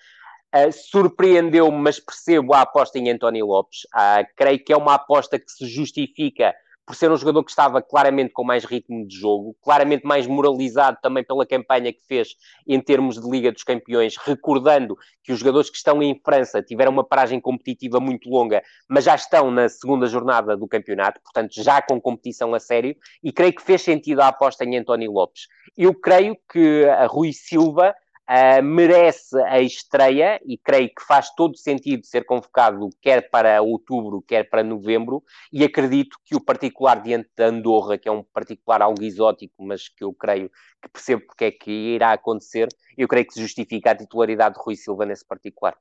Uh, 0.56 0.72
Surpreendeu-me, 0.72 1.78
mas 1.78 2.00
percebo 2.00 2.54
a 2.54 2.62
aposta 2.62 2.98
em 2.98 3.10
António 3.10 3.48
Lopes. 3.48 3.86
Uh, 3.96 4.26
creio 4.36 4.64
que 4.64 4.72
é 4.72 4.78
uma 4.78 4.96
aposta 4.96 5.38
que 5.38 5.52
se 5.52 5.66
justifica 5.66 6.54
por 6.86 6.96
ser 6.96 7.10
um 7.12 7.16
jogador 7.16 7.44
que 7.44 7.52
estava 7.52 7.82
claramente 7.82 8.34
com 8.34 8.44
mais 8.44 8.66
ritmo 8.66 9.08
de 9.08 9.16
jogo, 9.16 9.56
claramente 9.62 10.06
mais 10.06 10.28
moralizado 10.28 10.98
também 11.02 11.24
pela 11.24 11.46
campanha 11.46 11.94
que 11.94 12.02
fez 12.06 12.36
em 12.68 12.80
termos 12.80 13.22
de 13.22 13.30
Liga 13.30 13.52
dos 13.52 13.64
Campeões, 13.64 14.18
recordando 14.18 14.98
que 15.24 15.32
os 15.32 15.40
jogadores 15.40 15.70
que 15.70 15.78
estão 15.78 16.04
em 16.04 16.20
França 16.24 16.62
tiveram 16.62 16.92
uma 16.92 17.04
paragem 17.04 17.40
competitiva 17.40 18.00
muito 18.00 18.30
longa, 18.30 18.62
mas 18.88 19.06
já 19.06 19.16
estão 19.16 19.50
na 19.50 19.70
segunda 19.70 20.08
jornada 20.08 20.58
do 20.58 20.68
campeonato, 20.68 21.22
portanto 21.22 21.54
já 21.56 21.82
com 21.82 22.02
competição 22.02 22.54
a 22.54 22.60
sério, 22.60 22.96
e 23.24 23.32
creio 23.32 23.54
que 23.54 23.62
fez 23.62 23.82
sentido 23.82 24.22
a 24.22 24.28
aposta 24.28 24.66
em 24.66 24.78
António 24.78 25.12
Lopes. 25.12 25.48
Eu 25.78 25.94
creio 25.94 26.38
que 26.52 26.86
a 26.86 27.06
Rui 27.08 27.32
Silva 27.32 27.96
Uh, 28.30 28.64
merece 28.64 29.38
a 29.44 29.60
estreia 29.60 30.40
e 30.46 30.58
creio 30.58 30.88
que 30.88 31.04
faz 31.06 31.30
todo 31.36 31.58
sentido 31.58 32.06
ser 32.06 32.26
convocado 32.26 32.90
quer 33.02 33.30
para 33.30 33.62
outubro, 33.62 34.22
quer 34.22 34.50
para 34.50 34.64
novembro, 34.64 35.22
e 35.52 35.62
acredito 35.62 36.18
que 36.24 36.34
o 36.34 36.40
particular 36.40 37.02
diante 37.02 37.30
de 37.36 37.44
Andorra, 37.44 37.98
que 37.98 38.08
é 38.08 38.12
um 38.12 38.24
particular 38.24 38.82
algo 38.82 39.04
exótico, 39.04 39.54
mas 39.60 39.90
que 39.90 40.06
eu 40.06 40.14
creio 40.14 40.50
que 40.82 40.90
percebo 40.90 41.24
porque 41.28 41.46
é 41.46 41.52
que 41.52 41.70
irá 41.70 42.14
acontecer, 42.14 42.70
eu 42.98 43.10
creio 43.10 43.28
que 43.28 43.34
se 43.34 43.42
justifica 43.42 43.92
a 43.92 43.96
titularidade 43.96 44.56
de 44.56 44.62
Rui 44.64 44.78
Silva 44.78 45.06
nesse 45.06 45.26
particular. 45.28 45.78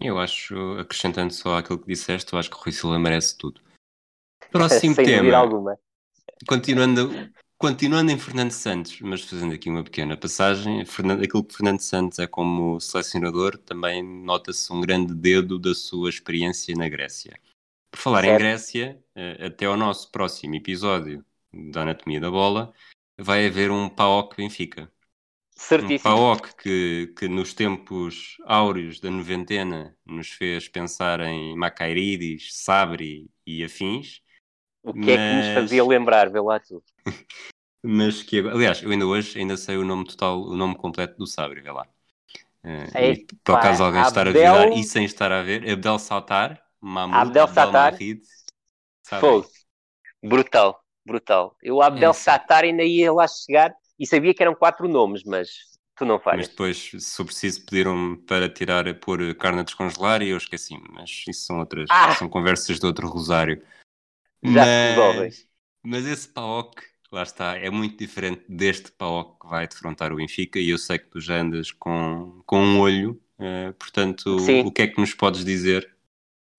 Eu 0.00 0.18
acho, 0.18 0.78
acrescentando 0.78 1.32
só 1.32 1.58
aquilo 1.58 1.78
que 1.78 1.86
disseste, 1.86 2.32
eu 2.32 2.38
acho 2.38 2.50
que 2.50 2.56
o 2.56 2.60
Rui 2.60 2.72
Silva 2.72 2.98
merece 2.98 3.36
tudo. 3.36 3.60
Próximo 4.50 4.94
Sem 4.94 5.04
tema. 5.04 5.36
Alguma. 5.36 5.78
Continuando, 6.48 7.10
Continuando 7.62 8.10
em 8.10 8.18
Fernando 8.18 8.50
Santos, 8.50 9.00
mas 9.02 9.22
fazendo 9.22 9.54
aqui 9.54 9.70
uma 9.70 9.84
pequena 9.84 10.16
passagem, 10.16 10.84
Fernando, 10.84 11.22
aquilo 11.22 11.44
que 11.44 11.54
Fernando 11.54 11.78
Santos 11.78 12.18
é 12.18 12.26
como 12.26 12.80
selecionador, 12.80 13.56
também 13.56 14.02
nota-se 14.02 14.72
um 14.72 14.80
grande 14.80 15.14
dedo 15.14 15.60
da 15.60 15.72
sua 15.72 16.10
experiência 16.10 16.74
na 16.74 16.88
Grécia. 16.88 17.38
Por 17.88 18.00
falar 18.00 18.22
certo. 18.22 18.34
em 18.34 18.38
Grécia, 18.38 19.04
eh, 19.14 19.46
até 19.46 19.66
ao 19.66 19.76
nosso 19.76 20.10
próximo 20.10 20.56
episódio 20.56 21.24
da 21.54 21.82
Anatomia 21.82 22.20
da 22.20 22.32
Bola, 22.32 22.74
vai 23.16 23.46
haver 23.46 23.70
um 23.70 23.88
PAOK 23.88 24.36
Benfica. 24.36 24.90
Certíssimo. 25.54 25.98
Um 25.98 26.16
PAOK 26.16 26.56
que, 26.56 27.14
que 27.16 27.28
nos 27.28 27.54
tempos 27.54 28.38
áureos 28.44 28.98
da 28.98 29.08
noventena 29.08 29.96
nos 30.04 30.30
fez 30.30 30.66
pensar 30.66 31.20
em 31.20 31.56
Macairidis, 31.56 32.48
Sabri 32.56 33.30
e 33.46 33.62
afins. 33.62 34.20
O 34.82 34.92
que 34.92 35.00
mas... 35.00 35.08
é 35.08 35.16
que 35.16 35.34
nos 35.34 35.54
fazia 35.54 35.84
lembrar, 35.84 36.30
vê 36.30 36.40
lá 36.40 36.58
tu. 36.58 36.82
mas 37.82 38.22
que 38.22 38.40
aliás, 38.40 38.82
eu 38.82 38.90
ainda 38.90 39.06
hoje 39.06 39.38
ainda 39.38 39.56
sei 39.56 39.76
o 39.76 39.84
nome 39.84 40.04
total, 40.06 40.40
o 40.40 40.56
nome 40.56 40.74
completo 40.76 41.16
do 41.16 41.26
Sabre, 41.26 41.60
vê 41.60 41.70
lá. 41.70 41.86
Uh, 42.64 42.90
é, 42.94 43.12
e, 43.12 43.26
para 43.42 43.60
caso 43.60 43.82
alguém 43.82 44.02
estar 44.02 44.26
a 44.26 44.30
ver 44.30 44.72
e 44.72 44.84
sem 44.84 45.04
estar 45.04 45.32
a 45.32 45.42
ver, 45.42 45.68
Abdel 45.68 45.98
Saltar, 45.98 46.62
Mahmoud, 46.80 47.28
Abdel, 47.28 47.44
Abdel 47.44 47.64
Satar, 49.02 49.20
Fogo. 49.20 49.48
Brutal, 50.22 50.80
brutal. 51.04 51.56
Eu, 51.60 51.82
Abdel 51.82 52.10
é, 52.10 52.14
Satar, 52.14 52.64
ainda 52.64 52.84
ia 52.84 53.12
lá 53.12 53.26
chegar 53.26 53.74
e 53.98 54.06
sabia 54.06 54.32
que 54.32 54.42
eram 54.42 54.54
quatro 54.54 54.88
nomes, 54.88 55.24
mas 55.24 55.48
tu 55.96 56.04
não 56.04 56.18
fazes. 56.20 56.38
Mas 56.38 56.48
depois, 56.48 56.90
se 56.98 57.24
preciso, 57.24 57.64
pediram-me 57.64 58.16
para 58.16 58.48
tirar, 58.48 58.92
pôr 59.00 59.34
carne 59.34 59.60
a 59.60 59.64
descongelar 59.64 60.22
e 60.22 60.30
eu 60.30 60.36
esqueci 60.36 60.76
mas 60.90 61.24
isso 61.28 61.46
são 61.46 61.58
outras, 61.58 61.88
ah! 61.90 62.14
são 62.14 62.28
conversas 62.28 62.78
de 62.78 62.86
outro 62.86 63.08
rosário. 63.08 63.62
Já 64.42 64.64
mas, 64.64 65.34
se 65.36 65.46
Mas 65.82 66.06
esse 66.06 66.28
PAOK 66.28 66.82
lá 67.12 67.22
está, 67.22 67.56
é 67.56 67.70
muito 67.70 67.96
diferente 67.96 68.44
deste 68.48 68.90
PAOK 68.92 69.40
que 69.40 69.46
vai 69.46 69.68
defrontar 69.68 70.12
o 70.12 70.16
Benfica 70.16 70.58
e 70.58 70.70
eu 70.70 70.78
sei 70.78 70.98
que 70.98 71.06
tu 71.06 71.20
já 71.20 71.40
andas 71.40 71.70
com, 71.70 72.42
com 72.46 72.58
um 72.58 72.80
olho, 72.80 73.20
uh, 73.38 73.72
portanto, 73.74 74.38
Sim. 74.40 74.62
o 74.62 74.72
que 74.72 74.82
é 74.82 74.86
que 74.86 75.00
nos 75.00 75.14
podes 75.14 75.44
dizer? 75.44 75.94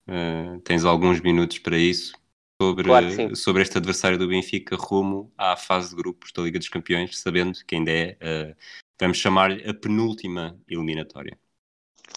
Uh, 0.08 0.60
tens 0.60 0.84
alguns 0.84 1.20
minutos 1.20 1.58
para 1.58 1.78
isso 1.78 2.12
sobre, 2.60 2.84
claro 2.84 3.36
sobre 3.36 3.62
este 3.62 3.78
adversário 3.78 4.18
do 4.18 4.28
Benfica 4.28 4.76
rumo 4.76 5.32
à 5.36 5.56
fase 5.56 5.90
de 5.90 5.96
grupos 5.96 6.30
da 6.32 6.42
Liga 6.42 6.58
dos 6.58 6.68
Campeões, 6.68 7.18
sabendo 7.18 7.58
que 7.66 7.74
ainda 7.74 7.90
é, 7.90 8.16
uh, 8.22 8.56
vamos 9.00 9.18
chamar-lhe 9.18 9.68
a 9.68 9.74
penúltima 9.74 10.58
eliminatória. 10.68 11.38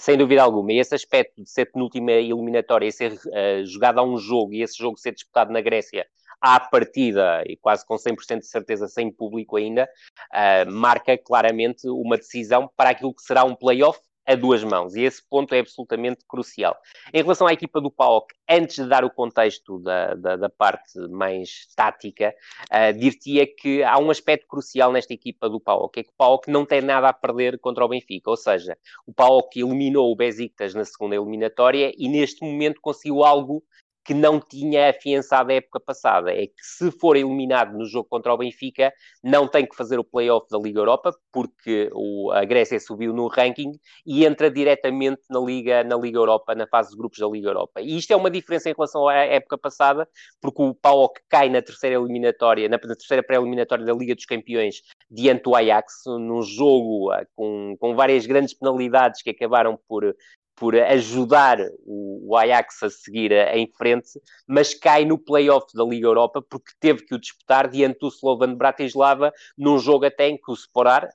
Sem 0.08 0.18
dúvida 0.18 0.41
alguma, 0.41 0.72
e 0.72 0.80
esse 0.80 0.95
aspecto 0.95 1.43
de 1.43 1.49
ser 1.49 1.66
penúltima 1.66 2.14
eliminatória 2.14 2.88
e 2.88 2.91
ser 2.93 3.12
uh, 3.12 3.99
a 3.99 4.01
um 4.01 4.18
jogo 4.18 4.53
e 4.53 4.62
esse 4.62 4.78
jogo 4.78 4.97
ser 4.97 5.12
disputado 5.12 5.51
na 5.51 5.60
Grécia 5.60 6.08
à 6.39 6.62
partida, 6.62 7.43
e 7.45 7.58
quase 7.58 7.86
com 7.86 7.95
100% 7.95 8.39
de 8.39 8.47
certeza 8.47 8.88
sem 8.88 9.12
público 9.12 9.58
ainda, 9.58 9.84
uh, 10.32 10.72
marca 10.72 11.18
claramente 11.18 11.89
uma 11.89 12.16
decisão 12.16 12.72
para 12.78 12.91
aquilo 12.91 13.14
que 13.14 13.22
será 13.22 13.43
um 13.43 13.53
playoff 13.53 13.99
a 14.28 14.36
duas 14.36 14.61
mãos, 14.61 14.93
e 14.93 15.03
esse 15.03 15.23
ponto 15.28 15.55
é 15.55 15.59
absolutamente 15.59 16.25
crucial. 16.28 16.78
Em 17.13 17.21
relação 17.21 17.47
à 17.47 17.53
equipa 17.53 17.80
do 17.80 17.89
PAOK, 17.89 18.36
antes 18.49 18.75
de 18.75 18.89
dar 18.89 19.05
o 19.05 19.09
contexto 19.09 19.80
da, 19.80 20.15
da, 20.15 20.36
da 20.36 20.49
parte 20.49 20.99
mais 21.09 21.67
tática, 21.75 22.36
uh, 22.65 22.93
dir-te-ia 22.97 23.47
que 23.47 23.82
há 23.84 23.97
um 23.97 24.09
aspecto 24.09 24.45
crucial 24.45 24.91
nesta 24.91 25.13
equipa 25.13 25.49
do 25.49 25.61
PAOK, 25.61 25.99
é 25.99 26.03
que 26.03 26.09
o 26.09 26.17
PAOK 26.17 26.51
não 26.51 26.65
tem 26.65 26.82
nada 26.82 27.07
a 27.07 27.13
perder 27.13 27.57
contra 27.57 27.86
o 27.86 27.88
Benfica, 27.88 28.30
ou 28.30 28.38
seja, 28.38 28.78
o 29.05 29.13
PAOK 29.13 29.61
eliminou 29.61 30.11
o 30.11 30.15
Besiktas 30.15 30.73
na 30.73 30.84
segunda 30.84 31.15
eliminatória 31.15 31.93
e 31.97 32.09
neste 32.09 32.43
momento 32.43 32.82
conseguiu 32.82 33.23
algo 33.23 33.63
que 34.08 34.14
não 34.14 34.39
tinha 34.39 34.89
afiançado 34.89 35.51
a 35.51 35.55
época 35.55 35.82
passada. 35.82 36.32
É 36.32 36.47
que 36.47 36.62
se 36.62 36.89
for 36.91 37.18
eliminado 37.18 37.78
no 37.78 37.86
jogo 37.86 38.08
contra 38.10 38.34
o 38.34 38.38
Benfica, 38.38 38.93
não 39.22 39.49
tem 39.49 39.66
que 39.66 39.76
fazer 39.76 39.99
o 39.99 40.03
play-off 40.03 40.47
da 40.49 40.58
Liga 40.58 40.80
Europa, 40.80 41.14
porque 41.30 41.89
o, 41.93 42.32
a 42.32 42.45
Grécia 42.45 42.80
subiu 42.80 43.14
no 43.14 43.28
ranking 43.28 43.74
e 44.05 44.26
entra 44.26 44.49
diretamente 44.49 45.24
na 45.30 45.41
Liga, 45.41 45.84
na 45.84 45.97
Liga 45.97 46.18
Europa, 46.18 46.55
na 46.55 46.66
fase 46.66 46.91
de 46.91 46.97
grupos 46.97 47.20
da 47.20 47.28
Liga 47.28 47.49
Europa. 47.49 47.82
E 47.82 47.97
isto 47.97 48.14
é 48.14 48.16
uma 48.16 48.32
diferença 48.32 48.70
em 48.70 48.74
relação 48.74 49.10
à 49.10 49.16
época 49.16 49.58
passada, 49.58 50.08
porque 50.39 50.62
o 50.62 50.74
PAOK 50.74 51.20
cai 51.28 51.49
na 51.49 51.62
terceira 51.62 51.97
eliminatória, 51.97 52.70
na, 52.70 52.78
na 52.82 52.95
terceira 52.95 53.22
pré-eliminatória 53.22 53.86
da 53.86 53.93
Liga 53.93 54.16
dos 54.16 54.26
Campeões, 54.26 54.84
diante 55.12 55.43
do 55.43 55.53
Ajax, 55.53 56.03
num 56.05 56.41
jogo 56.41 57.12
ah, 57.12 57.26
com, 57.36 57.76
com 57.78 57.93
várias 57.93 58.26
grandes 58.26 58.53
penalidades 58.53 59.22
que 59.22 59.32
acabaram 59.32 59.78
por 59.86 60.16
por 60.58 60.76
ajudar 60.76 61.60
o, 61.86 62.36
Ajax 62.36 62.84
a 62.84 62.89
seguir 62.89 63.32
em 63.32 63.72
frente, 63.78 64.20
mas 64.47 64.74
cai 64.74 65.05
no 65.05 65.18
play-off 65.18 65.68
da 65.74 65.84
Liga 65.84 66.08
Europa 66.08 66.41
porque 66.41 66.72
teve 66.80 67.05
que 67.05 67.14
o 67.14 67.20
disputar 67.20 67.70
diante 67.70 67.99
do 67.99 68.08
Slovan 68.08 68.55
Bratislava 68.55 69.32
num 69.55 69.78
jogo 69.78 70.05
até 70.05 70.28
em 70.28 70.36
que 70.36 70.51
o 70.51 70.53
Sporar, 70.53 71.10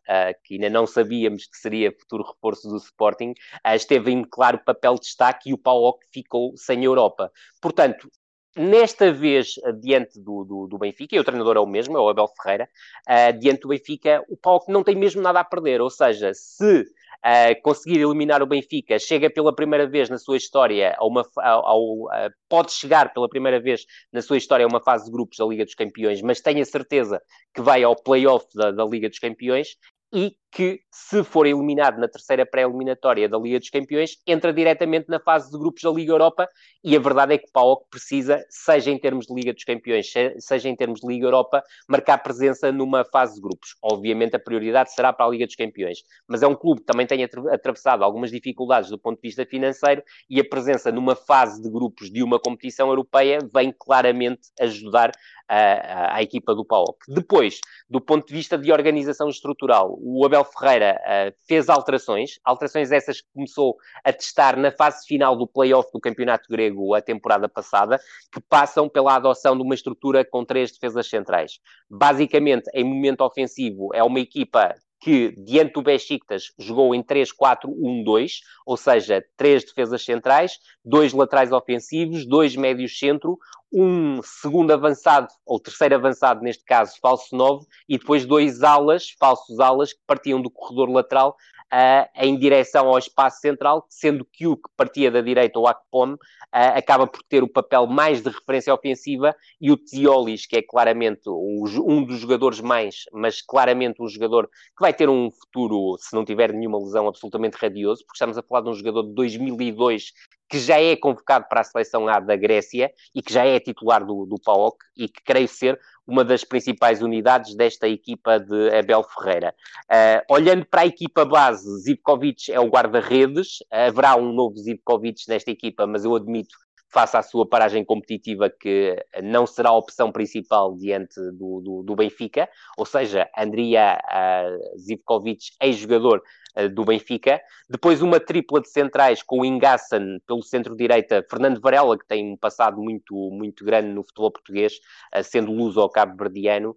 que 0.45 0.55
ainda 0.55 0.71
não 0.71 0.87
sabíamos 0.87 1.47
que 1.47 1.59
seria 1.59 1.93
futuro 1.93 2.23
reforço 2.23 2.69
do 2.69 2.77
Sporting, 2.77 3.35
esteve 3.75 4.13
em 4.13 4.23
claro 4.25 4.61
papel 4.65 4.95
de 4.95 5.01
destaque 5.01 5.51
e 5.51 5.53
o 5.53 5.59
PAOK 5.59 6.07
ficou 6.13 6.57
sem 6.57 6.85
Europa. 6.85 7.31
Portanto, 7.61 8.09
Nesta 8.55 9.11
vez, 9.11 9.55
diante 9.81 10.21
do, 10.21 10.45
do, 10.45 10.67
do, 10.67 10.77
Benfica, 10.77 11.17
e 11.17 11.19
o 11.19 11.25
treinador 11.25 11.57
é 11.57 11.61
o 11.61 11.67
mesmo, 11.67 11.97
é 11.97 12.01
o 12.01 12.09
Abel 12.11 12.29
Ferreira, 12.29 12.69
uh, 13.09 13.39
diante 13.39 13.63
do 13.63 13.69
Benfica, 13.69 14.23
o 14.29 14.37
PAOK 14.37 14.71
não 14.71 14.85
tem 14.85 14.95
mesmo 14.95 15.23
nada 15.23 15.41
a 15.41 15.45
perder, 15.45 15.81
ou 15.81 15.89
seja, 15.89 16.33
se 16.35 16.85
uh, 17.25 17.63
conseguir 17.63 18.01
eliminar 18.01 18.43
o 18.43 18.47
Benfica, 18.47 18.99
chega 18.99 19.31
pela 19.31 19.55
primeira 19.55 19.87
vez 19.87 20.09
na 20.09 20.19
sua 20.19 20.37
história 20.37 20.95
a 20.99 21.07
uma 21.07 21.23
uh, 21.23 22.31
pode 22.49 22.73
chegar 22.73 23.13
pela 23.13 23.29
primeira 23.29 23.61
vez 23.61 23.85
na 24.13 24.21
sua 24.21 24.37
história 24.37 24.65
a 24.65 24.69
uma 24.69 24.83
fase 24.83 25.07
de 25.07 25.11
grupos 25.11 25.39
da 25.39 25.47
Liga 25.47 25.65
dos 25.65 25.75
Campeões, 25.75 26.21
mas 26.23 26.41
tenha 26.41 26.65
certeza 26.65 27.21
que 27.55 27.63
vai 27.63 27.83
ao 27.83 27.97
play-off 27.97 28.47
da, 28.55 28.71
da 28.71 28.85
Liga 28.85 29.09
dos 29.09 29.19
Campeões 29.19 29.77
e 30.13 30.37
que, 30.53 30.81
se 30.91 31.25
for 31.25 31.47
eliminado 31.47 31.99
na 31.99 32.07
terceira 32.07 32.45
pré-eliminatória 32.45 33.27
da 33.27 33.39
Liga 33.39 33.59
dos 33.59 33.71
Campeões, 33.71 34.19
entra 34.27 34.53
diretamente 34.53 35.09
na 35.09 35.19
fase 35.19 35.51
de 35.51 35.59
grupos 35.59 35.83
da 35.83 35.91
Liga 35.91 36.13
Europa. 36.13 36.47
E 36.85 36.95
a 36.95 37.01
verdade 37.01 37.35
é 37.35 37.39
que 37.39 37.49
o 37.49 37.53
PAOK 37.53 37.87
precisa, 37.91 38.45
seja 38.51 38.91
em 38.91 38.99
termos 38.99 39.27
de 39.27 39.35
Liga 39.35 39.55
dos 39.55 39.65
Campeões, 39.65 40.13
seja 40.39 40.69
em 40.69 40.77
termos 40.77 41.01
de 41.01 41.07
Liga 41.07 41.27
Europa, 41.27 41.63
marcar 41.89 42.19
presença 42.19 42.71
numa 42.71 43.03
fase 43.03 43.37
de 43.37 43.41
grupos. 43.41 43.77
Obviamente, 43.83 44.37
a 44.37 44.39
prioridade 44.39 44.93
será 44.93 45.11
para 45.11 45.25
a 45.25 45.31
Liga 45.31 45.47
dos 45.47 45.57
Campeões, 45.57 46.01
mas 46.29 46.43
é 46.43 46.47
um 46.47 46.55
clube 46.55 46.83
que 46.83 46.87
também 46.87 47.07
tem 47.07 47.25
atravessado 47.25 48.05
algumas 48.05 48.31
dificuldades 48.31 48.91
do 48.91 48.99
ponto 48.99 49.23
de 49.23 49.29
vista 49.29 49.47
financeiro 49.47 50.03
e 50.29 50.39
a 50.39 50.45
presença 50.45 50.93
numa 50.93 51.17
fase 51.17 51.63
de 51.63 51.71
grupos 51.71 52.11
de 52.11 52.23
uma 52.23 52.39
competição 52.39 52.89
europeia 52.89 53.39
vem 53.55 53.73
claramente 53.73 54.51
ajudar 54.61 55.13
a, 55.49 55.57
a, 55.57 56.17
a 56.17 56.23
equipa 56.23 56.55
do 56.55 56.65
PAOK. 56.65 56.99
Depois, 57.09 57.61
do 57.89 58.01
ponto 58.01 58.27
de 58.27 58.35
vista 58.35 58.59
de 58.59 58.73
organização 58.73 59.29
estrutural, 59.29 59.99
o 60.01 60.25
Abel 60.25 60.42
Ferreira 60.45 61.01
uh, 61.01 61.35
fez 61.47 61.69
alterações, 61.69 62.39
alterações 62.45 62.93
essas 62.93 63.21
que 63.21 63.29
começou 63.33 63.77
a 64.05 64.13
testar 64.13 64.57
na 64.57 64.71
fase 64.71 65.07
final 65.07 65.37
do 65.37 65.47
play-off 65.47 65.91
do 65.93 66.01
Campeonato 66.01 66.49
Grego 66.49 66.95
a 66.95 67.01
temporada 67.01 67.49
passada, 67.49 68.01
que 68.33 68.41
passam 68.41 68.89
pela 68.89 69.17
adoção 69.17 69.57
de 69.57 69.63
uma 69.63 69.75
estrutura 69.75 70.25
com 70.25 70.45
três 70.45 70.73
defesas 70.73 71.09
centrais. 71.09 71.59
Basicamente, 71.91 72.71
em 72.75 72.85
momento 72.85 73.23
ofensivo, 73.23 73.91
é 73.95 74.03
uma 74.03 74.21
equipa 74.21 74.75
que, 75.03 75.35
diante 75.37 75.73
do 75.73 75.83
Besiktas, 75.83 76.53
jogou 76.57 76.95
em 76.95 77.03
3-4-1-2, 77.03 78.35
ou 78.65 78.77
seja, 78.77 79.25
três 79.37 79.65
defesas 79.65 80.05
centrais, 80.05 80.61
dois 80.85 81.13
laterais 81.13 81.51
ofensivos, 81.51 82.25
dois 82.25 82.55
médios 82.55 82.97
centro, 82.97 83.37
um 83.73 84.23
segundo 84.23 84.71
avançado, 84.71 85.27
ou 85.45 85.59
terceiro 85.59 85.97
avançado, 85.97 86.43
neste 86.43 86.65
caso, 86.65 86.95
falso 87.01 87.35
9, 87.35 87.67
e 87.89 87.99
depois 87.99 88.25
dois 88.25 88.63
alas, 88.63 89.11
falsos 89.19 89.59
alas, 89.59 89.93
que 89.93 90.01
partiam 90.07 90.41
do 90.41 90.49
corredor 90.49 90.89
lateral 90.89 91.37
uh, 91.73 92.09
em 92.17 92.37
direção 92.37 92.89
ao 92.89 92.99
espaço 92.99 93.41
central, 93.41 93.87
sendo 93.89 94.25
que 94.25 94.47
o 94.47 94.57
que 94.57 94.69
partia 94.77 95.11
da 95.11 95.21
direita, 95.23 95.59
o 95.59 95.67
Akpom, 95.67 96.13
uh, 96.13 96.19
acaba 96.53 97.07
por 97.07 97.23
ter 97.23 97.43
o 97.43 97.49
papel 97.49 97.87
mais 97.87 98.23
de 98.23 98.29
referência 98.29 98.75
ofensiva 98.75 99.35
e 99.61 99.73
o 99.73 99.77
Tiolis, 99.77 100.47
que 100.47 100.57
é 100.57 100.63
claramente 100.63 101.29
um, 101.29 101.65
um, 101.87 102.05
dos 102.05 102.19
jogadores 102.19 102.61
mais, 102.61 103.05
mas 103.13 103.41
claramente 103.41 104.03
um 104.03 104.09
jogador 104.09 104.47
que 104.49 104.81
vai 104.81 104.93
ter 104.93 105.09
um 105.09 105.31
futuro, 105.31 105.97
se 105.99 106.15
não 106.15 106.25
tiver 106.25 106.53
nenhuma 106.53 106.79
lesão, 106.79 107.09
absolutamente 107.09 107.57
radioso, 107.57 108.05
porque 108.05 108.17
estamos 108.17 108.37
a 108.37 108.43
falar 108.43 108.61
de 108.61 108.69
um 108.69 108.75
jogador 108.75 109.05
de 109.05 109.15
2002 109.15 110.13
que 110.53 110.59
já 110.59 110.79
é 110.79 110.95
convocado 110.95 111.47
para 111.49 111.63
a 111.63 111.65
seleção 111.65 112.07
A 112.07 112.21
da 112.21 112.37
Grécia 112.37 112.93
e 113.15 113.23
que 113.23 113.33
já 113.33 113.43
é 113.43 113.59
titular 113.59 114.05
do, 114.05 114.27
do 114.27 114.37
PAOK 114.39 114.77
e 114.95 115.09
que 115.09 115.23
creio 115.25 115.49
ser 115.49 115.81
uma 116.07 116.23
das 116.23 116.45
principais 116.45 117.01
unidades 117.01 117.55
desta 117.55 117.89
equipa 117.89 118.39
de 118.39 118.69
Abel 118.77 119.03
Ferreira. 119.03 119.55
Uh, 119.85 120.35
olhando 120.35 120.67
para 120.67 120.83
a 120.83 120.87
equipa 120.87 121.25
base, 121.25 121.67
Zivkovic 121.85 122.53
é 122.53 122.61
o 122.61 122.69
guarda-redes, 122.69 123.61
haverá 123.71 124.15
um 124.15 124.31
novo 124.31 124.59
Zivkovic 124.59 125.23
nesta 125.27 125.51
equipa, 125.51 125.87
mas 125.87 126.05
eu 126.05 126.15
admito 126.15 126.55
face 126.93 127.17
à 127.17 127.23
sua 127.23 127.49
paragem 127.49 127.85
competitiva, 127.85 128.51
que 128.51 128.97
não 129.23 129.47
será 129.47 129.71
a 129.71 129.77
opção 129.77 130.13
principal 130.13 130.77
diante 130.77 131.19
do, 131.33 131.61
do, 131.61 131.83
do 131.83 131.97
Benfica, 131.97 132.49
ou 132.77 132.85
seja, 132.85 133.29
Andria 133.37 133.99
uh, 133.99 134.79
Zivkovic, 134.79 135.53
ex-jogador 135.61 136.23
uh, 136.59 136.69
do 136.69 136.85
Benfica. 136.85 137.41
Depois 137.69 138.03
uma 138.03 138.21
tripla 138.21 138.61
de 138.61 138.69
centrais 138.69 139.23
com 139.23 139.41
o 139.41 139.45
Ingassan 139.45 140.19
pelo 140.27 140.43
centro-direita, 140.43 141.25
Fernando 141.31 141.61
Varela, 141.61 141.99
que 141.99 142.07
tem 142.07 142.33
um 142.33 142.37
passado 142.37 142.81
muito, 142.81 143.15
muito 143.33 143.65
grande 143.65 143.89
no 143.89 144.05
futebol 144.05 144.31
português, 144.31 144.75
uh, 145.17 145.25
sendo 145.25 145.51
luso 145.51 145.81
ao 145.81 145.91
cabo-verdiano, 145.91 146.77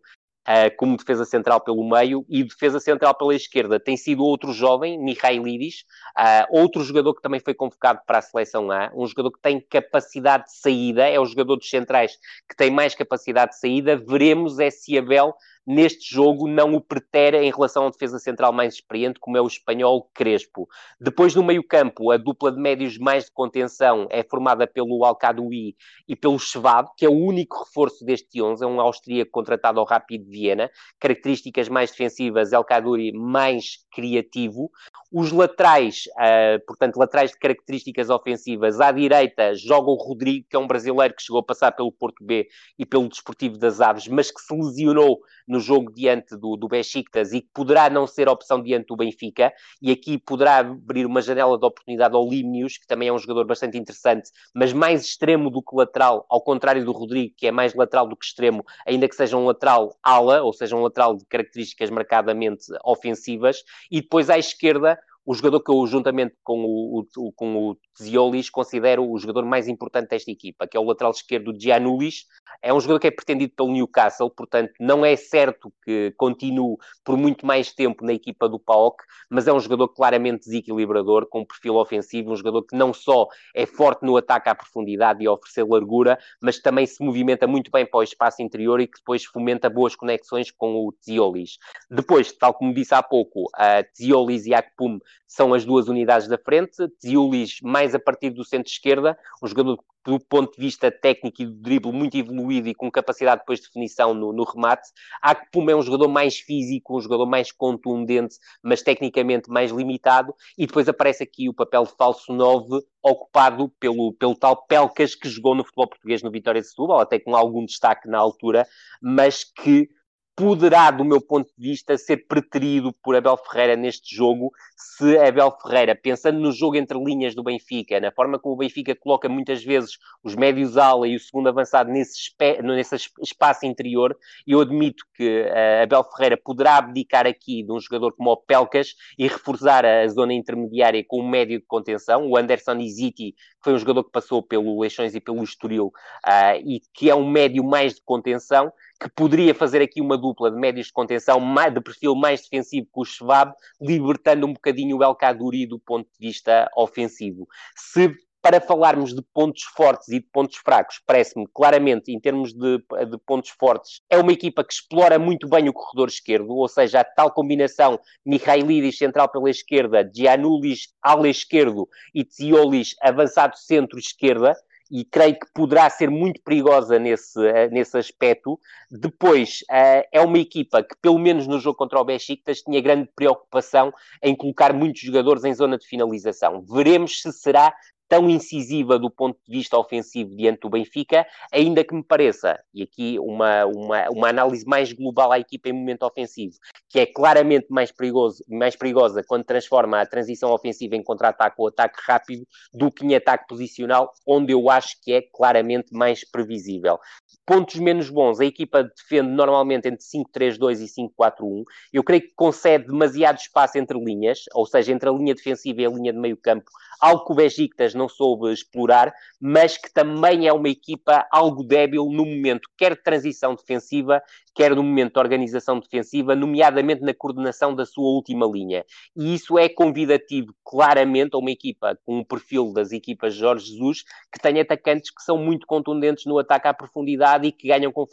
como 0.77 0.97
defesa 0.97 1.25
central 1.25 1.59
pelo 1.61 1.87
meio 1.87 2.25
e 2.29 2.43
defesa 2.43 2.79
central 2.79 3.15
pela 3.15 3.35
esquerda. 3.35 3.79
Tem 3.79 3.97
sido 3.97 4.23
outro 4.23 4.53
jovem, 4.53 4.97
Mihailidis, 4.97 5.83
uh, 6.17 6.45
outro 6.49 6.83
jogador 6.83 7.15
que 7.15 7.21
também 7.21 7.39
foi 7.39 7.53
convocado 7.53 8.01
para 8.05 8.19
a 8.19 8.21
seleção 8.21 8.71
A, 8.71 8.91
um 8.95 9.07
jogador 9.07 9.31
que 9.31 9.41
tem 9.41 9.59
capacidade 9.59 10.45
de 10.45 10.55
saída, 10.55 11.07
é 11.07 11.19
o 11.19 11.25
jogador 11.25 11.55
dos 11.55 11.69
centrais 11.69 12.17
que 12.47 12.55
tem 12.55 12.69
mais 12.69 12.93
capacidade 12.93 13.51
de 13.51 13.59
saída. 13.59 13.97
Veremos 13.97 14.59
é 14.59 14.69
se 14.69 14.97
Abel 14.97 15.33
neste 15.65 16.13
jogo 16.13 16.47
não 16.47 16.75
o 16.75 16.81
pretere 16.81 17.37
em 17.37 17.51
relação 17.51 17.87
à 17.87 17.89
defesa 17.89 18.19
central 18.19 18.53
mais 18.53 18.75
experiente, 18.75 19.19
como 19.19 19.37
é 19.37 19.41
o 19.41 19.47
espanhol 19.47 20.09
Crespo. 20.13 20.67
Depois, 20.99 21.33
no 21.33 21.43
meio-campo, 21.43 22.11
a 22.11 22.17
dupla 22.17 22.51
de 22.51 22.59
médios 22.59 22.97
mais 22.97 23.25
de 23.25 23.31
contenção 23.31 24.07
é 24.11 24.23
formada 24.23 24.67
pelo 24.67 25.03
Alcaduí 25.03 25.75
e 26.07 26.15
pelo 26.15 26.37
Schwab, 26.37 26.89
que 26.97 27.05
é 27.05 27.09
o 27.09 27.13
único 27.13 27.63
reforço 27.63 28.05
deste 28.05 28.41
11, 28.41 28.63
é 28.63 28.67
um 28.67 28.79
austríaco 28.79 29.31
contratado 29.31 29.79
ao 29.79 29.85
Rapid 29.85 30.23
Viena, 30.27 30.69
características 30.99 31.67
mais 31.67 31.91
defensivas, 31.91 32.53
Alcaduí 32.53 33.11
mais 33.11 33.85
criativo. 33.91 34.69
Os 35.11 35.31
laterais, 35.31 36.03
uh, 36.17 36.63
portanto, 36.65 36.97
laterais 36.97 37.31
de 37.31 37.37
características 37.37 38.09
ofensivas, 38.09 38.79
à 38.79 38.91
direita 38.91 39.55
joga 39.55 39.89
o 39.89 39.95
Rodrigo, 39.95 40.45
que 40.49 40.55
é 40.55 40.59
um 40.59 40.67
brasileiro 40.67 41.15
que 41.15 41.23
chegou 41.23 41.39
a 41.39 41.45
passar 41.45 41.71
pelo 41.71 41.91
Porto 41.91 42.23
B 42.23 42.47
e 42.77 42.85
pelo 42.85 43.07
Desportivo 43.07 43.57
das 43.57 43.81
Aves, 43.81 44.07
mas 44.07 44.29
que 44.29 44.41
se 44.41 44.53
lesionou 44.53 45.19
no 45.47 45.54
jogo 45.59 45.91
diante 45.91 46.35
do, 46.37 46.55
do 46.55 46.67
Besiktas 46.67 47.33
e 47.33 47.41
que 47.41 47.49
poderá 47.53 47.89
não 47.89 48.07
ser 48.07 48.27
opção 48.27 48.61
diante 48.61 48.87
do 48.87 48.95
Benfica, 48.95 49.53
e 49.81 49.91
aqui 49.91 50.17
poderá 50.17 50.59
abrir 50.59 51.05
uma 51.05 51.21
janela 51.21 51.57
de 51.57 51.65
oportunidade 51.65 52.15
ao 52.15 52.27
Limnius, 52.27 52.77
que 52.77 52.87
também 52.87 53.07
é 53.07 53.13
um 53.13 53.17
jogador 53.17 53.45
bastante 53.45 53.77
interessante, 53.77 54.29
mas 54.53 54.73
mais 54.73 55.03
extremo 55.03 55.49
do 55.49 55.61
que 55.61 55.75
lateral, 55.75 56.25
ao 56.29 56.41
contrário 56.41 56.83
do 56.83 56.91
Rodrigo, 56.91 57.33
que 57.37 57.47
é 57.47 57.51
mais 57.51 57.73
lateral 57.73 58.07
do 58.07 58.15
que 58.15 58.25
extremo, 58.25 58.63
ainda 58.85 59.07
que 59.07 59.15
seja 59.15 59.37
um 59.37 59.45
lateral 59.45 59.95
ala, 60.03 60.41
ou 60.41 60.53
seja, 60.53 60.75
um 60.75 60.83
lateral 60.83 61.15
de 61.15 61.25
características 61.25 61.89
marcadamente 61.89 62.65
ofensivas, 62.83 63.63
e 63.91 64.01
depois 64.01 64.29
à 64.29 64.37
esquerda 64.37 64.97
o 65.25 65.33
jogador 65.33 65.59
que 65.61 65.71
eu, 65.71 65.87
juntamente 65.87 66.35
com 66.43 66.63
o, 66.63 67.05
o, 67.17 67.31
com 67.31 67.55
o 67.71 67.77
Ziolis, 68.01 68.49
considero 68.49 69.09
o 69.09 69.17
jogador 69.17 69.45
mais 69.45 69.67
importante 69.67 70.09
desta 70.09 70.31
equipa, 70.31 70.67
que 70.67 70.75
é 70.75 70.79
o 70.79 70.83
lateral 70.83 71.11
esquerdo 71.11 71.57
Giannulis. 71.57 72.25
É 72.61 72.73
um 72.73 72.79
jogador 72.79 72.99
que 72.99 73.07
é 73.07 73.11
pretendido 73.11 73.53
pelo 73.55 73.71
Newcastle, 73.71 74.29
portanto, 74.29 74.73
não 74.79 75.05
é 75.05 75.15
certo 75.15 75.71
que 75.83 76.13
continue 76.17 76.77
por 77.03 77.17
muito 77.17 77.45
mais 77.45 77.71
tempo 77.71 78.03
na 78.03 78.13
equipa 78.13 78.49
do 78.49 78.59
PAOK, 78.59 79.03
mas 79.29 79.47
é 79.47 79.53
um 79.53 79.59
jogador 79.59 79.89
claramente 79.89 80.45
desequilibrador, 80.45 81.27
com 81.27 81.41
um 81.41 81.45
perfil 81.45 81.75
ofensivo, 81.75 82.31
um 82.31 82.35
jogador 82.35 82.63
que 82.63 82.75
não 82.75 82.93
só 82.93 83.27
é 83.53 83.65
forte 83.65 84.03
no 84.05 84.17
ataque 84.17 84.49
à 84.49 84.55
profundidade 84.55 85.23
e 85.23 85.27
a 85.27 85.31
oferecer 85.31 85.63
largura, 85.63 86.17
mas 86.41 86.59
também 86.59 86.85
se 86.85 87.03
movimenta 87.03 87.45
muito 87.45 87.69
bem 87.69 87.85
para 87.85 87.99
o 87.99 88.03
espaço 88.03 88.41
interior 88.41 88.79
e 88.79 88.87
que 88.87 88.97
depois 88.97 89.25
fomenta 89.25 89.69
boas 89.69 89.95
conexões 89.95 90.49
com 90.49 90.75
o 90.75 90.93
Ziolis. 91.03 91.57
Depois, 91.89 92.31
tal 92.31 92.53
como 92.53 92.73
disse 92.73 92.95
há 92.95 93.03
pouco, 93.03 93.49
a 93.55 93.83
Ziolis 93.95 94.45
e 94.45 94.53
Akpum 94.53 94.99
são 95.27 95.53
as 95.53 95.65
duas 95.65 95.87
unidades 95.87 96.27
da 96.27 96.37
frente, 96.37 96.75
Ziolis 97.03 97.59
mais 97.61 97.84
mais 97.85 97.93
a 97.93 97.99
partir 97.99 98.31
do 98.31 98.43
centro-esquerda, 98.43 99.17
um 99.41 99.47
jogador 99.47 99.79
do 100.03 100.19
ponto 100.19 100.55
de 100.55 100.61
vista 100.61 100.91
técnico 100.91 101.41
e 101.41 101.45
do 101.45 101.53
drible 101.53 101.91
muito 101.91 102.17
evoluído 102.17 102.67
e 102.67 102.75
com 102.75 102.91
capacidade 102.91 103.41
depois 103.41 103.59
de 103.59 103.67
definição 103.67 104.13
no, 104.13 104.33
no 104.33 104.43
remate. 104.43 104.89
Akpum 105.21 105.69
é 105.69 105.75
um 105.75 105.81
jogador 105.81 106.07
mais 106.07 106.37
físico, 106.37 106.97
um 106.97 107.01
jogador 107.01 107.25
mais 107.25 107.51
contundente, 107.51 108.35
mas 108.63 108.81
tecnicamente 108.81 109.49
mais 109.49 109.71
limitado. 109.71 110.33
E 110.57 110.65
depois 110.65 110.87
aparece 110.87 111.23
aqui 111.23 111.47
o 111.47 111.53
papel 111.53 111.83
de 111.83 111.95
falso 111.95 112.33
9, 112.33 112.81
ocupado 113.03 113.69
pelo, 113.79 114.13
pelo 114.13 114.35
tal 114.35 114.65
Pelcas 114.65 115.13
que 115.15 115.29
jogou 115.29 115.53
no 115.53 115.63
futebol 115.63 115.87
português 115.87 116.23
no 116.23 116.31
Vitória 116.31 116.61
de 116.61 116.67
Setúbal, 116.67 116.99
até 116.99 117.19
com 117.19 117.35
algum 117.35 117.65
destaque 117.65 118.07
na 118.07 118.17
altura, 118.17 118.67
mas 119.01 119.43
que 119.43 119.89
poderá, 120.35 120.91
do 120.91 121.05
meu 121.05 121.21
ponto 121.21 121.49
de 121.57 121.69
vista, 121.69 121.97
ser 121.97 122.27
preterido 122.27 122.91
por 123.01 123.15
Abel 123.15 123.37
Ferreira 123.37 123.75
neste 123.77 124.13
jogo, 124.13 124.51
se 124.75 125.17
Abel 125.17 125.55
Ferreira, 125.61 125.95
pensando 125.95 126.39
no 126.39 126.51
jogo 126.51 126.75
entre 126.75 126.97
linhas 127.01 127.33
do 127.33 127.41
Benfica, 127.41 127.99
na 128.01 128.11
forma 128.11 128.37
como 128.37 128.53
o 128.53 128.57
Benfica 128.57 128.93
coloca 128.93 129.29
muitas 129.29 129.63
vezes 129.63 129.97
os 130.21 130.35
médios 130.35 130.77
ala 130.77 131.07
e 131.07 131.15
o 131.15 131.19
segundo 131.19 131.47
avançado 131.47 131.89
nesse, 131.89 132.33
nesse 132.61 132.95
espaço 133.21 133.65
interior, 133.65 134.15
eu 134.45 134.59
admito 134.59 135.05
que 135.13 135.43
uh, 135.43 135.83
Abel 135.83 136.03
Ferreira 136.03 136.37
poderá 136.37 136.77
abdicar 136.77 137.25
aqui 137.25 137.63
de 137.63 137.71
um 137.71 137.79
jogador 137.79 138.13
como 138.13 138.31
o 138.31 138.37
Pelcas 138.37 138.93
e 139.17 139.27
reforçar 139.27 139.85
a 139.85 140.05
zona 140.09 140.33
intermediária 140.33 141.03
com 141.07 141.21
um 141.21 141.29
médio 141.29 141.59
de 141.59 141.65
contenção, 141.65 142.27
o 142.27 142.35
Anderson 142.35 142.75
Iziti, 142.79 143.31
que 143.31 143.63
foi 143.63 143.73
um 143.73 143.77
jogador 143.79 144.03
que 144.03 144.11
passou 144.11 144.43
pelo 144.43 144.81
Leixões 144.81 145.15
e 145.15 145.21
pelo 145.21 145.41
Estoril, 145.43 145.93
uh, 146.27 146.59
e 146.65 146.81
que 146.93 147.09
é 147.09 147.15
um 147.15 147.29
médio 147.29 147.63
mais 147.63 147.95
de 147.95 148.01
contenção, 148.03 148.73
que 148.99 149.09
poderia 149.09 149.53
fazer 149.53 149.81
aqui 149.81 150.01
uma 150.01 150.17
dupla 150.17 150.49
de 150.49 150.57
médios 150.57 150.87
de 150.87 150.93
contenção 150.93 151.39
de 151.73 151.81
perfil 151.81 152.15
mais 152.15 152.41
defensivo 152.41 152.87
que 152.93 152.99
o 152.99 153.05
Schwab, 153.05 153.53
libertando 153.81 154.47
um 154.47 154.53
bocadinho 154.53 154.97
o 154.97 155.03
El 155.03 155.15
Kaduri 155.15 155.65
do 155.65 155.79
ponto 155.79 156.07
de 156.17 156.27
vista 156.27 156.69
ofensivo. 156.75 157.47
Se 157.75 158.15
para 158.45 158.61
falarmos 158.61 159.11
de 159.11 159.23
pontos 159.33 159.63
fortes 159.63 160.07
e 160.09 160.19
de 160.19 160.27
pontos 160.31 160.57
fracos, 160.57 161.01
parece-me 161.03 161.47
claramente, 161.51 162.11
em 162.11 162.19
termos 162.19 162.53
de, 162.53 162.77
de, 162.77 163.17
pontos 163.25 163.49
fortes, 163.49 164.01
é 164.07 164.19
uma 164.19 164.31
equipa 164.31 164.63
que 164.63 164.71
explora 164.71 165.17
muito 165.17 165.49
bem 165.49 165.67
o 165.67 165.73
corredor 165.73 166.09
esquerdo, 166.09 166.51
ou 166.51 166.67
seja, 166.67 166.99
a 166.99 167.03
tal 167.03 167.31
combinação 167.31 167.99
Mihailidis 168.23 168.99
central 168.99 169.29
pela 169.29 169.49
esquerda, 169.49 170.07
Giannulis 170.15 170.93
ala 171.01 171.27
esquerdo 171.27 171.89
e 172.13 172.23
Tziolis 172.23 172.93
avançado 173.01 173.57
centro-esquerda, 173.57 174.55
e 174.95 175.03
creio 175.03 175.37
que 175.37 175.47
poderá 175.53 175.89
ser 175.89 176.09
muito 176.09 176.41
perigosa 176.41 176.97
nesse, 176.97 177.45
eh, 177.45 177.69
nesse 177.69 177.97
aspecto. 177.97 178.57
Depois, 178.89 179.59
uh, 179.63 180.07
é 180.09 180.21
uma 180.21 180.37
equipa 180.37 180.81
que, 180.81 180.95
pelo 181.01 181.19
menos 181.19 181.45
no 181.47 181.59
jogo 181.59 181.77
contra 181.77 181.99
o 181.99 182.05
Besiktas, 182.05 182.61
tinha 182.61 182.79
grande 182.79 183.09
preocupação 183.13 183.93
em 184.23 184.33
colocar 184.33 184.71
muitos 184.71 185.01
jogadores 185.01 185.43
em 185.43 185.53
zona 185.53 185.77
de 185.77 185.85
finalização. 185.85 186.61
Veremos 186.61 187.21
se 187.21 187.33
será 187.33 187.75
tão 188.07 188.29
incisiva 188.29 188.99
do 188.99 189.09
ponto 189.09 189.39
de 189.47 189.57
vista 189.57 189.77
ofensivo 189.77 190.35
diante 190.35 190.61
do 190.61 190.69
Benfica, 190.69 191.25
ainda 191.51 191.83
que 191.83 191.93
me 191.93 192.03
pareça, 192.03 192.59
e 192.73 192.83
aqui 192.83 193.17
uma, 193.19 193.65
uma, 193.65 194.09
uma 194.09 194.29
análise 194.29 194.65
mais 194.65 194.91
global 194.91 195.31
à 195.31 195.39
equipa 195.39 195.69
em 195.69 195.73
momento 195.73 196.03
ofensivo, 196.03 196.55
que 196.89 196.99
é 196.99 197.05
claramente 197.05 197.67
mais, 197.69 197.91
perigoso, 197.91 198.43
mais 198.47 198.75
perigosa 198.75 199.23
quando 199.27 199.43
transforma 199.43 200.01
a 200.01 200.05
transição 200.05 200.51
ofensiva 200.51 200.95
em 200.95 201.03
contra-ataque 201.03 201.55
ou 201.57 201.67
ataque 201.67 201.99
rápido 202.05 202.45
do 202.73 202.91
que 202.91 203.05
em 203.05 203.15
ataque 203.15 203.47
posicional, 203.47 204.11
onde 204.27 204.53
eu 204.53 204.69
acho 204.69 204.95
que 205.01 205.13
é 205.13 205.21
claramente 205.21 205.93
mais 205.93 206.29
previsível. 206.29 206.97
Pontos 207.45 207.75
menos 207.75 208.09
bons, 208.09 208.39
a 208.39 208.45
equipa 208.45 208.83
defende 208.83 209.29
normalmente 209.29 209.87
entre 209.87 210.03
5-3-2 210.03 210.81
e 210.81 210.87
5-4-1. 210.87 211.63
Eu 211.93 212.03
creio 212.03 212.23
que 212.23 212.33
concede 212.35 212.87
demasiado 212.87 213.37
espaço 213.37 213.77
entre 213.77 213.99
linhas, 213.99 214.45
ou 214.53 214.65
seja, 214.65 214.91
entre 214.91 215.07
a 215.07 215.11
linha 215.11 215.35
defensiva 215.35 215.81
e 215.81 215.85
a 215.85 215.89
linha 215.89 216.11
de 216.11 216.17
meio 216.17 216.37
campo, 216.37 216.71
algo 216.99 217.23
que 217.23 217.33
o 217.33 217.35
Besiktas 217.35 217.93
não 217.93 218.09
soube 218.09 218.51
explorar, 218.51 219.13
mas 219.39 219.77
que 219.77 219.93
também 219.93 220.47
é 220.47 220.53
uma 220.53 220.69
equipa 220.69 221.27
algo 221.31 221.63
débil 221.63 222.05
no 222.05 222.25
momento, 222.25 222.67
quer 222.75 222.95
de 222.95 223.03
transição 223.03 223.53
defensiva, 223.53 224.23
quer 224.55 224.73
no 224.75 224.81
momento 224.81 225.13
de 225.13 225.19
organização 225.19 225.79
defensiva, 225.79 226.35
nomeadamente 226.35 227.01
na 227.01 227.13
coordenação 227.13 227.75
da 227.75 227.85
sua 227.85 228.05
última 228.05 228.47
linha. 228.47 228.85
E 229.15 229.35
isso 229.35 229.59
é 229.59 229.67
convidativo 229.67 230.55
claramente 230.63 231.35
a 231.35 231.37
uma 231.37 231.51
equipa 231.51 231.99
com 232.05 232.19
o 232.19 232.25
perfil 232.25 232.73
das 232.73 232.91
equipas 232.93 233.35
Jorge 233.35 233.67
Jesus, 233.67 234.03
que 234.31 234.39
tem 234.41 234.59
atacantes 234.59 235.11
que 235.11 235.21
são 235.21 235.37
muito 235.37 235.67
contundentes 235.67 236.25
no 236.25 236.39
ataque 236.39 236.67
à 236.67 236.73
profundidade 236.73 237.47
e 237.47 237.51
que 237.51 237.67
ganham 237.67 237.91
com, 237.91 238.05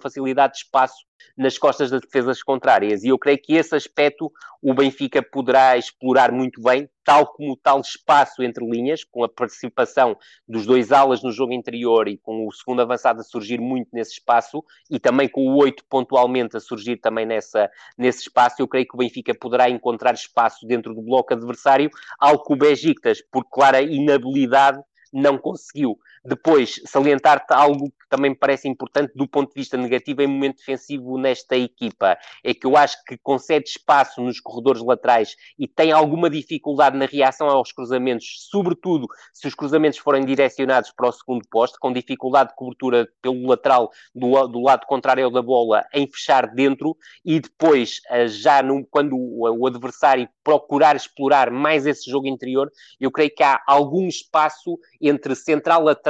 facilidade 0.00 0.56
espaço 0.56 1.04
nas 1.36 1.58
costas 1.58 1.90
das 1.90 2.00
defesas 2.00 2.42
contrárias. 2.42 3.02
E 3.04 3.08
eu 3.08 3.18
creio 3.18 3.40
que 3.40 3.54
esse 3.54 3.74
aspecto 3.74 4.32
o 4.62 4.72
Benfica 4.72 5.20
poderá 5.20 5.76
explorar 5.76 6.30
muito 6.30 6.62
bem, 6.62 6.88
tal 7.04 7.26
como 7.26 7.52
o 7.52 7.56
tal 7.56 7.80
espaço 7.80 8.44
entre 8.44 8.64
linhas, 8.64 9.02
com 9.02 9.24
a 9.24 9.28
participação 9.28 10.16
dos 10.46 10.64
dois 10.64 10.92
alas 10.92 11.20
no 11.20 11.32
jogo 11.32 11.52
interior 11.52 12.06
e 12.06 12.16
com 12.16 12.46
o 12.46 12.52
segundo 12.52 12.80
avançado 12.80 13.20
a 13.20 13.24
surgir 13.24 13.60
muito 13.60 13.88
nesse 13.92 14.12
espaço, 14.12 14.64
e 14.88 15.00
também 15.00 15.28
com 15.28 15.48
o 15.48 15.56
oito 15.56 15.84
pontualmente 15.88 16.56
a 16.56 16.60
surgir 16.60 16.98
também 16.98 17.26
nessa, 17.26 17.68
nesse 17.98 18.20
espaço, 18.20 18.62
eu 18.62 18.68
creio 18.68 18.86
que 18.86 18.94
o 18.94 18.98
Benfica 18.98 19.34
poderá 19.34 19.68
encontrar 19.68 20.14
espaço 20.14 20.64
dentro 20.64 20.94
do 20.94 21.02
bloco 21.02 21.34
adversário, 21.34 21.90
algo 22.20 22.44
que 22.44 22.52
o 22.52 22.56
Besiktas, 22.56 23.20
por 23.20 23.44
clara 23.50 23.82
inabilidade, 23.82 24.80
não 25.12 25.36
conseguiu. 25.36 25.98
Depois, 26.24 26.80
salientar 26.86 27.44
algo 27.50 27.90
que 27.90 28.08
também 28.08 28.30
me 28.30 28.36
parece 28.36 28.68
importante 28.68 29.12
do 29.14 29.26
ponto 29.26 29.48
de 29.48 29.60
vista 29.60 29.76
negativo 29.76 30.22
em 30.22 30.26
momento 30.26 30.58
defensivo 30.58 31.18
nesta 31.18 31.56
equipa, 31.56 32.16
é 32.44 32.54
que 32.54 32.66
eu 32.66 32.76
acho 32.76 32.96
que 33.04 33.18
concede 33.18 33.70
espaço 33.70 34.20
nos 34.20 34.38
corredores 34.38 34.82
laterais 34.82 35.34
e 35.58 35.66
tem 35.66 35.90
alguma 35.90 36.30
dificuldade 36.30 36.96
na 36.96 37.06
reação 37.06 37.48
aos 37.48 37.72
cruzamentos, 37.72 38.48
sobretudo 38.50 39.06
se 39.32 39.48
os 39.48 39.54
cruzamentos 39.54 39.98
forem 39.98 40.24
direcionados 40.24 40.92
para 40.92 41.08
o 41.08 41.12
segundo 41.12 41.42
posto, 41.50 41.78
com 41.80 41.92
dificuldade 41.92 42.50
de 42.50 42.56
cobertura 42.56 43.08
pelo 43.20 43.48
lateral 43.48 43.90
do, 44.14 44.46
do 44.46 44.60
lado 44.60 44.86
contrário 44.86 45.28
da 45.30 45.42
bola 45.42 45.84
em 45.92 46.06
fechar 46.06 46.46
dentro 46.54 46.96
e 47.24 47.40
depois, 47.40 48.00
eh, 48.10 48.28
já 48.28 48.62
no, 48.62 48.86
quando 48.86 49.16
o, 49.16 49.66
adversário 49.66 50.28
procurar 50.44 50.96
explorar 50.96 51.50
mais 51.50 51.86
esse 51.86 52.10
jogo 52.10 52.26
interior, 52.26 52.70
eu 53.00 53.10
creio 53.10 53.34
que 53.34 53.42
há 53.42 53.60
algum 53.66 54.06
espaço 54.06 54.78
entre 55.00 55.34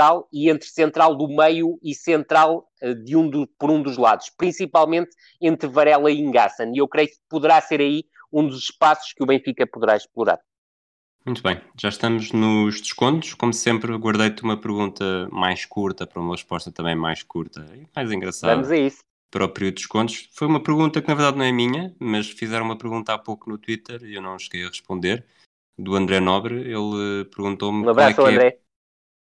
central 0.02 0.28
e 0.32 0.50
entre 0.50 0.68
central 0.68 1.16
do 1.16 1.28
meio 1.28 1.78
e 1.82 1.94
central 1.94 2.68
uh, 2.82 2.94
de 2.94 3.16
um 3.16 3.28
do, 3.28 3.46
por 3.58 3.70
um 3.70 3.82
dos 3.82 3.96
lados, 3.96 4.30
principalmente 4.36 5.10
entre 5.40 5.68
Varela 5.68 6.10
e 6.10 6.20
Ngassan. 6.22 6.72
E 6.74 6.78
eu 6.78 6.88
creio 6.88 7.08
que 7.08 7.16
poderá 7.28 7.60
ser 7.60 7.80
aí 7.80 8.04
um 8.32 8.46
dos 8.46 8.64
espaços 8.64 9.12
que 9.12 9.22
o 9.22 9.26
Benfica 9.26 9.66
poderá 9.66 9.96
explorar. 9.96 10.38
Muito 11.24 11.42
bem, 11.42 11.60
já 11.80 11.88
estamos 11.88 12.32
nos 12.32 12.80
descontos. 12.80 13.34
Como 13.34 13.52
sempre, 13.52 13.94
guardei-te 13.96 14.42
uma 14.42 14.56
pergunta 14.56 15.28
mais 15.30 15.64
curta 15.64 16.04
para 16.04 16.20
uma 16.20 16.34
resposta 16.34 16.72
também 16.72 16.96
mais 16.96 17.22
curta 17.22 17.64
e 17.74 17.86
mais 17.94 18.10
engraçada. 18.10 18.54
Vamos 18.54 18.70
a 18.70 18.76
isso. 18.76 18.98
Para 19.30 19.44
o 19.44 19.48
período 19.48 19.76
de 19.76 19.82
descontos. 19.82 20.28
Foi 20.32 20.48
uma 20.48 20.60
pergunta 20.60 21.00
que 21.00 21.08
na 21.08 21.14
verdade 21.14 21.38
não 21.38 21.44
é 21.44 21.52
minha, 21.52 21.94
mas 21.98 22.28
fizeram 22.28 22.64
uma 22.64 22.76
pergunta 22.76 23.14
há 23.14 23.18
pouco 23.18 23.48
no 23.48 23.56
Twitter 23.56 24.02
e 24.02 24.14
eu 24.14 24.20
não 24.20 24.38
cheguei 24.38 24.64
a 24.64 24.68
responder. 24.68 25.24
Do 25.78 25.94
André 25.94 26.20
Nobre, 26.20 26.56
ele 26.56 27.24
perguntou-me. 27.34 27.86
Um 27.86 27.88
abraço, 27.88 28.20
é, 28.20 28.24
é 28.24 28.34
André 28.34 28.58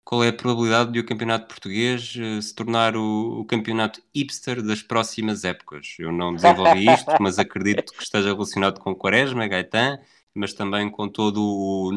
qual 0.04 0.22
é 0.22 0.28
a 0.28 0.32
probabilidade 0.32 0.92
de 0.92 1.00
o 1.00 1.06
campeonato 1.06 1.48
português 1.48 2.14
uh, 2.16 2.40
se 2.40 2.54
tornar 2.54 2.96
o, 2.96 3.40
o, 3.40 3.44
campeonato 3.44 4.02
hipster 4.14 4.62
das 4.62 4.82
próximas 4.82 5.44
épocas? 5.44 5.96
Eu 5.98 6.12
não 6.12 6.34
desenvolvi 6.34 6.86
isto, 6.88 7.10
mas 7.20 7.38
acredito 7.38 7.92
que 7.92 8.02
esteja 8.02 8.32
relacionado 8.32 8.78
com 8.80 8.94
Quaresma, 8.94 9.48
Gaetan, 9.48 9.98
mas 10.34 10.52
também 10.52 10.90
com 10.90 11.08
todos 11.08 11.42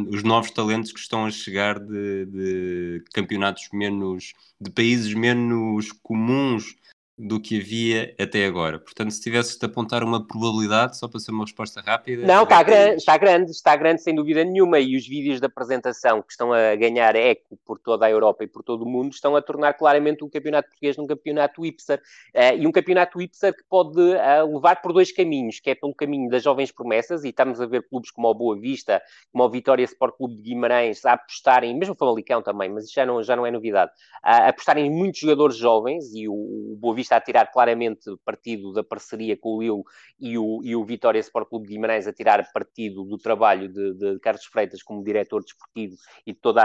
os 0.09 0.23
novos 0.23 0.51
talentos 0.51 0.91
que 0.91 0.99
estão 0.99 1.25
a 1.25 1.31
chegar 1.31 1.79
de, 1.79 2.25
de 2.25 3.03
campeonatos 3.13 3.67
menos, 3.73 4.33
de 4.61 4.71
países 4.71 5.13
menos 5.13 5.91
comuns 6.01 6.75
do 7.17 7.39
que 7.39 7.59
havia 7.59 8.13
até 8.19 8.45
agora. 8.45 8.77
Portanto, 8.77 9.09
se 9.09 9.21
tivesses 9.21 9.57
de 9.57 9.65
apontar 9.65 10.03
uma 10.03 10.25
probabilidade, 10.25 10.97
só 10.97 11.07
para 11.07 11.19
ser 11.19 11.31
uma 11.31 11.45
resposta 11.45 11.81
rápida. 11.81 12.27
Não, 12.27 12.43
está 12.43 12.61
grande, 12.61 12.95
está 12.97 13.17
grande, 13.17 13.51
está 13.51 13.75
grande, 13.75 14.01
sem 14.03 14.13
dúvida 14.13 14.43
nenhuma. 14.43 14.79
E 14.79 14.95
os 14.95 15.07
vídeos 15.07 15.39
da 15.39 15.47
apresentação 15.47 16.21
que 16.21 16.31
estão 16.31 16.53
a 16.53 16.75
ganhar 16.75 17.15
eco 17.15 17.57
por 17.65 17.79
toda 17.79 18.05
a 18.05 18.09
Europa 18.09 18.43
e 18.43 18.47
por 18.47 18.61
todo 18.61 18.83
o 18.83 18.89
mundo 18.89 19.13
estão 19.13 19.35
a 19.35 19.41
tornar 19.41 19.73
claramente 19.73 20.23
o 20.23 20.29
campeonato 20.29 20.69
português 20.69 20.95
num 20.95 21.07
campeonato 21.07 21.61
hipster. 21.63 21.99
Uh, 22.35 22.57
e 22.59 22.67
um 22.67 22.71
campeonato 22.71 23.17
hipster 23.17 23.55
que 23.55 23.63
pode 23.67 23.99
uh, 23.99 24.53
levar 24.53 24.79
por 24.81 24.93
dois 24.93 25.11
caminhos, 25.11 25.59
que 25.59 25.71
é 25.71 25.75
pelo 25.75 25.95
caminho 25.95 26.29
das 26.29 26.43
jovens 26.43 26.71
promessas, 26.71 27.23
e 27.23 27.29
estamos 27.29 27.59
a 27.59 27.65
ver 27.65 27.87
clubes 27.89 28.11
como 28.11 28.27
o 28.27 28.33
Boa 28.35 28.59
Vista, 28.59 29.01
como 29.31 29.43
o 29.43 29.49
Vitória 29.49 29.83
Sport 29.83 30.17
Clube 30.17 30.35
de 30.35 30.41
Guimarães, 30.43 31.03
a 31.03 31.13
apostarem, 31.13 31.75
mesmo 31.75 31.95
o 31.95 31.97
Famalicão 31.97 32.43
também, 32.43 32.69
mas 32.69 32.85
isso 32.85 32.93
já 32.93 33.05
não, 33.05 33.23
já 33.23 33.35
não 33.35 33.45
é 33.45 33.49
novidade, 33.49 33.91
a 34.21 34.49
apostarem 34.49 34.85
em 34.85 34.89
muitos 34.91 35.19
jogadores 35.19 35.57
jovens, 35.57 36.13
e 36.13 36.27
o, 36.27 36.33
o 36.33 36.77
Boa 36.79 36.93
Vista 36.93 37.06
Vista 37.07 37.15
a 37.15 37.21
tirar 37.21 37.51
claramente 37.51 38.03
partido 38.25 38.73
da 38.73 38.83
parceria 38.83 39.37
com 39.37 39.55
o 39.55 39.61
Lille 39.61 39.83
e 40.19 40.37
o, 40.37 40.61
e 40.61 40.75
o 40.75 40.83
Vitória 40.83 41.19
Sport 41.19 41.47
Clube 41.47 41.67
de 41.67 41.73
Guimarães 41.73 42.05
a 42.05 42.11
tirar 42.11 42.45
partido 42.51 43.05
do 43.05 43.17
trabalho 43.17 43.69
de, 43.69 43.93
de 43.93 44.19
Carlos 44.19 44.43
Freitas 44.45 44.83
como 44.83 45.03
diretor 45.03 45.41
desportivo 45.41 45.95
e 46.25 46.33
de 46.33 46.39
todo 46.39 46.59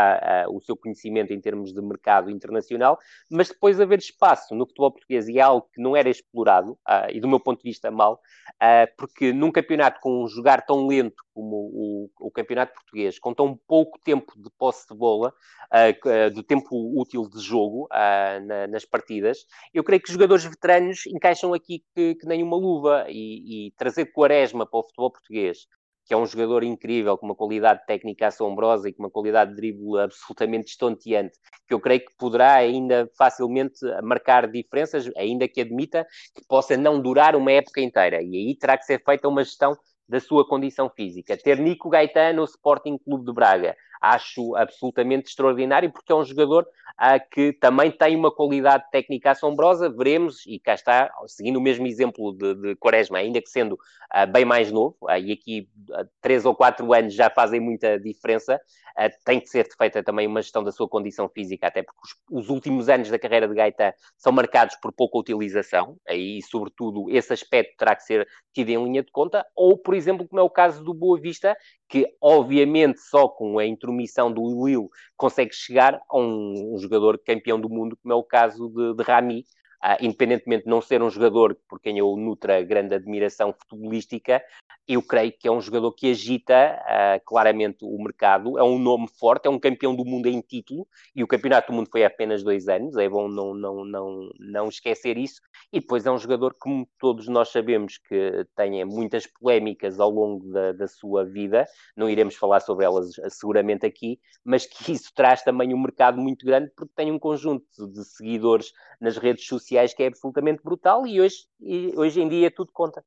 o 0.50 0.60
seu 0.60 0.76
conhecimento 0.76 1.32
em 1.32 1.40
termos 1.40 1.72
de 1.72 1.80
mercado 1.80 2.30
internacional, 2.30 2.98
mas 3.30 3.48
depois 3.48 3.80
haver 3.80 3.98
espaço 3.98 4.54
no 4.54 4.66
futebol 4.66 4.92
português 4.92 5.28
e 5.28 5.38
é 5.38 5.42
algo 5.42 5.68
que 5.72 5.80
não 5.80 5.96
era 5.96 6.08
explorado, 6.08 6.72
uh, 6.72 7.10
e 7.10 7.20
do 7.20 7.28
meu 7.28 7.38
ponto 7.38 7.62
de 7.62 7.68
vista 7.68 7.90
mal, 7.90 8.20
uh, 8.54 8.90
porque 8.96 9.32
num 9.32 9.52
campeonato 9.52 10.00
com 10.00 10.24
um 10.24 10.26
jogar 10.26 10.64
tão 10.64 10.86
lento 10.86 11.22
como 11.34 11.56
o, 11.56 12.10
o, 12.20 12.30
campeonato 12.30 12.74
português, 12.74 13.18
com 13.18 13.32
tão 13.32 13.58
pouco 13.66 13.98
tempo 14.04 14.32
de 14.36 14.50
posse 14.58 14.86
de 14.90 14.96
bola, 14.96 15.32
uh, 15.72 16.30
de 16.30 16.42
tempo 16.42 17.00
útil 17.00 17.28
de 17.28 17.40
jogo 17.40 17.88
na, 17.90 18.66
nas 18.66 18.84
partidas, 18.84 19.46
eu 19.72 19.82
creio 19.82 20.02
que 20.02 20.08
os 20.08 20.12
jogadores 20.12 20.31
veteranos 20.44 21.06
encaixam 21.06 21.52
aqui 21.54 21.84
que, 21.94 22.14
que 22.14 22.26
nem 22.26 22.42
uma 22.42 22.56
luva 22.56 23.06
e, 23.08 23.68
e 23.68 23.70
trazer 23.72 24.06
Quaresma 24.06 24.66
para 24.66 24.80
o 24.80 24.82
futebol 24.82 25.12
português, 25.12 25.66
que 26.04 26.14
é 26.14 26.16
um 26.16 26.26
jogador 26.26 26.64
incrível, 26.64 27.16
com 27.16 27.26
uma 27.26 27.34
qualidade 27.34 27.84
técnica 27.86 28.26
assombrosa 28.26 28.88
e 28.88 28.92
com 28.92 29.02
uma 29.04 29.10
qualidade 29.10 29.50
de 29.50 29.56
drible 29.56 30.00
absolutamente 30.00 30.70
estonteante, 30.70 31.38
que 31.66 31.74
eu 31.74 31.80
creio 31.80 32.00
que 32.00 32.14
poderá 32.18 32.54
ainda 32.54 33.08
facilmente 33.16 33.78
marcar 34.02 34.50
diferenças, 34.50 35.10
ainda 35.16 35.46
que 35.46 35.60
admita 35.60 36.06
que 36.34 36.44
possa 36.46 36.76
não 36.76 37.00
durar 37.00 37.36
uma 37.36 37.52
época 37.52 37.80
inteira. 37.80 38.22
E 38.22 38.36
aí 38.36 38.56
terá 38.58 38.76
que 38.76 38.84
ser 38.84 39.02
feita 39.04 39.28
uma 39.28 39.44
gestão 39.44 39.76
da 40.08 40.20
sua 40.20 40.46
condição 40.46 40.90
física. 40.90 41.36
Ter 41.36 41.58
Nico 41.58 41.88
Gaetano 41.88 42.40
no 42.40 42.44
Sporting 42.44 42.98
Clube 42.98 43.24
de 43.24 43.32
Braga, 43.32 43.76
acho 44.02 44.56
absolutamente 44.56 45.28
extraordinário, 45.28 45.92
porque 45.92 46.12
é 46.12 46.14
um 46.14 46.24
jogador 46.24 46.66
ah, 46.98 47.18
que 47.18 47.52
também 47.52 47.90
tem 47.90 48.16
uma 48.16 48.34
qualidade 48.34 48.84
técnica 48.90 49.30
assombrosa, 49.30 49.88
veremos, 49.88 50.44
e 50.46 50.58
cá 50.58 50.74
está, 50.74 51.10
seguindo 51.26 51.56
o 51.56 51.60
mesmo 51.60 51.86
exemplo 51.86 52.36
de, 52.36 52.54
de 52.54 52.76
Quaresma, 52.76 53.18
ainda 53.18 53.40
que 53.40 53.48
sendo 53.48 53.78
ah, 54.10 54.26
bem 54.26 54.44
mais 54.44 54.70
novo, 54.72 54.96
ah, 55.08 55.18
e 55.18 55.32
aqui 55.32 55.68
ah, 55.92 56.04
três 56.20 56.44
ou 56.44 56.54
quatro 56.54 56.92
anos 56.92 57.14
já 57.14 57.30
fazem 57.30 57.60
muita 57.60 57.98
diferença, 57.98 58.60
ah, 58.96 59.08
tem 59.24 59.40
que 59.40 59.46
ser 59.46 59.66
feita 59.78 60.02
também 60.02 60.26
uma 60.26 60.42
gestão 60.42 60.62
da 60.62 60.72
sua 60.72 60.88
condição 60.88 61.28
física, 61.28 61.68
até 61.68 61.82
porque 61.82 62.00
os, 62.02 62.42
os 62.44 62.50
últimos 62.50 62.88
anos 62.88 63.08
da 63.08 63.18
carreira 63.18 63.48
de 63.48 63.54
Gaeta 63.54 63.94
são 64.18 64.32
marcados 64.32 64.76
por 64.76 64.92
pouca 64.92 65.16
utilização, 65.16 65.96
e 66.10 66.40
sobretudo 66.42 67.08
esse 67.08 67.32
aspecto 67.32 67.76
terá 67.78 67.94
que 67.94 68.02
ser 68.02 68.28
tido 68.52 68.68
em 68.68 68.84
linha 68.84 69.02
de 69.02 69.10
conta, 69.10 69.46
ou, 69.54 69.78
por 69.78 69.94
exemplo, 69.94 70.26
como 70.28 70.40
é 70.40 70.42
o 70.42 70.50
caso 70.50 70.84
do 70.84 70.92
Boa 70.92 71.18
Vista, 71.20 71.56
que 71.92 72.06
obviamente 72.22 73.02
só 73.02 73.28
com 73.28 73.58
a 73.58 73.66
intromissão 73.66 74.32
do 74.32 74.40
Will 74.40 74.88
consegue 75.14 75.54
chegar 75.54 76.00
a 76.08 76.18
um, 76.18 76.72
um, 76.74 76.78
jogador 76.78 77.18
campeão 77.18 77.60
do 77.60 77.68
mundo, 77.68 77.98
como 78.02 78.14
é 78.14 78.16
o 78.16 78.24
caso 78.24 78.70
de, 78.70 78.94
de 78.94 79.02
Rami, 79.02 79.44
Uh, 79.84 79.98
independentemente 80.00 80.62
de 80.62 80.70
não 80.70 80.80
ser 80.80 81.02
um 81.02 81.10
jogador 81.10 81.58
por 81.68 81.80
quem 81.80 81.98
eu 81.98 82.16
nutra 82.16 82.62
grande 82.62 82.94
admiração 82.94 83.52
futebolística, 83.52 84.40
eu 84.86 85.02
creio 85.02 85.32
que 85.32 85.48
é 85.48 85.50
um 85.50 85.60
jogador 85.60 85.90
que 85.92 86.08
agita 86.08 86.78
uh, 86.80 87.24
claramente 87.24 87.78
o 87.82 88.00
mercado, 88.00 88.56
é 88.56 88.62
um 88.62 88.78
nome 88.78 89.08
forte, 89.18 89.46
é 89.46 89.50
um 89.50 89.58
campeão 89.58 89.94
do 89.96 90.04
mundo 90.04 90.28
em 90.28 90.40
título, 90.40 90.86
e 91.16 91.24
o 91.24 91.26
campeonato 91.26 91.72
do 91.72 91.74
mundo 91.74 91.88
foi 91.90 92.04
há 92.04 92.06
apenas 92.06 92.44
dois 92.44 92.68
anos, 92.68 92.96
é 92.96 93.08
bom 93.08 93.28
não, 93.28 93.54
não, 93.54 93.84
não, 93.84 94.30
não 94.38 94.68
esquecer 94.68 95.18
isso, 95.18 95.40
e 95.72 95.80
depois 95.80 96.06
é 96.06 96.12
um 96.12 96.18
jogador 96.18 96.52
que, 96.52 96.60
como 96.60 96.88
todos 96.96 97.26
nós 97.26 97.48
sabemos, 97.48 97.98
que 97.98 98.46
tem 98.54 98.84
muitas 98.84 99.26
polémicas 99.26 99.98
ao 99.98 100.10
longo 100.10 100.48
da, 100.52 100.72
da 100.72 100.86
sua 100.86 101.24
vida, 101.24 101.66
não 101.96 102.08
iremos 102.08 102.36
falar 102.36 102.60
sobre 102.60 102.84
elas 102.84 103.18
uh, 103.18 103.30
seguramente 103.30 103.84
aqui, 103.84 104.20
mas 104.44 104.64
que 104.64 104.92
isso 104.92 105.10
traz 105.12 105.42
também 105.42 105.74
um 105.74 105.80
mercado 105.80 106.20
muito 106.20 106.46
grande, 106.46 106.70
porque 106.76 106.92
tem 106.94 107.10
um 107.10 107.18
conjunto 107.18 107.64
de 107.88 108.04
seguidores 108.04 108.72
nas 109.00 109.16
redes 109.16 109.44
sociais 109.44 109.71
sociais 109.72 109.94
que 109.94 110.02
é 110.02 110.06
absolutamente 110.06 110.62
brutal 110.62 111.06
e 111.06 111.20
hoje, 111.20 111.46
e 111.60 111.92
hoje 111.96 112.20
em 112.20 112.28
dia 112.28 112.50
tudo 112.50 112.70
conta. 112.72 113.04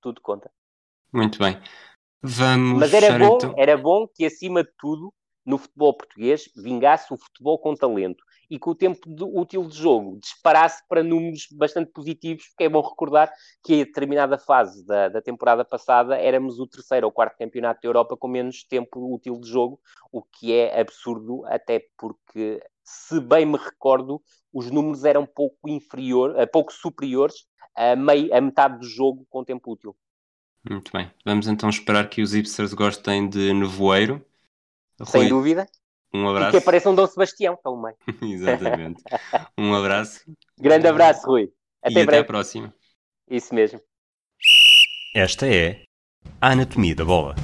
Tudo 0.00 0.20
conta. 0.20 0.50
Muito 1.12 1.38
bem. 1.38 1.58
Vamos 2.22 2.80
Mas 2.80 2.94
era 2.94 3.18
bom, 3.18 3.36
então... 3.36 3.54
era 3.56 3.76
bom 3.76 4.06
que, 4.06 4.24
acima 4.24 4.62
de 4.62 4.70
tudo, 4.78 5.12
no 5.44 5.58
futebol 5.58 5.96
português, 5.96 6.48
vingasse 6.56 7.12
o 7.12 7.18
futebol 7.18 7.58
com 7.58 7.74
talento 7.74 8.22
e 8.48 8.58
que 8.58 8.68
o 8.68 8.74
tempo 8.74 9.00
de, 9.08 9.24
útil 9.24 9.66
de 9.66 9.74
jogo 9.74 10.18
disparasse 10.20 10.86
para 10.86 11.02
números 11.02 11.48
bastante 11.52 11.90
positivos, 11.90 12.46
porque 12.48 12.64
é 12.64 12.68
bom 12.68 12.82
recordar 12.82 13.32
que 13.64 13.80
a 13.80 13.84
determinada 13.84 14.38
fase 14.38 14.84
da, 14.84 15.08
da 15.08 15.22
temporada 15.22 15.64
passada 15.64 16.16
éramos 16.18 16.58
o 16.60 16.66
terceiro 16.66 17.06
ou 17.06 17.12
quarto 17.12 17.38
campeonato 17.38 17.80
da 17.82 17.88
Europa 17.88 18.16
com 18.16 18.28
menos 18.28 18.62
tempo 18.64 19.14
útil 19.14 19.40
de 19.40 19.48
jogo, 19.48 19.80
o 20.12 20.22
que 20.22 20.52
é 20.52 20.80
absurdo, 20.80 21.44
até 21.46 21.82
porque, 21.96 22.62
se 22.84 23.20
bem 23.20 23.46
me 23.46 23.56
recordo, 23.56 24.22
os 24.52 24.70
números 24.70 25.04
eram 25.04 25.26
pouco 25.26 25.68
inferior, 25.68 26.30
uh, 26.38 26.46
pouco 26.50 26.72
superiores 26.72 27.46
a, 27.74 27.96
meio, 27.96 28.34
a 28.34 28.40
metade 28.40 28.78
do 28.78 28.86
jogo 28.86 29.26
com 29.30 29.44
tempo 29.44 29.72
útil. 29.72 29.96
Muito 30.68 30.92
bem. 30.92 31.10
Vamos 31.24 31.48
então 31.48 31.68
esperar 31.68 32.08
que 32.08 32.22
os 32.22 32.32
hipsters 32.32 32.72
gostem 32.72 33.28
de 33.28 33.52
nevoeiro. 33.52 34.24
Sem 35.04 35.22
Rui, 35.22 35.28
dúvida. 35.28 35.66
Um 36.14 36.28
abraço. 36.28 36.48
E 36.48 36.50
que 36.52 36.56
apareça 36.58 36.90
um 36.90 36.94
Dom 36.94 37.06
Sebastião 37.06 37.56
pelo 37.56 37.80
meio. 37.82 37.96
Exatamente. 38.22 39.02
Um 39.58 39.74
abraço. 39.74 40.20
Grande 40.58 40.86
abraço, 40.86 41.26
Rui. 41.26 41.52
Até 41.82 41.90
e 41.90 42.06
breve. 42.06 42.10
até 42.10 42.18
a 42.18 42.24
próxima. 42.24 42.74
Isso 43.28 43.54
mesmo. 43.54 43.80
Esta 45.14 45.46
é 45.46 45.84
a 46.40 46.52
Anatomia 46.52 46.94
da 46.94 47.04
Bola. 47.04 47.34